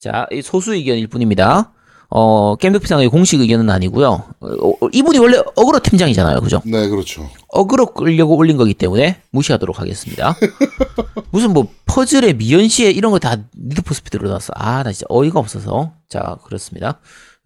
자, 0.00 0.26
이 0.32 0.40
소수 0.40 0.74
의견일 0.74 1.08
뿐입니다. 1.08 1.74
어, 2.08 2.56
겜덕비상의 2.56 3.08
공식 3.08 3.38
의견은 3.40 3.68
아니고요. 3.68 4.08
어, 4.40 4.46
어, 4.46 4.88
이분이 4.90 5.18
원래 5.18 5.38
어그로 5.54 5.78
팀장이잖아요. 5.80 6.40
그죠? 6.40 6.62
네, 6.64 6.88
그렇죠. 6.88 7.30
어그로 7.48 7.92
끌려고 7.92 8.34
올린 8.36 8.56
거기 8.56 8.72
때문에 8.72 9.20
무시하도록 9.30 9.78
하겠습니다. 9.78 10.34
무슨 11.30 11.52
뭐 11.52 11.68
퍼즐에 11.84 12.32
미연시에 12.32 12.90
이런 12.90 13.12
거다 13.12 13.36
Need 13.56 13.77
for 13.77 13.92
Speed로 13.94 14.26
나왔어. 14.26 14.52
아, 14.56 14.82
나 14.82 14.90
진짜 14.90 15.04
어이가 15.10 15.38
없어서. 15.38 15.92
자, 16.08 16.38
그렇습니다. 16.44 16.98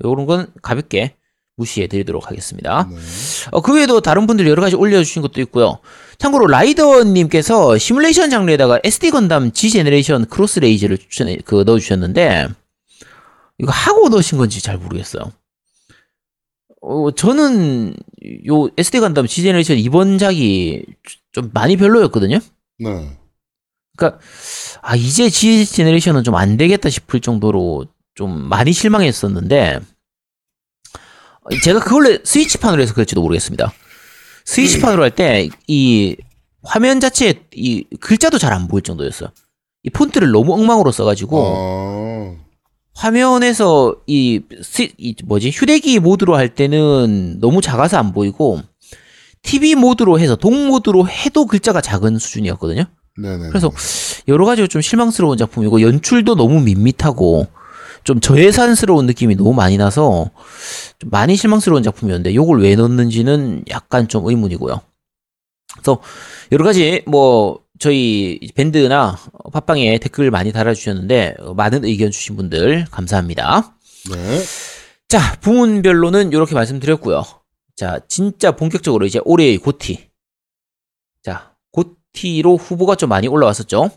요런 0.04 0.24
건 0.24 0.46
가볍게 0.62 1.16
무시해 1.56 1.86
드리도록 1.86 2.28
하겠습니다. 2.28 2.88
네. 2.90 2.96
어, 3.52 3.60
그 3.60 3.74
외에도 3.74 4.00
다른 4.00 4.26
분들이 4.26 4.48
여러 4.50 4.60
가지 4.62 4.74
올려주신 4.76 5.22
것도 5.22 5.40
있고요. 5.42 5.78
참고로 6.18 6.46
라이더님께서 6.48 7.78
시뮬레이션 7.78 8.30
장르에다가 8.30 8.80
SD 8.82 9.10
건담 9.10 9.52
G 9.52 9.70
제네레이션 9.70 10.26
크로스 10.26 10.60
레이즈를 10.60 10.98
추천해, 10.98 11.38
그, 11.44 11.62
넣어주셨는데, 11.64 12.48
이거 13.58 13.70
하고 13.70 14.08
넣으신 14.08 14.38
건지 14.38 14.60
잘 14.62 14.78
모르겠어요. 14.78 15.30
어, 16.80 17.10
저는 17.12 17.94
요 18.48 18.68
SD 18.76 19.00
건담 19.00 19.26
G 19.26 19.42
Generation 19.42 19.78
이번 19.78 20.18
작이 20.18 20.84
좀 21.32 21.50
많이 21.54 21.76
별로였거든요? 21.76 22.38
네. 22.78 23.16
그러니까 23.96 24.20
아 24.82 24.96
이제 24.96 25.30
G 25.30 25.64
제네레이션은 25.64 26.24
좀 26.24 26.34
안 26.34 26.56
되겠다 26.56 26.90
싶을 26.90 27.20
정도로 27.20 27.86
좀 28.16 28.48
많이 28.48 28.72
실망했었는데 28.72 29.80
제가 31.62 31.80
그걸 31.80 32.20
스위치판으로 32.24 32.82
해서 32.82 32.94
그럴지도 32.94 33.20
모르겠습니다. 33.22 33.72
스위치판으로 34.44 35.02
할 35.02 35.10
때 35.10 35.48
이 35.66 36.16
화면 36.62 36.98
자체에 37.00 37.34
이 37.54 37.84
글자도 38.00 38.38
잘 38.38 38.52
안 38.52 38.68
보일 38.68 38.82
정도였어요. 38.82 39.28
이 39.82 39.90
폰트를 39.90 40.30
너무 40.30 40.54
엉망으로 40.54 40.90
써가지고 40.92 41.44
아, 41.46 42.36
화면에서 42.94 43.96
이, 44.06 44.40
스, 44.62 44.88
이 44.96 45.14
뭐지 45.24 45.50
휴대기 45.50 45.98
모드로 46.00 46.36
할 46.36 46.54
때는 46.54 47.38
너무 47.40 47.60
작아서 47.60 47.98
안 47.98 48.12
보이고 48.12 48.62
TV 49.42 49.74
모드로 49.74 50.18
해서 50.18 50.36
동 50.36 50.68
모드로 50.68 51.06
해도 51.08 51.44
글자가 51.46 51.82
작은 51.82 52.18
수준이었거든요. 52.18 52.84
네네. 53.20 53.48
그래서 53.48 53.70
여러 54.26 54.46
가지로 54.46 54.66
좀 54.68 54.80
실망스러운 54.80 55.36
작품이고 55.36 55.82
연출도 55.82 56.34
너무 56.34 56.60
밋밋하고 56.60 57.46
좀 58.04 58.20
저예산스러운 58.20 59.06
느낌이 59.06 59.34
너무 59.34 59.52
많이 59.52 59.76
나서 59.76 60.30
좀 60.98 61.10
많이 61.10 61.36
실망스러운 61.36 61.82
작품이었는데 61.82 62.34
요걸 62.34 62.62
왜 62.62 62.76
넣는지는 62.76 63.64
약간 63.70 64.08
좀 64.08 64.26
의문이고요. 64.26 64.80
그래서 65.72 66.00
여러 66.52 66.64
가지 66.64 67.02
뭐 67.06 67.60
저희 67.78 68.38
밴드나 68.54 69.18
팟빵에 69.52 69.98
댓글 69.98 70.30
많이 70.30 70.52
달아주셨는데 70.52 71.36
어, 71.40 71.54
많은 71.54 71.84
의견 71.84 72.10
주신 72.10 72.36
분들 72.36 72.86
감사합니다. 72.90 73.74
네. 74.10 74.42
자, 75.08 75.36
부문별로는 75.40 76.32
이렇게 76.32 76.54
말씀드렸고요. 76.54 77.24
자, 77.76 78.00
진짜 78.08 78.52
본격적으로 78.52 79.06
이제 79.06 79.20
올해의 79.24 79.58
GOTY. 79.58 80.08
자, 81.22 81.54
GOTY로 81.72 82.56
후보가 82.56 82.96
좀 82.96 83.08
많이 83.08 83.28
올라왔었죠. 83.28 83.90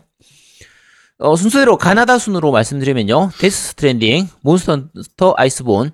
어, 1.18 1.34
순서대로 1.36 1.76
가나다 1.76 2.18
순으로 2.18 2.52
말씀드리면요. 2.52 3.30
Death 3.38 3.68
Stranding, 3.70 4.28
Monster 4.42 5.34
Iceborne, 5.36 5.90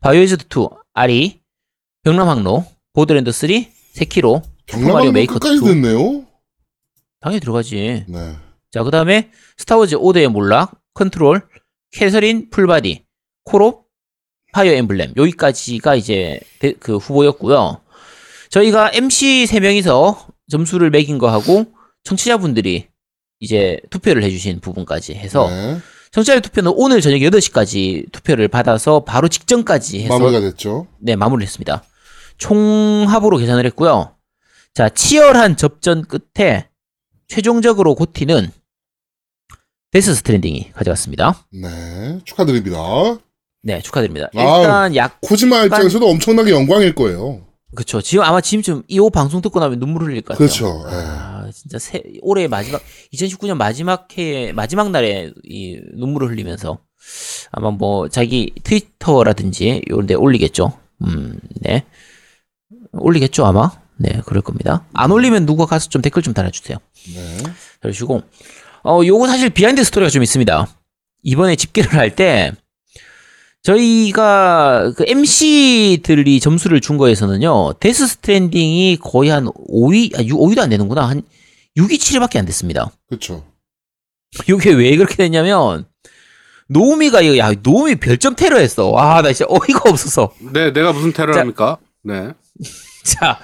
Biohazard 0.00 0.46
2, 0.56 0.68
아리, 0.94 1.40
벽람항로, 2.04 2.64
Borderlands 2.92 3.32
3, 3.32 3.48
세키로, 3.92 4.42
Super 4.68 4.89
Mario 4.89 5.10
Maker 5.12 5.34
끝까지 5.34 5.56
2. 5.60 5.64
됐네요. 5.64 6.24
당연히 7.20 7.40
들어가지. 7.40 8.04
네. 8.08 8.36
자, 8.70 8.82
그 8.84 8.90
다음에 8.92 9.30
스타워즈 9.58 9.96
오더의 9.96 10.28
몰락, 10.28 10.80
컨트롤, 10.94 11.42
Catherine 11.92 12.50
Full 12.50 12.74
Body, 12.74 13.04
콜옵, 13.44 13.86
Fire 14.52 14.72
Emblem. 14.72 15.14
여기까지가 15.16 15.96
이제 15.96 16.40
대- 16.60 16.72
그 16.74 16.96
후보였고요. 16.96 17.80
저희가 18.50 18.90
MC 18.94 19.46
3명이서 19.48 20.32
점수를 20.50 20.90
매긴 20.90 21.18
거하고 21.18 21.66
청취자분들이 22.04 22.88
이제 23.40 23.80
투표를 23.90 24.22
해주신 24.22 24.60
부분까지 24.60 25.14
해서 25.14 25.48
네. 25.48 25.78
청취자 26.12 26.40
투표는 26.40 26.72
오늘 26.76 27.00
저녁 27.00 27.18
8시까지 27.18 28.12
투표를 28.12 28.48
받아서 28.48 29.04
바로 29.04 29.28
직전까지 29.28 30.02
해서 30.02 30.18
마무리가 30.18 30.40
됐죠. 30.40 30.86
네, 30.98 31.16
마무리를 31.16 31.46
했습니다. 31.46 31.82
총합으로 32.36 33.38
계산을 33.38 33.64
했고요. 33.66 34.14
자, 34.74 34.88
치열한 34.88 35.56
접전 35.56 36.02
끝에 36.02 36.68
최종적으로 37.28 37.94
GOTY는 37.94 38.50
Death 39.92 40.14
Stranding이 40.14 40.72
가져갔습니다. 40.72 41.46
네. 41.52 42.20
축하드립니다. 42.24 42.78
네, 43.62 43.80
축하드립니다. 43.80 44.28
아. 44.34 44.58
일단 44.58 44.96
약 44.96 45.18
코지마 45.20 45.64
입장에서도 45.64 46.06
엄청나게 46.06 46.50
영광일 46.50 46.94
거예요. 46.94 47.46
그렇죠. 47.74 48.00
지금 48.00 48.24
아마 48.24 48.40
지금쯤 48.40 48.82
이 48.88 49.00
방송 49.12 49.40
듣고 49.42 49.60
나면 49.60 49.78
눈물 49.78 50.04
흘릴 50.04 50.22
것 50.22 50.36
같아요. 50.36 50.48
그렇죠. 50.48 50.84
예. 50.90 51.39
아, 51.50 51.52
진짜 51.52 51.78
새, 51.78 52.02
올해 52.22 52.46
마지막 52.46 52.80
2019년 53.12 53.56
마지막 53.56 54.16
해 54.16 54.52
마지막 54.52 54.90
날에 54.90 55.32
이 55.42 55.80
눈물을 55.94 56.30
흘리면서 56.30 56.78
아마 57.50 57.70
뭐 57.70 58.08
자기 58.08 58.52
트위터라든지 58.62 59.82
이런 59.86 60.06
데 60.06 60.14
올리겠죠. 60.14 60.72
음, 61.02 61.40
네. 61.60 61.84
올리겠죠, 62.92 63.44
아마. 63.44 63.72
네, 63.96 64.20
그럴 64.24 64.42
겁니다. 64.42 64.86
안 64.94 65.10
올리면 65.10 65.44
누가 65.44 65.66
가서 65.66 65.88
좀 65.88 66.02
댓글 66.02 66.22
좀 66.22 66.32
달아주세요. 66.32 66.78
네. 67.14 67.38
그러시고, 67.80 68.22
어, 68.84 69.00
요거 69.04 69.26
사실 69.26 69.50
비하인드 69.50 69.82
스토리가 69.84 70.08
좀 70.08 70.22
있습니다. 70.22 70.68
이번에 71.22 71.56
집계를 71.56 71.94
할 71.94 72.14
때, 72.14 72.52
저희가 73.62 74.92
그 74.96 75.04
MC들이 75.06 76.40
점수를 76.40 76.80
준 76.80 76.96
거에서는요, 76.96 77.74
Death 77.74 78.06
Stranding이 78.06 78.98
거의 79.00 79.30
한 79.30 79.46
5위, 79.46 80.18
아, 80.18 80.22
5위도 80.22 80.60
안 80.60 80.70
되는구나. 80.70 81.08
한 81.08 81.22
6위, 81.76 81.98
7위밖에 81.98 82.38
안 82.38 82.46
됐습니다. 82.46 82.90
그렇죠. 83.08 83.44
이게 84.48 84.72
왜 84.72 84.96
그렇게 84.96 85.16
됐냐면, 85.16 85.86
노우미가, 86.68 87.20
이거, 87.22 87.36
야, 87.38 87.52
노우미 87.62 87.96
별점 87.96 88.36
테러 88.36 88.58
했어. 88.58 88.88
와, 88.88 89.22
나 89.22 89.32
진짜 89.32 89.46
어이가 89.48 89.82
없어서. 89.86 90.32
네, 90.52 90.72
내가 90.72 90.92
무슨 90.92 91.12
테러를 91.12 91.34
자. 91.34 91.40
합니까? 91.40 91.78
네. 92.02 92.32
자, 93.04 93.40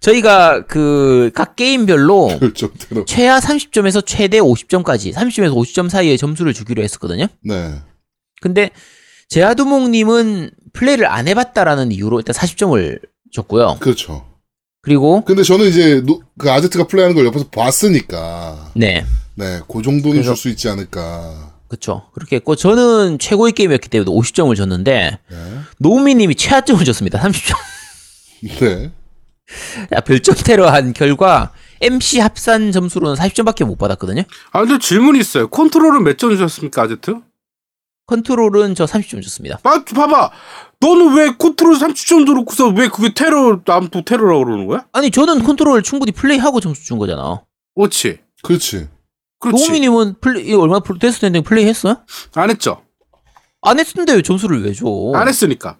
저희가 0.00 0.66
그, 0.66 1.30
각 1.34 1.56
게임별로. 1.56 2.38
최하 3.06 3.40
30점에서 3.40 4.04
최대 4.06 4.38
50점까지, 4.38 5.12
30점에서 5.12 5.54
50점 5.54 5.88
사이의 5.88 6.18
점수를 6.18 6.52
주기로 6.54 6.82
했었거든요. 6.82 7.26
네. 7.42 7.80
근데 8.40 8.70
제아두목님은 9.28 10.50
플레이를 10.72 11.06
안 11.06 11.26
해봤다라는 11.26 11.90
이유로 11.92 12.20
일단 12.20 12.34
40점을 12.34 13.00
줬고요. 13.32 13.78
그렇죠. 13.80 14.27
그리고 14.82 15.24
근데 15.24 15.42
저는 15.42 15.66
이제 15.66 16.00
노- 16.06 16.20
그 16.38 16.50
아제트가 16.50 16.86
플레이하는 16.86 17.14
걸 17.16 17.26
옆에서 17.26 17.48
봤으니까 17.48 18.70
네, 18.74 19.04
네, 19.34 19.60
그 19.70 19.82
정도는 19.82 20.22
줄 20.22 20.36
수 20.36 20.48
있지 20.48 20.68
않을까. 20.68 21.52
그쵸. 21.68 22.04
그렇게 22.14 22.36
했고 22.36 22.56
저는 22.56 23.18
최고의 23.18 23.52
게임이었기 23.52 23.88
때문에 23.90 24.10
50점을 24.10 24.54
줬는데 24.56 25.18
네. 25.30 25.36
노우미님이 25.78 26.34
최하점을 26.36 26.82
줬습니다. 26.84 27.18
30점. 27.20 27.56
네. 28.60 28.92
야, 29.94 30.00
별점 30.00 30.34
테러한 30.36 30.92
결과 30.94 31.52
MC 31.80 32.20
합산 32.20 32.72
점수로는 32.72 33.16
40점밖에 33.22 33.64
못 33.64 33.76
받았거든요. 33.76 34.22
아 34.52 34.60
근데 34.64 34.78
질문이 34.78 35.18
있어요. 35.18 35.48
Control은 35.48 36.04
몇 36.04 36.16
점 36.16 36.30
주셨습니까 36.30 36.82
아제트? 36.82 37.16
Control은 38.08 38.74
저 38.74 38.86
30점 38.86 39.22
줬습니다. 39.22 39.58
아 39.62 39.84
봐봐. 39.84 40.30
너는 40.80 41.14
왜 41.14 41.30
컨트롤 41.38 41.76
30점 41.76 42.26
줘놓고서 42.26 42.68
왜 42.68 42.88
그게 42.88 43.12
테러 43.12 43.60
남도 43.64 44.02
테러라고 44.02 44.44
그러는 44.46 44.66
거야? 44.66 44.86
아니 44.92 45.10
저는 45.10 45.44
컨트롤 45.44 45.82
충분히 45.82 46.10
플레이하고 46.12 46.60
점수 46.60 46.84
준 46.84 46.98
거잖아. 46.98 47.42
그렇지. 47.76 48.18
그렇지. 48.42 48.88
그렇지. 49.40 49.64
노우미님은 49.64 50.16
플레이 50.20 50.54
얼마 50.54 50.80
Death 50.80 51.02
Stranding 51.02 51.42
플레이 51.42 51.66
했어요? 51.66 51.98
안 52.34 52.50
했죠. 52.50 52.82
안 53.60 53.78
했는데 53.78 54.14
왜 54.14 54.22
점수를 54.22 54.64
왜 54.64 54.72
줘? 54.72 54.86
안 55.14 55.28
했으니까. 55.28 55.78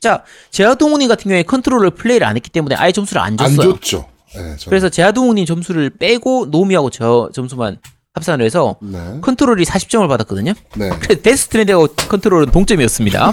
자 0.00 0.24
제아동우님 0.50 1.08
같은 1.08 1.24
경우에 1.28 1.44
Control을 1.44 1.90
플레이를 1.92 2.26
안 2.26 2.34
했기 2.36 2.50
때문에 2.50 2.74
아예 2.74 2.90
점수를 2.90 3.22
안안 3.22 3.36
줬어요. 3.36 3.74
줬죠. 3.74 4.08
네, 4.34 4.40
저는. 4.40 4.56
그래서 4.66 4.88
제아동우님 4.88 5.46
점수를 5.46 5.90
빼고 5.90 6.46
노우미하고 6.50 6.90
저 6.90 7.30
점수만 7.32 7.78
합산을 8.18 8.44
해서 8.44 8.76
네. 8.80 9.18
Control이 9.20 9.64
40점을 9.64 10.06
받았거든요. 10.08 10.52
네. 10.76 10.90
그래서 11.00 11.22
Death 11.22 11.40
Stranding하고 11.40 11.88
Control은 12.08 12.50
동점이었습니다. 12.50 13.32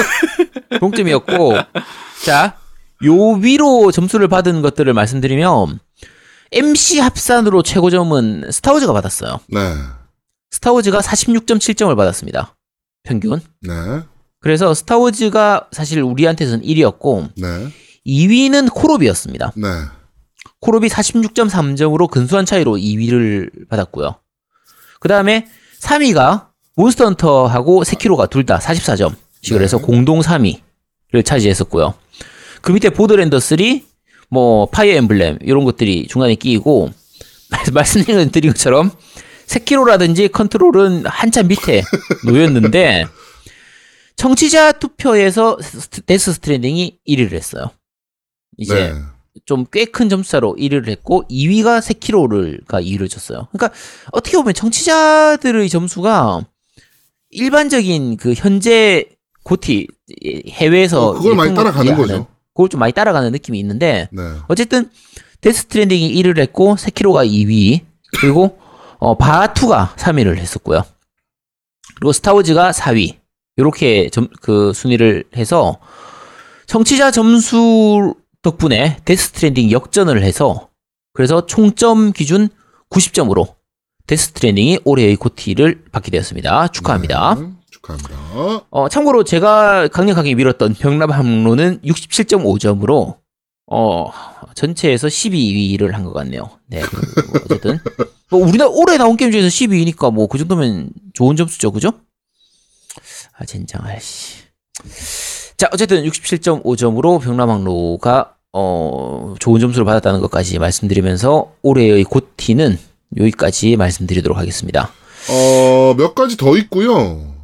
동점이었고, 0.80 1.54
자, 2.24 2.56
요 3.04 3.32
위로 3.32 3.90
점수를 3.90 4.28
받은 4.28 4.62
것들을 4.62 4.92
말씀드리면, 4.92 5.80
MC 6.52 6.98
합산으로 7.00 7.62
최고점은 7.62 8.50
스타워즈가 8.50 8.92
받았어요. 8.92 9.40
네. 9.48 9.74
스타워즈가 10.50 11.00
46.7점을 11.00 11.94
받았습니다. 11.96 12.56
평균. 13.02 13.40
네. 13.62 13.72
그래서 14.40 14.74
스타워즈가 14.74 15.68
사실 15.72 16.02
우리한테서는 16.02 16.64
1위였고, 16.64 17.30
네. 17.36 17.68
2위는 18.06 18.72
2위는 18.72 18.72
코롭이었습니다. 18.72 19.52
네. 19.56 19.68
콜옵이 20.60 20.88
46.3점으로 20.88 22.08
근소한 22.10 22.44
차이로 22.46 22.76
2위를 22.76 23.68
받았고요. 23.68 24.16
그 25.00 25.08
다음에 25.08 25.46
3위가 25.80 26.48
Monster 26.76 27.04
Hunter하고 27.04 27.84
세키로가 27.84 28.26
둘 28.26 28.44
다 28.44 28.58
44점씩을 28.58 29.58
네. 29.58 29.60
해서 29.60 29.78
공동 29.78 30.20
3위를 30.20 31.24
차지했었고요. 31.24 31.94
그 32.62 32.72
밑에 32.72 32.90
Borderlands 32.90 33.40
3, 33.40 33.58
뭐 34.30 34.66
Fire 34.66 34.94
Emblem 34.96 35.38
이런 35.42 35.64
것들이 35.64 36.06
중간에 36.06 36.34
끼이고 36.34 36.90
말씀드린 37.72 38.52
것처럼 38.52 38.90
세키로라든지 39.46 40.28
Control은 40.28 41.06
한참 41.06 41.48
밑에 41.48 41.82
놓였는데 42.26 43.06
청취자 44.16 44.72
투표에서 44.72 45.56
Death 46.06 46.34
Stranding이 46.34 46.98
1위를 47.08 47.32
했어요. 47.32 47.70
이제 48.58 48.92
네. 48.92 48.94
좀 49.46 49.64
꽤 49.70 49.86
큰 49.92 50.08
점수차로 50.08 50.56
1위를 50.58 50.88
했고 50.88 51.22
2위가 51.30 51.80
세키로를가 51.80 52.80
2위를 52.82 53.08
줬어요. 53.08 53.48
그러니까 53.52 53.70
어떻게 54.12 54.36
보면 54.36 54.54
청취자들의 54.54 55.68
점수가 55.68 56.44
일반적인 57.30 58.16
그 58.16 58.34
현재 58.34 59.06
GOTY 59.44 59.86
해외에서 60.48 61.10
어, 61.10 61.12
그걸 61.14 61.34
많이 61.36 61.54
따라가는 61.54 61.96
거죠. 61.96 62.26
그걸 62.54 62.68
좀 62.68 62.80
많이 62.80 62.92
따라가는 62.92 63.30
느낌이 63.32 63.58
있는데 63.60 64.08
네. 64.12 64.22
어쨌든 64.48 64.90
Death 65.40 65.66
Stranding이 65.66 66.12
1위를 66.22 66.38
했고 66.40 66.76
세키로가 66.76 67.24
2위 67.24 67.80
그리고 68.18 68.58
어, 68.98 69.16
바투가 69.16 69.94
3위를 69.96 70.36
했었고요. 70.36 70.82
그리고 71.96 72.12
Star 72.12 72.36
Wars가 72.36 72.72
4위 72.72 73.16
이렇게 73.56 74.08
점, 74.10 74.28
그 74.42 74.72
순위를 74.74 75.24
해서 75.36 75.78
청취자 76.66 77.10
점수 77.10 78.14
덕분에 78.42 78.98
Death 79.04 79.28
Stranding 79.28 79.70
역전을 79.70 80.22
해서 80.22 80.68
그래서 81.12 81.46
총점 81.46 82.12
기준 82.12 82.48
90점으로 82.90 83.54
Death 84.06 84.31
Stranding이 84.31 84.80
올해의 84.84 85.16
GOTY를 85.16 85.84
받게 85.92 86.10
되었습니다. 86.10 86.68
축하합니다. 86.68 87.34
네. 87.34 87.50
축하합니다. 87.70 88.16
어, 88.70 88.88
참고로 88.88 89.24
제가 89.24 89.88
강력하게 89.88 90.34
밀었던 90.34 90.74
병랍 90.74 91.10
항로는 91.12 91.80
67.5점으로 91.82 93.18
어, 93.72 94.12
전체에서 94.54 95.06
12위를 95.06 95.92
한 95.92 96.04
것 96.04 96.12
같네요. 96.12 96.50
네. 96.66 96.80
뭐 96.80 97.40
어쨌든 97.44 97.78
뭐 98.30 98.40
우리나라 98.44 98.70
올해 98.70 98.96
나온 98.96 99.16
게임 99.16 99.30
중에서 99.30 99.46
12위니까 99.48 100.12
뭐 100.12 100.26
그 100.26 100.38
정도면 100.38 100.90
좋은 101.14 101.36
점수죠. 101.36 101.70
그죠? 101.70 101.92
아, 103.38 103.44
젠장 103.44 103.84
아씨. 103.86 104.38
자, 105.60 105.68
어쨌든 105.74 106.04
67.5점으로 106.04 107.20
병랍 107.20 107.50
항로가 107.50 108.32
어, 108.54 109.34
좋은 109.38 109.60
점수를 109.60 109.84
받았다는 109.84 110.20
것까지 110.20 110.58
말씀드리면서 110.58 111.52
올해의 111.60 112.02
고티는 112.04 112.78
여기까지 113.18 113.76
말씀드리도록 113.76 114.38
하겠습니다. 114.38 114.90
어, 115.28 115.94
몇 115.98 116.14
가지 116.14 116.38
더 116.38 116.56
있고요. 116.56 117.34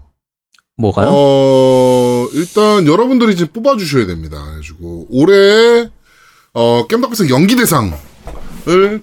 뭐가요? 0.79 1.11
어, 1.13 2.27
일단 2.33 2.87
여러분들이 2.87 3.35
이제 3.35 3.45
뽑아 3.45 3.77
주셔야 3.77 4.07
됩니다. 4.07 4.43
그래가지고, 4.47 5.09
올해, 5.11 5.91
어, 6.55 6.87
겜덕비상 6.87 7.29
연기 7.29 7.55
대상을 7.55 7.93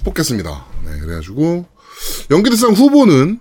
뽑겠습니다. 0.03 0.66
네, 0.86 0.99
그래 1.01 1.14
가지고, 1.18 1.66
연기 2.32 2.49
대상 2.49 2.72
후보는, 2.72 3.39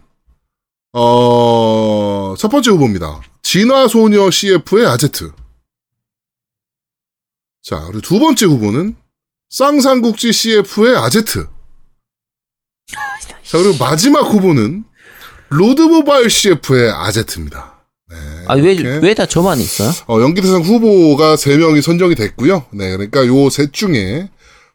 어, 0.93 2.35
첫 2.37 2.49
번째 2.49 2.73
후보입니다. 2.73 3.23
진화 3.41 3.89
소녀 3.89 4.31
CF의 4.31 4.87
아제트. 4.87 5.33
자, 7.63 7.81
그리고 7.87 8.01
두 8.01 8.19
번째 8.19 8.47
후보는, 8.47 8.97
쌍상국지 9.51 10.33
CF의 10.33 10.97
아제트. 10.97 11.47
자, 13.45 13.59
그리고 13.59 13.77
마지막 13.79 14.21
후보는, 14.33 14.85
로드모바일 15.51 16.29
CF의 16.31 16.91
아제트입니다. 16.91 17.85
네, 18.11 18.17
아, 18.49 18.55
왜. 18.55 18.75
왜 19.03 19.15
다 19.15 19.27
저만 19.27 19.59
있어요? 19.59 19.91
어, 20.07 20.21
연기대상 20.21 20.63
후보가 20.63 21.37
3명이 21.37 21.83
선정이 21.83 22.15
됐고요. 22.15 22.67
네, 22.73 22.91
그러니까 22.97 23.27
요 23.27 23.49
셋 23.51 23.73
중에, 23.73 24.29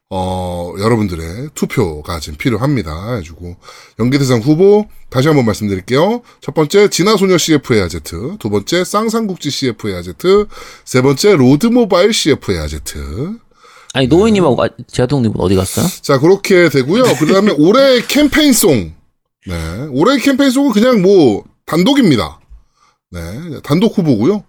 어, 0.10 0.74
여러분들의 0.80 1.50
투표가 1.54 2.20
지금 2.22 2.38
필요합니다. 2.38 3.16
해주고, 3.16 3.58
연기대상 4.00 4.40
후보, 4.40 4.88
다시 5.10 5.28
한번 5.28 5.46
말씀드릴게요. 5.46 6.22
첫 6.40 6.54
번째, 6.56 6.90
진화소녀 6.90 7.38
CF의 7.38 7.82
아제트. 7.82 8.38
두 8.40 8.50
번째, 8.50 8.86
쌍상국지 8.86 9.50
CF의 9.50 9.96
아제트. 9.96 10.48
세 10.86 11.02
번째, 11.02 11.36
로드모바일 11.36 12.14
CF의 12.14 12.58
아제트. 12.60 13.38
아니, 13.94 14.08
노인님하고 14.08 14.64
아, 14.64 14.70
제아동님은 14.88 15.36
어디 15.40 15.56
갔어요? 15.56 15.86
자, 16.02 16.20
그렇게 16.20 16.70
되고요. 16.70 17.04
그 17.20 17.26
다음에 17.26 17.52
올해 17.60 18.02
캠페인송. 18.08 18.94
네. 19.48 19.88
올해 19.92 20.20
캠페인송은 20.20 20.72
그냥 20.72 21.02
뭐, 21.02 21.44
단독입니다. 21.66 22.40
네. 23.12 23.60
단독 23.64 23.98
후보고요. 23.98 24.44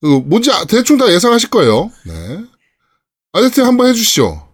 그 0.00 0.06
뭔지 0.24 0.50
아- 0.50 0.64
대충 0.64 0.96
다 0.96 1.12
예상하실 1.12 1.50
거예요. 1.50 1.90
네. 2.06 2.40
아제트 3.32 3.60
한번 3.60 3.88
해주시죠. 3.88 4.47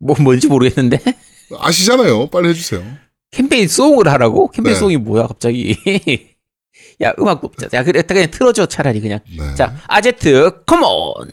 뭐, 0.00 0.16
뭔지 0.18 0.48
모르겠는데? 0.48 0.98
아시잖아요. 1.58 2.28
빨리 2.28 2.48
해주세요. 2.48 2.82
캠페인 3.30 3.68
송을 3.68 4.08
하라고? 4.08 4.50
캠페인 4.50 4.74
네. 4.74 4.80
송이 4.80 4.96
뭐야, 4.96 5.26
갑자기? 5.26 5.76
야, 7.02 7.12
음악 7.18 7.40
뽑자. 7.40 7.68
야, 7.74 7.84
그래, 7.84 8.02
그냥 8.02 8.30
틀어줘, 8.30 8.66
차라리 8.66 9.00
그냥. 9.00 9.20
네. 9.38 9.54
자, 9.54 9.76
아제트, 9.86 10.64
컴온! 10.66 11.30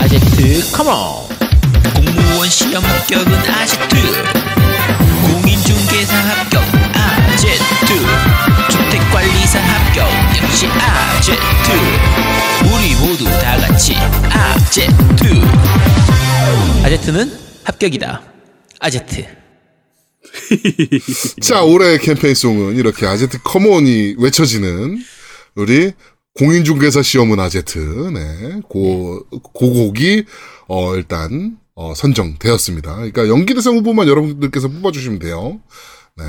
아제트, 0.00 0.72
come 0.76 1.06
on! 1.06 1.28
공무원 1.94 2.48
시험 2.48 2.84
합격은 2.84 3.32
아제트 3.34 4.37
역시 10.58 10.66
아제트 10.66 11.70
우리 12.64 12.94
모두 12.96 13.24
다 13.26 13.56
같이 13.58 13.94
아제트 13.94 15.24
아제트는 16.82 17.32
합격이다. 17.62 18.22
아제트. 18.80 19.24
자, 21.42 21.62
올해 21.62 21.98
캠페인송은 21.98 22.74
이렇게 22.74 23.06
아제트 23.06 23.38
come 23.44 23.85
on이 23.85 24.16
외쳐지는 24.18 24.98
우리 25.54 25.92
공인중개사 26.34 27.02
시험은 27.02 27.38
아제트. 27.38 27.78
네. 27.78 28.60
고, 28.68 29.24
고곡이, 29.30 30.24
어, 30.66 30.96
일단, 30.96 31.56
어, 31.76 31.94
선정되었습니다. 31.94 32.96
그러니까 32.96 33.28
연기대상 33.28 33.76
후보만 33.76 34.08
여러분들께서 34.08 34.66
뽑아주시면 34.66 35.20
돼요. 35.20 35.60
네. 36.18 36.24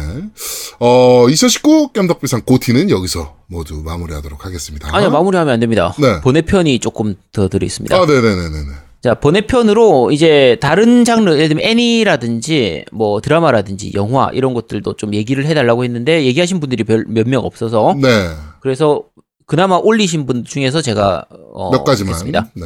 어, 0.80 1.28
2019 1.30 1.90
겜덕비상 1.94 2.44
고티는 2.46 2.90
여기서 2.90 3.36
모두 3.48 3.82
마무리하도록 3.84 4.46
하겠습니다. 4.46 4.88
아니요, 4.96 5.10
마무리하면 5.10 5.54
안 5.54 5.60
됩니다. 5.60 5.94
네. 6.00 6.22
번외편이 6.22 6.80
조금 6.80 7.16
더 7.32 7.48
들어있습니다. 7.48 7.96
아, 7.96 8.06
네네네네네. 8.06 8.72
자, 9.02 9.14
번외편으로 9.16 10.12
이제 10.12 10.58
다른 10.62 11.06
장르, 11.06 11.32
예를 11.32 11.48
들면 11.50 11.64
애니라든지 11.66 12.86
뭐 12.92 13.22
드라마라든지 13.22 13.94
영화 13.96 14.30
이런 14.34 14.54
것들도 14.54 14.96
좀 14.98 15.14
얘기를 15.14 15.46
해달라고 15.46 15.84
했는데 15.86 16.26
얘기하신 16.26 16.60
분들이 16.60 16.84
몇 17.08 17.26
명 17.26 17.46
없어서 17.46 17.96
네. 18.02 18.30
그래서 18.60 19.04
그나마 19.46 19.78
올리신 19.78 20.26
분 20.26 20.44
중에서 20.44 20.82
제가 20.82 21.26
어, 21.54 21.72
몇 21.72 21.84
가지만. 21.84 22.14
했습니다. 22.14 22.48
네. 22.54 22.66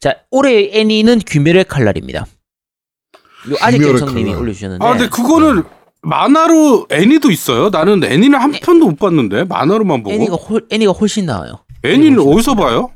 자, 0.00 0.14
올해 0.30 0.70
애니는 0.72 1.18
귀멸의 1.20 1.64
칼날입니다. 1.64 2.26
요 3.50 3.54
아직 3.60 3.78
경성님이. 3.78 4.34
올려주셨는데. 4.34 4.84
아, 4.84 4.90
근데 4.92 5.08
그거는 5.08 5.62
만화로 6.06 6.86
애니도 6.90 7.30
있어요. 7.30 7.68
나는 7.70 8.02
애니는 8.04 8.38
한 8.38 8.52
편도 8.52 8.86
못 8.86 8.96
봤는데 8.98 9.44
만화로만 9.44 10.02
보고. 10.04 10.14
애니가 10.14 10.36
훨 10.36 10.62
애니가 10.70 10.92
훨씬 10.92 11.26
나아요. 11.26 11.64
애니는 11.84 12.20
어디서 12.20 12.54
봐요? 12.54 12.92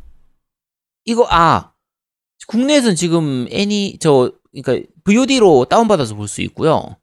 이거 1.05 1.27
아 1.29 1.73
국내에서는 2.47 2.95
지금 2.97 3.47
애니 3.51 3.99
저 4.01 4.31
그러니까 4.53 4.87
VOD로 5.05 5.65
다운받아서 5.67 6.15
볼 6.15 6.29
수 6.29 6.41
있고요. 6.43 6.97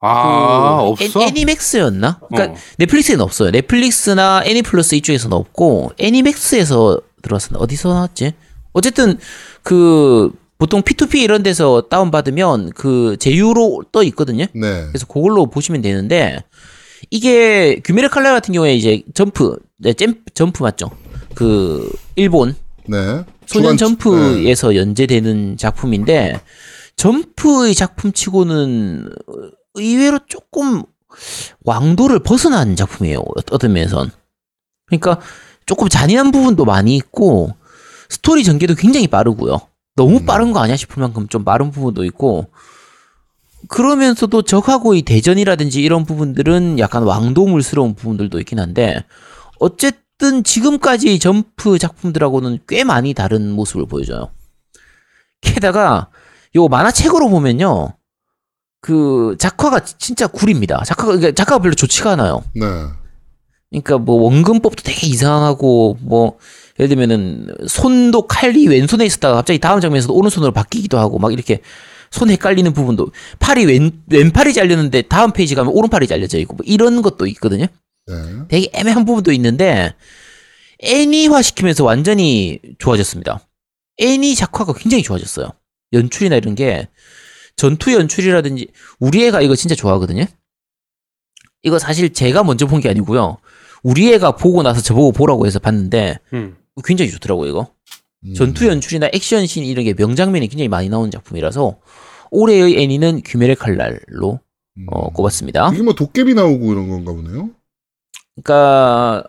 아, 0.00 0.78
그 0.80 1.04
없어. 1.04 1.22
애, 1.22 1.30
니맥스였나 1.30 2.20
그러니까 2.28 2.52
어. 2.52 2.56
넷플릭스에는 2.78 3.22
없어요. 3.24 3.50
넷플릭스나 3.50 4.42
애니플러스 4.44 4.94
이쪽에서는 4.96 5.34
없고 5.36 5.92
애니맥스에서 5.98 7.00
들어왔었나 7.22 7.58
어디서 7.58 7.88
나왔지? 7.94 8.32
어쨌든 8.72 9.18
그 9.62 10.30
보통 10.58 10.82
P2P 10.82 11.16
이런 11.16 11.42
데서 11.42 11.82
다운 11.90 12.10
받으면 12.10 12.70
그 12.70 13.16
제휴로 13.18 13.84
떠 13.92 14.02
있거든요. 14.04 14.46
네. 14.54 14.86
그래서 14.88 15.06
그걸로 15.06 15.46
보시면 15.46 15.82
되는데 15.82 16.38
이게 17.10 17.80
규메르 17.84 18.08
칼날 18.08 18.34
같은 18.34 18.54
경우에 18.54 18.74
이제 18.74 19.02
점프, 19.14 19.56
네, 19.78 19.92
잼, 19.92 20.14
점프 20.34 20.62
맞죠? 20.62 20.90
그 21.34 21.90
일본 22.16 22.54
네. 22.86 22.96
소년 23.46 23.76
주간- 23.76 23.76
네. 23.76 23.76
점프에서 23.76 24.76
연재되는 24.76 25.56
작품인데 25.56 26.40
점프의 26.96 27.74
작품치고는 27.74 29.10
의외로 29.74 30.20
조금 30.28 30.82
왕도를 31.64 32.20
벗어난 32.20 32.76
작품이에요. 32.76 33.22
어떤 33.50 33.72
면에선. 33.72 34.10
그러니까 34.86 35.20
조금 35.66 35.88
잔인한 35.88 36.30
부분도 36.30 36.64
많이 36.64 36.94
있고 36.96 37.50
스토리 38.08 38.44
전개도 38.44 38.76
굉장히 38.76 39.08
빠르고요. 39.08 39.60
너무 39.96 40.18
음. 40.18 40.26
빠른 40.26 40.52
거 40.52 40.60
아니야 40.60 40.76
싶을 40.76 41.00
만큼 41.02 41.28
좀 41.28 41.44
빠른 41.44 41.70
부분도 41.70 42.04
있고 42.04 42.48
그러면서도 43.68 44.42
적하고의 44.42 45.02
대전이라든지 45.02 45.82
이런 45.82 46.04
부분들은 46.04 46.78
약간 46.78 47.02
왕도물스러운 47.04 47.94
부분들도 47.94 48.38
있긴 48.40 48.58
한데 48.58 49.04
어쨌든 49.58 50.44
지금까지 50.44 51.18
점프 51.18 51.78
작품들하고는 51.78 52.60
꽤 52.68 52.84
많이 52.84 53.14
다른 53.14 53.50
모습을 53.52 53.86
보여줘요. 53.86 54.30
게다가 55.40 56.08
요 56.56 56.68
만화책으로 56.68 57.30
보면요. 57.30 57.96
그 58.80 59.36
작화가 59.38 59.80
진짜 59.80 60.26
구립니다. 60.26 60.82
작화가 60.84 61.12
그러니까 61.12 61.32
작화가 61.32 61.62
별로 61.62 61.74
좋지가 61.74 62.12
않아요. 62.12 62.42
네. 62.54 62.66
그러니까 63.70 63.98
뭐 63.98 64.16
원근법도 64.22 64.82
되게 64.82 65.06
이상하고 65.06 65.96
뭐 66.00 66.38
예를 66.78 66.88
들면은 66.88 67.48
손도 67.68 68.26
칼이 68.26 68.66
왼손에 68.66 69.04
있었다가 69.06 69.36
갑자기 69.36 69.58
다음 69.58 69.80
장면에서 69.80 70.12
오른손으로 70.12 70.52
바뀌기도 70.52 70.98
하고 70.98 71.18
막 71.18 71.32
이렇게 71.32 71.60
손 72.10 72.30
헷갈리는 72.30 72.72
부분도 72.72 73.10
팔이 73.38 73.64
왼 73.66 73.90
왼팔이 74.08 74.52
잘렸는데 74.52 75.02
다음 75.02 75.32
페이지 75.32 75.54
가면 75.54 75.72
오른팔이 75.72 76.06
잘려져 76.06 76.38
있고 76.38 76.54
뭐 76.56 76.64
이런 76.66 77.02
것도 77.02 77.26
있거든요. 77.28 77.66
네. 78.06 78.14
되게 78.48 78.70
애매한 78.72 79.04
부분도 79.04 79.32
있는데 79.32 79.94
애니화 80.80 81.42
시키면서 81.42 81.84
완전히 81.84 82.60
좋아졌습니다. 82.78 83.40
애니 83.98 84.34
작화가 84.34 84.72
굉장히 84.72 85.02
좋아졌어요. 85.02 85.48
연출이나 85.92 86.36
이런 86.36 86.54
게 86.54 86.88
전투 87.56 87.92
연출이라든지 87.92 88.68
우리 88.98 89.24
애가 89.26 89.40
이거 89.42 89.54
진짜 89.54 89.74
좋아하거든요. 89.76 90.24
이거 91.62 91.78
사실 91.78 92.12
제가 92.12 92.42
먼저 92.44 92.66
본 92.66 92.80
게 92.80 92.88
아니고요. 92.90 93.38
우리 93.82 94.12
애가 94.12 94.32
보고 94.36 94.62
나서 94.62 94.80
저보고 94.80 95.12
보라고 95.12 95.46
해서 95.46 95.58
봤는데 95.58 96.18
음. 96.32 96.56
굉장히 96.82 97.10
좋더라고요, 97.10 97.50
이거. 97.50 97.74
음. 98.26 98.34
전투 98.34 98.66
연출이나 98.66 99.10
액션 99.12 99.46
씬 99.46 99.64
이런 99.64 99.84
게 99.84 99.94
명장면이 99.94 100.48
굉장히 100.48 100.68
많이 100.68 100.88
나오는 100.88 101.10
작품이라서 101.10 101.78
올해의 102.30 102.82
애니는 102.82 103.22
귀멸의 103.22 103.56
칼날로 103.56 104.40
음. 104.76 104.86
어, 104.90 105.10
꼽았습니다. 105.10 105.70
이게 105.72 105.82
뭐 105.82 105.94
도깨비 105.94 106.34
나오고 106.34 106.72
이런 106.72 106.88
건가 106.88 107.12
보네요. 107.12 107.50
그러니까 108.34 109.24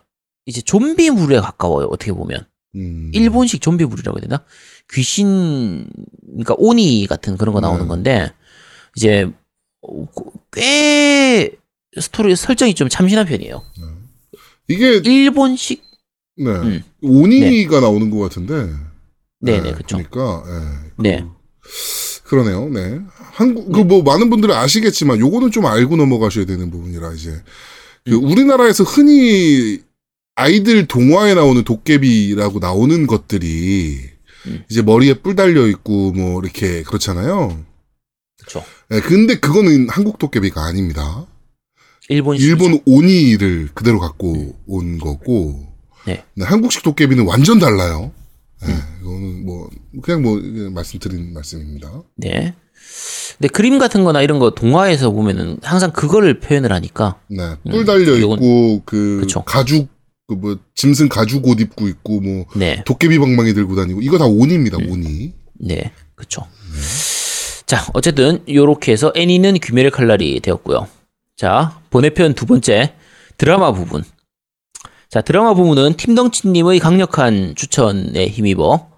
이제 0.45 0.61
좀비물에 0.61 1.39
가까워요, 1.39 1.87
어떻게 1.87 2.11
보면. 2.11 2.45
음. 2.75 3.11
일본식 3.13 3.61
좀비물이라고 3.61 4.17
해야 4.17 4.21
되나? 4.21 4.43
귀신, 4.91 5.87
그러니까 6.25 6.55
오니 6.57 7.07
같은 7.07 7.37
그런 7.37 7.53
거 7.53 7.61
나오는 7.61 7.83
네. 7.83 7.87
건데, 7.87 8.31
이제, 8.95 9.31
어, 9.81 10.07
꽤, 10.51 11.55
스토리 11.99 12.35
설정이 12.35 12.73
좀 12.73 12.89
참신한 12.89 13.25
편이에요. 13.25 13.63
이게 14.67 14.97
일본식? 14.97 15.84
네. 16.37 16.49
음. 16.51 16.83
오니가 17.01 17.79
나오는 17.79 18.09
것 18.09 18.19
같은데. 18.19 18.71
네 19.41 19.61
네, 19.61 19.73
그쵸. 19.73 19.97
그러니까 20.09 20.43
예. 20.47 21.03
네. 21.09 21.25
그러네요. 22.25 22.69
네. 22.69 22.99
한국 23.33 23.71
그 23.71 23.79
뭐 23.83 24.01
많은 24.03 24.29
분들은 24.29 24.55
아시겠지만 24.55 25.19
요거는 25.19 25.51
좀 25.51 25.65
알고 25.65 25.95
넘어가셔야 25.95 26.45
되는 26.45 26.71
부분이라 26.71 27.13
이제 27.13 27.41
그 28.05 28.15
음. 28.15 28.23
우리나라에서 28.23 28.83
흔히 28.83 29.79
아이들 30.35 30.85
동화에 30.87 31.33
나오는 31.35 31.63
도깨비라고 31.63 32.59
나오는 32.59 33.07
것들이 33.07 33.99
음. 34.47 34.63
이제 34.69 34.81
머리에 34.81 35.13
뿔 35.15 35.35
달려 35.35 35.67
있고 35.67 36.11
뭐 36.11 36.41
이렇게 36.41 36.83
그렇잖아요. 36.83 37.63
그쵸. 38.43 38.63
예, 38.91 38.99
근데 38.99 39.39
그거는 39.39 39.87
한국 39.89 40.17
도깨비가 40.19 40.63
아닙니다. 40.65 41.25
일본식. 42.09 42.45
일본 42.47 42.79
오니를 42.85 43.69
그대로 43.73 43.99
갖고 43.99 44.55
온 44.67 44.97
거고 44.99 45.74
네. 46.05 46.23
한국식 46.39 46.83
도깨비는 46.83 47.25
완전 47.25 47.59
달라요. 47.59 48.11
예, 48.67 48.71
음. 48.71 48.79
이거는 49.01 49.45
뭐 49.45 49.69
그냥 50.01 50.21
뭐 50.21 50.39
말씀드린 50.71 51.33
말씀입니다. 51.33 52.03
네. 52.17 52.53
근데 53.37 53.47
그림 53.49 53.79
같은 53.79 54.03
거나 54.03 54.21
이런 54.21 54.39
거 54.39 54.51
동화에서 54.51 55.11
보면은 55.11 55.57
항상 55.61 55.91
그거를 55.91 56.39
표현을 56.39 56.71
하니까. 56.71 57.19
네, 57.29 57.55
뿔 57.69 57.85
달려 57.85 58.13
음, 58.13 58.21
있고 58.21 58.81
그 58.85 59.19
그쵸. 59.21 59.43
가죽 59.43 59.87
그 60.27 60.35
뭐 60.35 60.57
짐승 60.73 61.07
가죽 61.09 61.47
옷 61.47 61.59
입고 61.59 61.87
있고 61.87 62.19
뭐 62.19 62.45
네. 62.55 62.83
도깨비 62.85 63.19
방망이 63.19 63.53
들고 63.53 63.75
다니고 63.75 64.01
이거 64.01 64.17
다 64.17 64.25
오니입니다. 64.25 64.77
음. 64.77 64.89
오니. 64.91 65.33
네, 65.59 65.91
그쵸. 66.15 66.45
자, 67.65 67.85
어쨌든 67.93 68.43
요렇게 68.47 68.91
해서 68.91 69.11
애니는 69.15 69.55
귀멸의 69.55 69.91
칼날이 69.91 70.39
되었고요. 70.39 70.87
자, 71.35 71.79
번외편 71.89 72.33
두 72.33 72.45
번째 72.45 72.93
드라마 73.37 73.71
부분. 73.71 74.03
자, 75.09 75.21
드라마 75.21 75.53
부분은 75.53 75.95
팀덩치님의 75.95 76.79
강력한 76.79 77.53
추천에 77.55 78.27
힘입어 78.27 78.89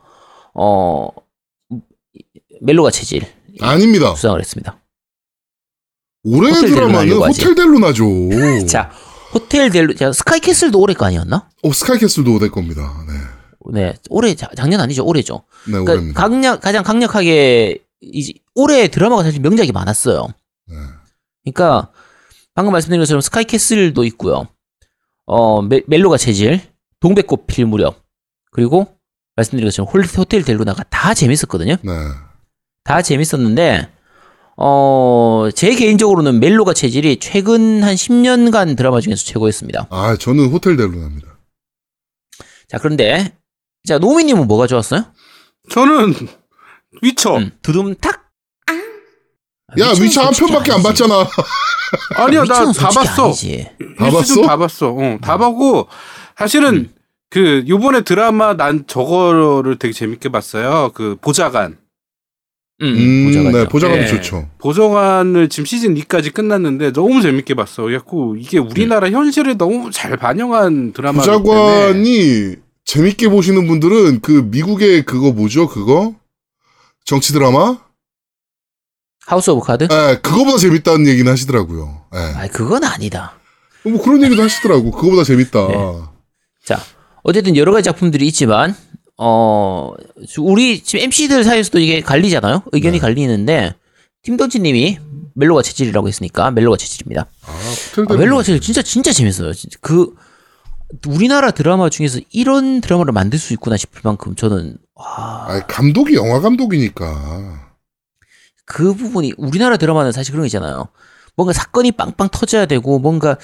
어 0.53 1.07
멜로가 2.61 2.91
체질 2.91 3.25
아닙니다. 3.61 4.15
수상을 4.15 4.39
했습니다. 4.39 4.79
올해 6.23 6.51
호텔 6.51 6.69
드라마는. 6.71 7.13
호텔 7.13 7.55
델루나죠. 7.55 8.05
자, 8.67 8.91
호텔 9.33 9.69
델루, 9.69 9.95
자, 9.95 10.11
스카이캐슬도 10.11 10.79
올해 10.79 10.93
거 10.93 11.05
아니었나? 11.05 11.49
어, 11.63 11.71
스카이캐슬도 11.73 12.39
될 12.39 12.49
겁니다. 12.51 13.05
네. 13.07 13.13
네, 13.81 13.93
올해 14.09 14.33
자- 14.35 14.49
작년 14.55 14.79
아니죠, 14.79 15.05
올해죠. 15.05 15.43
네, 15.65 15.71
그러니까 15.73 15.91
올해입니다. 15.93 16.21
강력 16.21 16.61
가장 16.61 16.83
강력하게 16.83 17.83
이제 18.01 18.33
올해 18.55 18.87
드라마가 18.87 19.23
사실 19.23 19.41
명작이 19.41 19.71
많았어요. 19.71 20.27
네. 20.67 20.75
그러니까 21.43 21.91
방금 22.55 22.71
말씀드린 22.73 23.01
것처럼 23.01 23.21
스카이캐슬도 23.21 24.03
있고요. 24.05 24.47
어 25.28 25.61
멜, 25.61 25.84
멜로가 25.88 26.17
체질, 26.17 26.61
동백꽃 26.99 27.45
필 27.47 27.65
무렵 27.65 28.03
그리고 28.51 28.88
말씀드린 29.36 29.67
것처럼 29.67 29.91
홀- 29.91 30.05
호텔 30.17 30.43
델루나가 30.43 30.84
다 30.89 31.13
재밌었거든요. 31.13 31.75
네. 31.84 31.91
다 32.84 33.01
재밌었는데 33.01 33.89
어 34.55 35.49
제 35.53 35.75
개인적으로는 35.75 36.39
멜로가 36.39 36.73
체질이 36.73 37.17
최근 37.19 37.84
한 37.84 37.93
10년간 37.95 38.75
드라마 38.75 38.99
중에서 39.01 39.23
최고였습니다. 39.25 39.88
아, 39.91 40.15
저는 40.17 40.47
호텔 40.49 40.75
델루나입니다. 40.78 41.38
자 42.67 42.78
그런데 42.80 43.38
자 43.88 43.97
노미님은 43.99 44.47
뭐가 44.47 44.65
좋았어요? 44.67 45.05
저는 45.69 46.13
위쳐. 47.01 47.38
음, 47.38 47.51
두둠탁. 47.61 48.16
야, 49.80 49.91
위쳐 50.01 50.22
한 50.22 50.32
편밖에 50.34 50.72
안 50.72 50.82
봤잖아. 50.82 51.28
아니야, 52.15 52.43
나 52.45 52.72
다 52.72 52.89
봤어. 52.89 53.32
다 53.97 54.09
봤어? 54.09 54.41
다 54.43 54.57
봤어. 54.57 54.89
어, 54.91 55.18
다 55.22 55.38
보고 55.38 55.88
사실은 56.38 56.74
음. 56.76 56.89
그 57.30 57.65
요번에 57.68 58.01
드라마 58.01 58.55
난 58.55 58.86
저거를 58.88 59.78
되게 59.78 59.91
재밌게 59.93 60.30
봤어요. 60.30 60.91
그 60.93 61.18
보좌관. 61.20 61.78
음, 62.82 62.86
음, 62.88 63.26
보자가죠. 63.26 63.57
네, 63.57 63.68
보자감이 63.68 63.99
네. 64.01 64.07
좋죠. 64.07 64.47
보좌관을 64.59 65.49
지금 65.49 65.65
시즌 65.65 65.95
2까지 65.95 66.34
끝났는데 66.34 66.93
너무 66.93 67.22
재밌게 67.22 67.53
봤어. 67.55 67.84
그래갖고 67.84 68.38
이게 68.38 68.59
음. 68.59 68.70
우리나라 68.70 69.09
현실을 69.09 69.57
너무 69.57 69.91
잘 69.91 70.15
반영한 70.15 70.93
때문에 70.93 71.18
부자관이 71.18 72.55
재밌게 72.86 73.28
보시는 73.30 73.68
분들은 73.68 74.22
그 74.22 74.47
미국의 74.49 75.03
그거 75.03 75.32
뭐죠? 75.34 75.68
그거? 75.68 76.13
정치 77.03 77.34
드라마? 77.34 77.78
House 79.27 79.49
of 79.49 79.65
Cards? 79.65 79.83
예, 79.91 80.19
그거보다 80.21 80.57
재밌다는 80.57 81.05
얘기는 81.05 81.30
하시더라고요. 81.30 82.01
예. 82.15 82.17
아, 82.17 82.47
그건 82.47 82.86
아니다. 82.86 83.34
뭐 83.84 84.01
그런 84.01 84.23
얘기도 84.23 84.41
하시더라고. 84.41 84.89
그거보다 84.91 85.25
재밌다. 85.25 85.67
네. 85.67 85.75
자, 86.63 86.80
어쨌든 87.23 87.57
여러 87.57 87.73
가지 87.73 87.84
작품들이 87.84 88.25
있지만 88.28 88.73
어 89.17 89.91
우리 90.39 90.82
지금 90.82 91.03
MC들 91.03 91.43
사이에서도 91.43 91.78
이게 91.80 91.99
갈리잖아요. 91.99 92.63
의견이 92.71 92.97
네. 92.97 92.99
갈리는데 92.99 93.75
팀던치님이 94.23 94.99
멜로가 95.36 95.61
체질이라고 95.61 96.07
했으니까 96.07 96.49
멜로가 96.51 96.78
체질입니다. 96.78 97.25
아, 97.47 97.73
아, 98.07 98.13
멜로가 98.13 98.43
체질 98.43 98.61
진짜 98.61 98.82
진짜 98.82 99.11
재밌어요. 99.11 99.53
진짜 99.53 99.78
그 99.82 100.15
우리나라 101.05 101.51
드라마 101.51 101.89
중에서 101.89 102.21
이런 102.32 102.80
드라마를 102.80 103.11
만들 103.11 103.39
수 103.39 103.51
있구나 103.51 103.75
싶을 103.75 103.99
만큼 104.05 104.36
저는 104.36 104.78
와, 104.95 105.47
아, 105.49 105.65
감독이 105.67 106.15
영화 106.15 106.39
감독이니까. 106.39 107.66
그 108.68 108.93
부분이 108.93 109.34
우리나라 109.38 109.78
드라마는 109.78 110.11
사실 110.11 110.34
그런 110.34 110.43
거 110.43 110.45
있잖아요. 110.45 110.89
뭔가 111.36 111.53
사건이 111.53 111.93
빵빵 111.93 112.30
터져야 112.32 112.65
되고 112.68 112.99
뭔가 112.99 113.38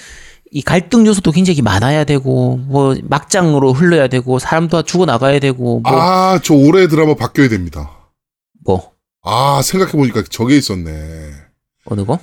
이 0.52 0.62
갈등 0.62 1.06
요소도 1.06 1.32
굉장히 1.32 1.62
많아야 1.62 2.04
되고 2.04 2.56
뭐 2.58 2.94
막장으로 3.02 3.72
흘러야 3.72 4.06
되고 4.06 4.38
사람도 4.38 4.82
죽어 4.82 5.06
나가야 5.06 5.40
되고 5.40 5.80
뭐 5.80 5.92
아, 5.92 6.38
저 6.42 6.54
올해 6.54 6.86
드라마 6.86 7.14
바뀌어야 7.14 7.48
됩니다. 7.48 7.90
뭐 8.64 8.92
아, 9.24 9.62
생각해 9.64 9.92
보니까 9.92 10.22
저게 10.30 10.56
있었네. 10.58 11.32
어느 11.86 12.04
거? 12.04 12.20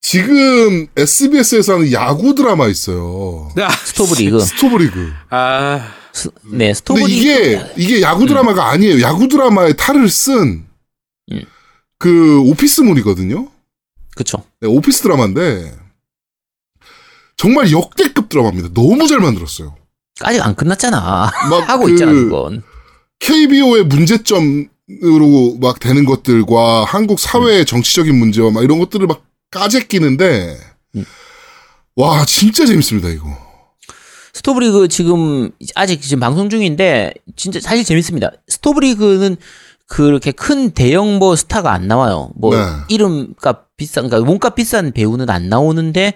지금 0.00 0.86
SBS에서 0.96 1.74
하는 1.74 1.92
야구 1.92 2.34
드라마 2.34 2.68
있어요. 2.68 3.50
아, 3.58 3.70
스토브리그. 3.70 4.40
스토브리그. 4.40 5.12
아, 5.30 5.92
스, 6.12 6.30
네, 6.50 6.72
스토브리그. 6.72 7.10
이게, 7.10 7.66
이게 7.76 8.02
야구 8.02 8.26
드라마가 8.26 8.70
아니에요. 8.70 9.02
야구 9.02 9.28
드라마의 9.28 9.76
탈을 9.76 10.08
쓴, 10.08 10.32
음. 10.38 10.69
그, 12.00 12.40
오피스물이거든요. 12.40 13.46
그쵸. 14.16 14.42
네, 14.60 14.66
오피스 14.66 15.02
드라마인데, 15.02 15.76
정말 17.36 17.70
역대급 17.70 18.30
드라마입니다. 18.30 18.70
너무 18.72 19.06
잘 19.06 19.20
만들었어요. 19.20 19.76
아직 20.20 20.40
안 20.40 20.54
끝났잖아. 20.54 21.30
막 21.50 21.68
하고 21.68 21.84
그 21.84 21.90
있잖아, 21.92 22.10
그건. 22.10 22.62
KBO의 23.18 23.84
문제점으로 23.84 25.58
막 25.60 25.78
되는 25.78 26.06
것들과 26.06 26.84
한국 26.84 27.20
사회의 27.20 27.66
정치적인 27.66 28.18
문제와 28.18 28.50
막 28.50 28.64
이런 28.64 28.78
것들을 28.78 29.06
막 29.06 29.22
까재 29.50 29.84
끼는데, 29.86 30.56
음. 30.96 31.04
와, 31.96 32.24
진짜 32.24 32.64
재밌습니다, 32.64 33.10
이거. 33.10 33.28
스토브리그 34.32 34.88
지금 34.88 35.50
아직 35.74 36.00
지금 36.00 36.20
방송 36.20 36.48
중인데 36.48 37.12
진짜 37.36 37.60
사실 37.60 37.84
재밌습니다. 37.84 38.30
스토브리그는 38.48 39.36
그렇게 39.90 40.32
큰 40.32 40.70
대형 40.70 41.18
뭐 41.18 41.36
스타가 41.36 41.72
안 41.72 41.86
나와요. 41.86 42.30
뭐 42.36 42.56
네. 42.56 42.62
이름값 42.88 43.76
비싼 43.76 44.08
그러니까 44.08 44.26
몸값 44.26 44.54
비싼 44.54 44.92
배우는 44.92 45.28
안 45.28 45.50
나오는데 45.50 46.14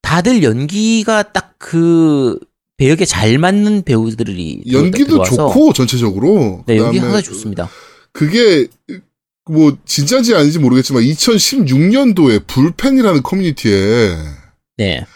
다들 0.00 0.42
연기가 0.42 1.22
딱 1.22 1.52
그 1.62 2.38
배역에 2.76 3.04
잘 3.04 3.38
맞는 3.38 3.84
배우들이 3.84 4.64
연기도 4.72 5.22
좋고, 5.22 5.72
전체적으로. 5.72 6.64
네, 6.66 6.76
연기 6.76 6.98
항상 6.98 7.22
좋습니다. 7.22 7.70
그게 8.12 8.66
뭐 9.48 9.78
진짜인지 9.86 10.34
아닌지 10.34 10.58
모르겠지만 10.58 11.04
2016년도에 11.04 12.46
불펜이라는 12.48 13.22
커뮤니티에 13.22 14.16
네. 14.76 15.06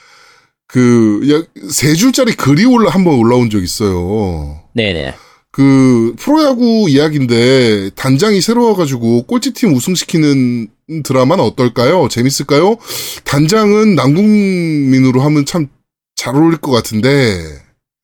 그세 0.69 1.95
줄짜리 1.95 2.33
글이 2.33 2.65
올라 2.65 2.91
한번 2.91 3.15
올라온 3.15 3.51
적 3.51 3.61
있어요. 3.61 4.63
네, 4.73 4.93
네. 4.93 5.15
그 5.57 6.15
프로야구 6.19 6.87
이야기인데 6.89 7.91
단장이 7.95 8.41
새로 8.43 8.69
와가지고 8.69 9.23
꼴찌팀 9.23 9.75
우승시키는 9.75 10.69
드라마는 11.03 11.43
어떨까요? 11.43 12.09
재밌을까요? 12.09 12.77
단장은 13.25 13.95
남국민으로 13.95 15.23
하면 15.23 15.45
참 15.47 15.69
잘 16.17 16.35
어울릴 16.35 16.59
것 16.59 16.73
같은데 16.73 17.39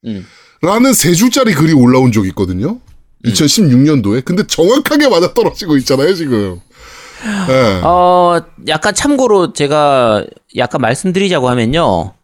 음. 0.05 0.25
라는 0.61 0.93
세 0.93 1.13
줄짜리 1.13 1.55
글이 1.55 1.73
올라온 1.73 2.13
적이 2.13 2.29
있거든요. 2.29 2.79
음. 3.25 3.31
2016년도에. 3.31 4.25
근데 4.25 4.47
정확하게 4.47 5.09
맞아 5.09 5.35
떨어지고 5.35 5.77
있잖아요, 5.79 6.15
지금. 6.15 6.61
예. 7.49 7.81
어, 7.83 8.41
약간 8.69 8.95
참고로 8.95 9.53
제가 9.53 10.25
약간 10.57 10.81
말씀드리자고 10.81 11.49
하면요. 11.49 12.15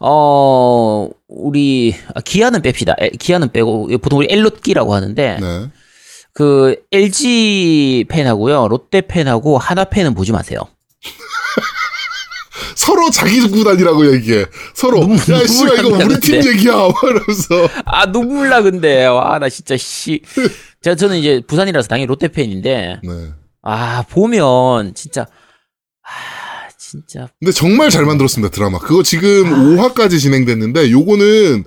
어, 0.00 1.08
우리, 1.28 1.94
아, 2.14 2.20
기아는 2.20 2.62
뺍시다. 2.62 2.94
에, 3.00 3.10
기아는 3.10 3.50
빼고, 3.52 3.88
보통 4.02 4.18
우리 4.20 4.26
엘롯기라고 4.30 4.94
하는데, 4.94 5.38
네. 5.40 5.70
그, 6.34 6.76
LG 6.92 8.04
팬하고요, 8.08 8.68
롯데 8.68 9.00
팬하고 9.00 9.56
하나 9.58 9.84
팬은 9.84 10.14
보지 10.14 10.32
마세요. 10.32 10.60
서로 12.74 13.10
자기 13.10 13.40
구단이라고 13.48 14.14
얘기해. 14.14 14.44
서로. 14.74 15.00
눈물- 15.00 15.18
야, 15.30 15.46
씨발, 15.46 15.78
이거 15.78 15.88
우리 15.88 16.20
팀 16.20 16.34
나는데. 16.36 16.50
얘기야. 16.50 16.72
막 16.74 16.94
이러면서. 17.02 17.68
아, 17.86 18.06
눈물 18.12 18.48
나, 18.50 18.60
근데. 18.62 19.06
와, 19.06 19.38
나 19.38 19.48
진짜, 19.48 19.76
씨. 19.76 20.22
제가, 20.82 20.96
저는 20.96 21.16
이제 21.16 21.40
부산이라서 21.46 21.88
당연히 21.88 22.06
롯데 22.06 22.28
팬인데, 22.28 23.00
네. 23.02 23.10
아, 23.62 24.04
보면, 24.10 24.94
진짜, 24.94 25.22
아, 26.02 26.08
진짜. 27.06 27.28
근데 27.40 27.52
정말 27.52 27.90
잘 27.90 28.04
만들었습니다, 28.04 28.50
드라마. 28.54 28.78
그거 28.78 29.02
지금 29.02 29.52
아. 29.52 29.58
5화까지 29.58 30.18
진행됐는데, 30.20 30.90
요거는 30.90 31.64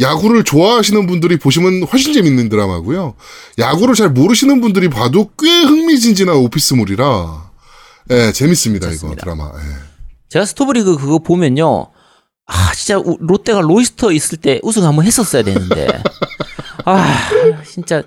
야구를 0.00 0.44
좋아하시는 0.44 1.06
분들이 1.06 1.36
보시면 1.38 1.82
훨씬 1.84 2.12
재밌는 2.12 2.48
드라마고요. 2.48 3.14
야구를 3.58 3.94
잘 3.94 4.10
모르시는 4.10 4.60
분들이 4.60 4.88
봐도 4.88 5.30
꽤 5.42 5.48
흥미진진한 5.62 6.36
오피스물이라, 6.36 7.50
예, 8.10 8.32
재밌습니다, 8.32 8.86
이거 8.86 8.94
좋습니다. 8.94 9.24
드라마. 9.24 9.50
예. 9.56 9.88
제가 10.28 10.44
스토브리그 10.44 10.96
그거 10.98 11.18
보면요. 11.18 11.88
아, 12.46 12.72
진짜 12.74 12.98
우- 12.98 13.18
롯데가 13.20 13.60
로이스터 13.60 14.12
있을 14.12 14.38
때 14.38 14.60
우승 14.62 14.84
한번 14.84 15.04
했었어야 15.04 15.42
되는데. 15.42 15.88
아, 16.84 17.18
진짜 17.70 18.02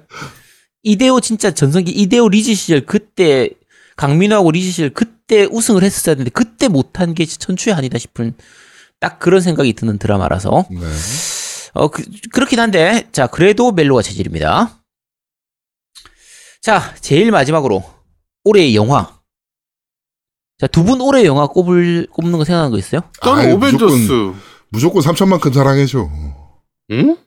이대호 0.83 1.19
진짜 1.21 1.51
전성기 1.51 1.91
이대호 1.91 2.29
리즈 2.29 2.53
시절 2.55 2.85
그때 2.85 3.49
강민호하고 3.97 4.51
리즈 4.51 4.71
시절 4.71 4.89
그때 4.91 5.11
우승을 5.51 5.83
했었어야 5.83 6.15
되는데 6.15 6.29
그때 6.31 6.67
못한 6.67 7.13
게 7.13 7.25
천추의 7.25 7.73
한이다 7.75 7.97
싶은 7.97 8.33
딱 8.99 9.19
그런 9.19 9.41
생각이 9.41 9.73
드는 9.73 9.97
드라마라서 9.97 10.65
네. 10.69 10.79
어 11.73 11.87
그, 11.89 12.03
그렇긴 12.33 12.59
한데 12.59 13.07
자 13.11 13.27
그래도 13.27 13.71
멜로가 13.71 14.01
체질입니다. 14.01 14.77
자 16.61 16.93
제일 17.01 17.31
마지막으로 17.31 17.83
올해의 18.43 18.75
영화. 18.75 19.19
자 20.59 20.67
두 20.67 20.83
분 20.83 21.01
올해 21.01 21.25
영화 21.25 21.47
꼽을 21.47 22.05
꼽는 22.11 22.37
거 22.37 22.43
생각나는 22.45 22.71
거 22.71 22.77
있어요? 22.77 23.01
저는 23.23 23.53
오벤져스. 23.53 23.95
무조건, 23.95 24.35
무조건 24.69 25.01
3천만큼 25.01 25.53
사랑해줘. 25.53 26.07
응? 26.91 27.17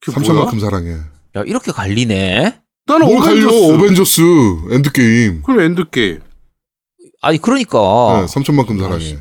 그게 0.00 0.20
뭐야? 0.20 0.44
3천만큼 0.50 0.60
사랑해. 0.60 0.90
야 1.36 1.42
이렇게 1.46 1.72
갈리네. 1.72 2.60
나는 2.86 3.06
뭘 3.06 3.20
갈려, 3.20 3.46
Avengers. 3.48 3.72
Avengers, 3.72 4.20
Endgame. 4.74 5.42
그럼 5.42 5.60
Endgame. 5.60 6.20
아니 7.20 7.38
그러니까. 7.38 7.78
네, 7.78 8.26
3천만큼 8.26 8.80
사랑해. 8.80 9.12
야, 9.14 9.18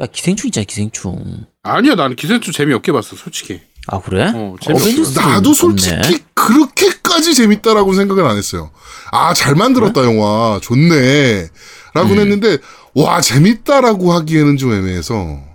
야 0.00 0.06
기생충 0.06 0.48
있잖아 0.48 0.64
기생충. 0.64 1.46
아니야, 1.62 1.94
나는 1.94 2.16
기생충 2.16 2.52
재미없게 2.52 2.92
봤어, 2.92 3.16
솔직히. 3.16 3.60
아 3.86 4.00
그래? 4.00 4.30
어, 4.34 4.56
재밌었어. 4.60 4.84
어벤져스 4.88 5.18
나도 5.18 5.54
솔직히 5.54 5.94
없네. 5.94 6.18
그렇게까지 6.34 7.34
재밌다라고 7.34 7.94
생각은 7.94 8.24
안 8.24 8.36
했어요. 8.36 8.70
아, 9.10 9.34
잘 9.34 9.54
만들었다, 9.54 10.04
영화. 10.04 10.60
좋네. 10.62 11.48
라고는 11.94 12.18
음. 12.18 12.32
했는데, 12.32 12.58
와, 12.94 13.20
재밌다라고 13.20 14.12
하기에는 14.12 14.56
좀 14.56 14.72
애매해서. 14.72 15.50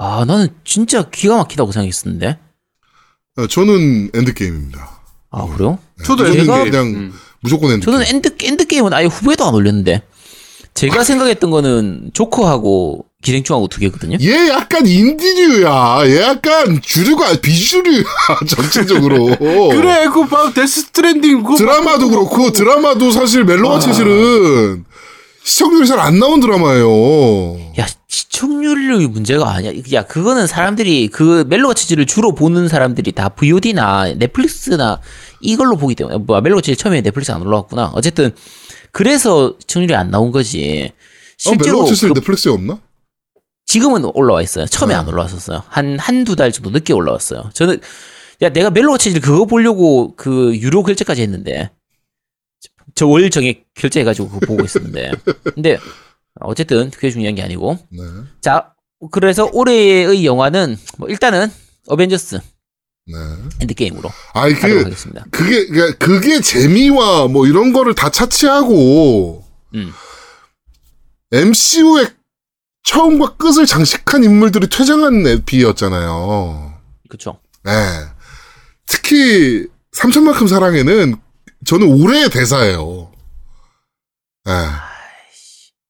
아 0.00 0.24
나는 0.24 0.48
진짜 0.64 1.10
기가 1.10 1.36
막히다고 1.38 1.72
생각했었는데. 1.72 2.38
어, 3.36 3.46
저는 3.48 4.10
Endgame입니다. 4.14 5.00
아 5.30 5.46
그래요? 5.46 5.78
저도 6.04 6.24
저는 6.24 6.38
Endgame. 6.40 6.70
그냥 6.70 6.86
음. 6.86 7.12
무조건 7.40 7.72
Endgame. 7.72 7.92
저는 7.98 8.06
End 8.06 8.36
Endgame은 8.40 8.92
아예 8.92 9.06
후보에도 9.06 9.44
안 9.46 9.54
올렸는데. 9.54 10.02
제가 10.78 11.02
생각했던 11.02 11.50
거는 11.50 12.10
조커하고 12.14 13.04
기생충하고 13.20 13.66
두 13.66 13.80
개거든요. 13.80 14.16
얘 14.20 14.48
약간 14.48 14.86
인디류야. 14.86 16.02
얘 16.06 16.20
약간 16.22 16.80
주류가 16.80 17.40
비주류야. 17.40 18.04
전체적으로. 18.46 19.24
그래, 19.70 20.04
그거 20.06 20.26
봐, 20.26 20.52
Death 20.54 20.82
Stranding. 20.82 21.42
그거 21.42 21.56
드라마도 21.56 22.08
봐, 22.08 22.14
그거 22.14 22.28
그렇고, 22.30 22.52
드라마도 22.52 23.10
사실 23.10 23.44
멜로가 23.44 23.76
아. 23.76 23.80
체질은 23.80 24.84
시청률이 25.42 25.88
잘 25.88 25.98
안 25.98 26.20
나온 26.20 26.38
드라마예요. 26.38 27.72
야 27.80 27.86
시청률이 28.06 29.08
문제가 29.08 29.50
아니야. 29.50 29.72
야 29.94 30.02
그거는 30.06 30.46
사람들이 30.46 31.08
그 31.08 31.44
멜로가 31.48 31.74
치즈를 31.74 32.06
주로 32.06 32.34
보는 32.36 32.68
사람들이 32.68 33.10
다 33.12 33.30
VOD나 33.30 34.14
넷플릭스나 34.16 35.00
이걸로 35.40 35.76
보기 35.76 35.96
때문에 35.96 36.18
뭐 36.18 36.40
멜로가 36.40 36.60
치즈 36.62 36.76
처음에 36.76 37.00
넷플릭스 37.00 37.32
안 37.32 37.42
올라왔구나. 37.42 37.90
어쨌든 37.94 38.32
그래서 38.92 39.54
시청률이 39.60 39.94
안 39.94 40.10
나온 40.10 40.30
거지. 40.32 40.92
어, 40.92 40.94
실제로 41.36 41.76
멜로가 41.78 41.88
체질 41.88 42.08
그- 42.10 42.14
넷플릭스에 42.20 42.52
없나? 42.52 42.80
지금은 43.66 44.04
올라와 44.14 44.40
있어요. 44.42 44.64
처음에 44.66 44.94
네. 44.94 44.98
안 44.98 45.06
올라왔었어요. 45.08 45.62
한, 45.68 45.98
한두 45.98 46.36
달 46.36 46.50
정도 46.52 46.70
늦게 46.70 46.94
올라왔어요. 46.94 47.50
저는, 47.52 47.80
야, 48.40 48.48
내가 48.48 48.70
체질 48.96 49.20
그거 49.20 49.44
보려고 49.44 50.14
그 50.16 50.56
유료 50.56 50.82
결제까지 50.82 51.20
했는데, 51.22 51.70
저 52.94 53.06
월 53.06 53.28
정액 53.30 53.66
결제해가지고 53.74 54.28
그거 54.30 54.46
보고 54.46 54.64
있었는데. 54.64 55.12
근데, 55.54 55.78
어쨌든 56.40 56.90
그게 56.90 57.10
중요한 57.10 57.34
게 57.34 57.42
아니고. 57.42 57.78
네. 57.90 57.98
자, 58.40 58.72
그래서 59.12 59.48
올해의 59.52 60.24
영화는, 60.24 60.78
뭐, 60.96 61.08
일단은, 61.10 61.52
어벤져스. 61.88 62.40
네. 63.08 63.18
엔드게임으로 63.62 64.10
아이 64.34 64.52
하도록 64.52 64.78
그 64.78 64.84
하겠습니다. 64.84 65.24
그게 65.30 65.66
그게- 65.66 65.92
그게 65.98 66.40
재미와 66.40 67.28
뭐 67.28 67.46
이런 67.46 67.72
거를 67.72 67.94
다 67.94 68.10
차치하고 68.10 69.44
음. 69.74 69.92
MCU의 71.32 72.10
처음과 72.84 73.36
끝을 73.36 73.66
장식한 73.66 74.24
인물들이 74.24 74.68
퇴장한 74.68 75.26
에피였잖아요. 75.26 76.78
그쵸. 77.08 77.38
네. 77.64 77.72
특히 78.86 79.66
삼천만큼 79.92 80.46
사랑에는 80.46 81.16
저는 81.66 81.86
올해의 81.86 82.30
대사예요. 82.30 83.12
네. 84.44 84.52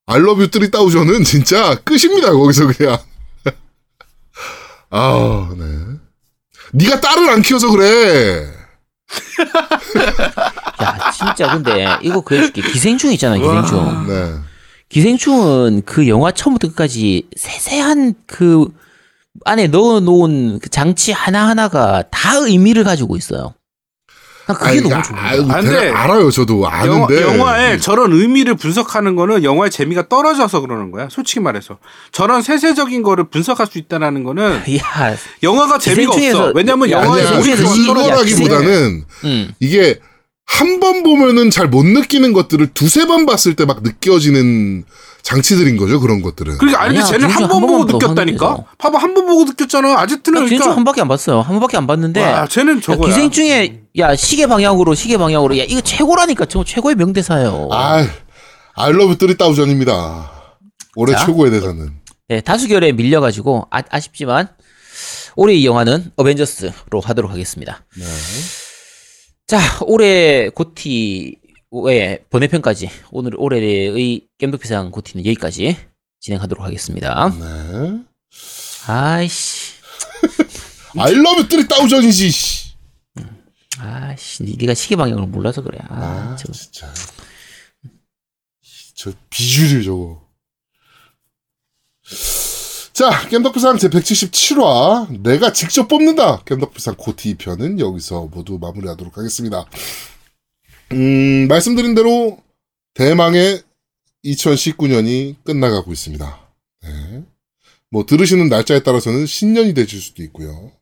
I 0.07 0.17
love 0.19 0.39
you 0.43 0.49
3000은 0.49 1.25
진짜 1.25 1.75
끝입니다. 1.83 2.33
거기서 2.33 2.67
그냥. 2.73 2.99
아, 4.91 5.55
네. 5.57 5.98
네가 6.73 7.01
딸을 7.01 7.29
안 7.31 7.43
키워서 7.43 7.71
그래. 7.71 8.53
야, 10.83 11.11
진짜 11.11 11.53
근데 11.53 11.87
이거 12.03 12.21
그래줄게. 12.21 12.61
기생충 12.63 13.13
있잖아, 13.13 13.37
기생충. 13.37 14.07
네. 14.07 14.35
기생충은 14.89 15.83
그 15.85 16.09
영화 16.09 16.33
처음부터 16.33 16.69
끝까지 16.69 17.29
세세한 17.37 18.15
그 18.27 18.69
안에 19.45 19.69
넣어놓은 19.69 20.59
그 20.61 20.69
장치 20.69 21.13
하나 21.13 21.49
하나가 21.49 22.03
다 22.11 22.37
의미를 22.37 22.85
가지고 22.85 23.17
있어요. 23.17 23.55
난 24.49 24.57
그게 24.57 24.71
아니, 24.71 24.81
너무 24.81 24.95
아, 24.95 25.03
거야. 25.03 25.57
아, 25.57 25.61
근데 25.61 25.91
알아요, 25.91 26.31
저도 26.31 26.67
아는데. 26.67 27.21
영화, 27.23 27.35
영화에 27.39 27.79
저런 27.79 28.13
의미를 28.13 28.55
분석하는 28.57 29.15
거는 29.15 29.45
영화의 29.45 29.71
재미가 29.71 30.09
떨어져서 30.09 30.63
그러는 30.63 30.91
거야. 30.91 31.09
솔직히 31.11 31.41
말해서. 31.41 31.79
저런 32.13 32.41
세세적인 32.41 33.03
거를 33.03 33.25
분석할 33.29 33.67
수 33.67 33.77
있다라는 33.79 34.25
거는 34.25 34.63
야, 34.79 35.15
영화가 35.43 35.79
재미가 35.79 36.13
기생충에서- 36.13 36.29
없어. 36.37 36.53
왜냐면 36.55 36.91
야, 36.91 37.03
영화의 37.03 37.25
그거라기보다는 37.27 39.05
음. 39.25 39.53
이게 39.61 40.01
한 40.51 40.81
번 40.81 41.03
보면은 41.03 41.51
잘 41.51 41.69
못 41.69 41.85
느끼는 41.85 42.33
것들을 42.33 42.69
두세 42.73 43.07
번 43.07 43.27
봤을 43.27 43.55
때 43.55 43.67
막 43.67 43.83
느껴지는 43.83 44.85
장치들인 45.29 45.77
거죠, 45.77 46.01
그런 46.01 46.23
것들은. 46.23 46.57
그러니까 46.57 46.83
아니 46.83 46.95
근데 46.97 47.11
쟤는 47.11 47.29
한번한 47.29 47.61
보고 47.61 47.85
느꼈다니까. 47.85 48.65
봐봐 48.79 48.99
한 48.99 49.13
번 49.15 49.27
보고 49.27 49.45
느꼈잖아. 49.45 50.01
아지트는 50.01 50.39
나 50.41 50.45
기생충 50.45 50.59
그러니까 50.59 50.77
한 50.79 50.85
밖에 50.85 51.01
안 51.03 51.09
봤어요. 51.09 51.41
한 51.43 51.49
번밖에 51.55 51.77
안 51.77 51.87
봤는데. 51.87 52.23
와, 52.23 52.47
쟤는 52.47 52.79
야, 52.79 52.81
저거야. 52.81 53.09
기생충에 53.09 53.83
야 53.99 54.17
시계 54.17 54.47
방향으로 54.47 54.95
시계 54.95 55.19
방향으로 55.19 55.59
야 55.59 55.65
이거 55.69 55.83
최고라니까 55.83 56.47
저 56.47 56.65
최고의 56.65 56.97
명대사예요. 56.97 57.69
아, 57.73 58.07
I 58.77 58.91
love 58.91 59.17
3000입니다. 59.17 60.31
올해 60.97 61.13
자. 61.13 61.27
최고의 61.27 61.51
대사는. 61.51 61.91
네, 62.29 62.41
다수결에 62.41 62.93
밀려가지고 62.93 63.67
아, 63.71 63.83
아쉽지만 63.91 64.49
올해 65.37 65.55
이 65.55 65.67
영화는 65.67 66.11
어벤져스로 66.17 67.01
하도록 67.05 67.31
하겠습니다. 67.31 67.85
네. 67.99 68.05
자, 69.47 69.59
올해 69.83 70.49
고티 70.49 71.37
의 71.71 72.25
번외편까지 72.31 72.89
오늘 73.11 73.33
올해의 73.37 74.27
겜덕비상 74.39 74.91
고티는 74.91 75.27
여기까지 75.27 75.77
진행하도록 76.21 76.65
하겠습니다. 76.65 77.29
네. 77.29 78.03
아이씨, 78.87 79.75
I 80.99 81.13
love 81.13 81.47
3000이지, 81.47 82.31
씨. 82.33 82.69
아이씨, 83.79 84.43
니- 84.45 84.57
니가 84.57 84.75
시계 84.75 84.97
방향을 84.97 85.27
몰라서 85.27 85.63
그래. 85.63 85.79
아, 85.89 85.95
아, 86.33 86.37
저, 86.37 86.51
진짜. 86.53 86.93
저 88.95 89.13
비주류 89.31 89.85
저거. 89.85 90.27
자, 92.95 93.29
겜덕비상 93.29 93.77
제177화 93.77 95.21
내가 95.23 95.53
직접 95.53 95.87
뽑는다. 95.87 96.43
겜덕비상 96.45 96.97
고티 96.97 97.35
편은 97.37 97.79
여기서 97.79 98.27
모두 98.33 98.59
마무리하도록 98.59 99.17
하겠습니다. 99.17 99.67
음, 100.93 101.49
말씀드린 101.49 101.95
대로 101.95 102.39
대망의 102.95 103.63
2019년이 104.25 105.37
끝나가고 105.45 105.93
있습니다. 105.93 106.41
네. 106.83 107.23
뭐 107.91 108.05
들으시는 108.07 108.49
날짜에 108.49 108.83
따라서는 108.83 109.27
신년이 109.27 109.75
되실 109.75 110.01
수도 110.01 110.23
있고요. 110.25 110.73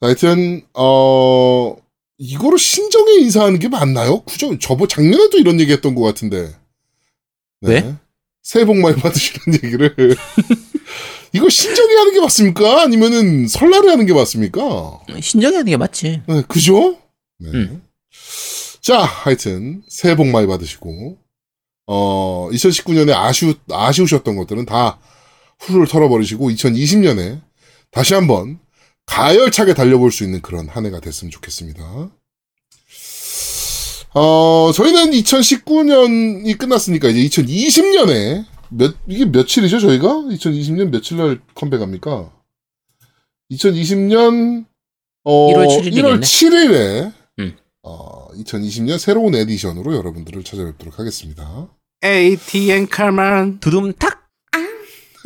하여튼 0.00 0.62
어 0.74 1.76
이거를 2.18 2.58
신정에 2.58 3.12
인사하는 3.20 3.58
게 3.58 3.68
맞나요? 3.68 4.22
그죠? 4.22 4.58
저번 4.58 4.88
작년에도 4.88 5.38
이런 5.38 5.60
얘기했던 5.60 5.94
것 5.94 6.02
같은데. 6.02 6.54
네. 7.60 7.72
왜? 7.72 7.94
새해 8.42 8.64
복 8.64 8.76
많이 8.78 8.96
받으시라는 8.96 9.60
얘기를. 9.64 9.94
이거 11.32 11.48
신정에 11.48 11.94
하는 11.94 12.12
게 12.12 12.20
맞습니까? 12.20 12.82
아니면은 12.82 13.46
설날에 13.46 13.88
하는 13.90 14.06
게 14.06 14.12
맞습니까? 14.12 15.00
신정이 15.20 15.54
하는 15.54 15.70
게 15.70 15.76
맞지. 15.76 16.22
네, 16.26 16.42
그죠? 16.48 16.98
네. 17.38 17.50
음. 17.50 17.82
자, 18.90 19.04
하여튼 19.04 19.84
새해 19.86 20.16
복 20.16 20.26
많이 20.26 20.48
받으시고 20.48 21.16
어 21.86 22.48
2019년에 22.50 23.12
아쉬우 23.12 23.54
아쉬우셨던 23.70 24.34
것들은 24.34 24.66
다 24.66 24.98
후를 25.60 25.86
털어버리시고 25.86 26.50
2020년에 26.50 27.40
다시 27.92 28.14
한번 28.14 28.58
가열차게 29.06 29.74
달려볼 29.74 30.10
수 30.10 30.24
있는 30.24 30.42
그런 30.42 30.68
한 30.68 30.86
해가 30.86 30.98
됐으면 30.98 31.30
좋겠습니다. 31.30 32.10
어, 34.14 34.72
저희는 34.74 35.12
2019년이 35.12 36.58
끝났으니까 36.58 37.10
이제 37.10 37.42
2020년에 37.42 38.44
몇, 38.70 38.96
이게 39.06 39.24
며칠이죠, 39.24 39.78
저희가? 39.78 40.08
2020년 40.08 40.90
며칠 40.90 41.16
날 41.16 41.40
컴백합니까? 41.54 42.32
2020년, 43.52 44.64
어, 45.22 45.52
1월 45.52 45.68
7일 45.68 45.86
이겠네. 45.86 46.08
1월 46.08 46.20
7일에, 46.20 47.12
음. 47.38 47.56
어, 47.84 48.19
2020년 48.44 48.98
새로운 48.98 49.34
에디션으로 49.34 49.94
여러분들을 49.96 50.42
찾아뵙도록 50.44 50.98
하겠습니다. 50.98 51.68
ATN 52.04 52.88
칼만. 52.88 53.60
두둠탁. 53.60 54.28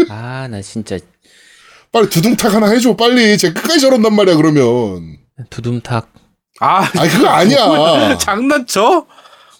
아, 0.09 0.49
나 0.49 0.61
진짜 0.61 0.99
빨리 1.93 2.09
두둥탁 2.11 2.53
하나 2.55 2.69
해줘, 2.69 2.97
빨리. 2.97 3.39
제 3.39 3.53
끝까지 3.53 3.81
저런단 3.81 4.15
말이야, 4.15 4.37
그러면. 4.37 5.19
두둠탁. 5.51 6.13
아, 6.61 6.89
아니, 6.99 7.11
그거 7.11 7.29
아니야. 7.29 8.19
장난쳐? 8.19 9.07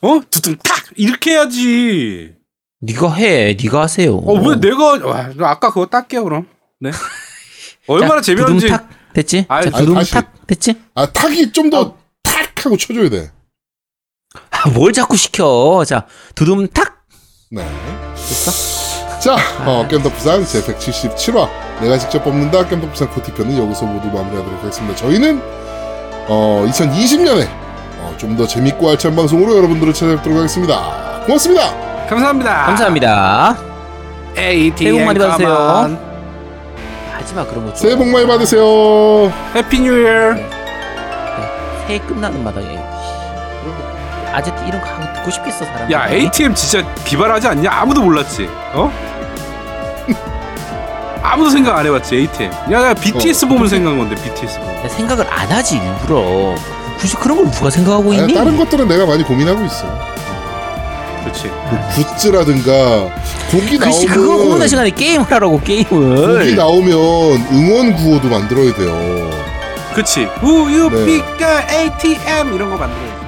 어? 0.03 0.21
두둥 0.31 0.57
탁 0.63 0.85
이렇게 0.97 1.33
해야지. 1.33 2.35
네가 2.81 3.15
해, 3.15 3.57
네가 3.61 3.83
하세요. 3.83 4.17
어, 4.17 4.35
왜 4.35 4.57
내가 4.61 5.07
와, 5.07 5.33
나 5.35 5.51
아까 5.51 5.69
그거 5.71 5.87
딸게요, 5.87 6.25
그럼. 6.25 6.49
네. 6.81 6.91
얼마나 7.87 8.17
자, 8.17 8.23
재미없는지. 8.23 8.67
두둠탁 8.67 8.89
됐지? 9.15 9.45
아니, 9.49 9.71
두둠탁 9.71 10.47
됐지? 10.47 10.75
아, 10.95 11.07
탁이 11.13 11.53
좀더 11.53 11.81
어. 11.81 11.99
탁 12.23 12.67
하고 12.67 12.77
쳐줘야 12.77 13.09
돼. 13.11 13.31
아, 14.51 14.69
뭘 14.71 14.93
자꾸 14.93 15.17
시켜? 15.17 15.85
자, 15.87 16.07
두둠탁 16.35 16.95
네. 17.51 17.65
됐어? 18.15 18.51
자, 19.21 19.37
어, 19.65 19.87
겜덕부상 19.89 20.45
제177화. 20.45 21.49
내가 21.81 21.99
직접 21.99 22.23
뽑는다. 22.25 22.67
겜덕부상 22.69 23.09
코티편은 23.11 23.57
여기서 23.59 23.87
모두 23.87 24.07
마무리하도록 24.09 24.63
하겠습니다. 24.63 24.95
저희는, 24.97 25.41
어, 26.29 26.65
2020년에, 26.69 27.47
어, 28.01 28.15
좀 28.19 28.37
더 28.37 28.47
재밌고 28.47 28.91
알찬 28.91 29.17
방송으로 29.17 29.57
여러분들을 29.57 29.93
찾아뵙도록 29.95 30.39
하겠습니다. 30.39 31.21
고맙습니다. 31.27 32.07
감사합니다. 32.09 32.67
감사합니다. 32.67 33.57
ATN 34.37 34.77
새해 34.77 34.93
복 34.93 35.05
많이 35.07 35.19
받으세요. 35.19 35.99
하지마 37.13 37.45
그런 37.47 37.65
거 37.67 37.73
좀. 37.73 37.77
새해 37.77 37.97
복 37.97 38.07
많이 38.09 38.27
받으세요. 38.27 39.33
Happy 39.55 39.81
New 39.81 40.03
Year. 40.03 40.35
새해 41.87 41.99
끝나는 42.01 42.43
마당에 42.45 42.79
아제트 44.35 44.65
이런 44.67 44.81
거 44.81 44.89
하고 44.89 45.13
듣고 45.15 45.31
싶겠어 45.31 45.65
사람. 45.65 45.91
야, 45.93 46.09
ATM 46.11 46.55
진짜 46.55 46.85
기발하지 47.05 47.47
않냐? 47.49 47.71
아무도 47.71 48.03
몰랐지. 48.03 48.49
어? 48.73 48.93
아무도 51.23 51.51
생각 51.51 51.79
안 51.79 51.87
해봤지, 51.87 52.17
ATM. 52.17 52.53
야, 52.73 52.89
야 52.89 52.95
BTS 52.95 53.47
보면 53.47 53.69
생각한 53.69 53.99
건데, 53.99 54.17
BTS 54.17 54.59
보면. 54.59 54.89
생각을 54.89 55.27
안 55.33 55.51
하지 55.51 55.77
일부러. 55.77 56.55
굳이 56.99 57.17
그런 57.17 57.39
걸 57.39 57.51
누가 57.51 57.71
생각하고 57.71 58.13
아, 58.13 58.15
있니? 58.17 58.35
다른 58.35 58.57
것들은 58.57 58.89
내가 58.89 59.07
많이 59.07 59.23
고민하고 59.23 59.65
있어. 59.65 59.87
그렇지. 61.23 61.47
뭐 61.47 61.79
굿즈라든가, 61.95 63.09
곡이 63.51 63.79
나오면, 63.79 64.37
고민할 64.39 64.69
시간에 64.69 64.91
게임을 64.91 65.31
하라고 65.31 65.59
곡이 65.59 65.85
게임을. 65.85 66.57
나오면 66.57 66.93
응원 67.53 67.95
구호도 67.95 68.29
만들어야 68.29 68.75
돼요. 68.75 69.31
그치. 69.95 70.29
우유 70.43 70.91
네. 70.91 71.23
ATM 71.71 72.53
이런 72.53 72.69
거 72.71 72.77
만들어야지. 72.77 73.24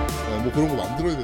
그런 0.57 0.69
거 0.71 0.75
만들어야. 0.75 1.16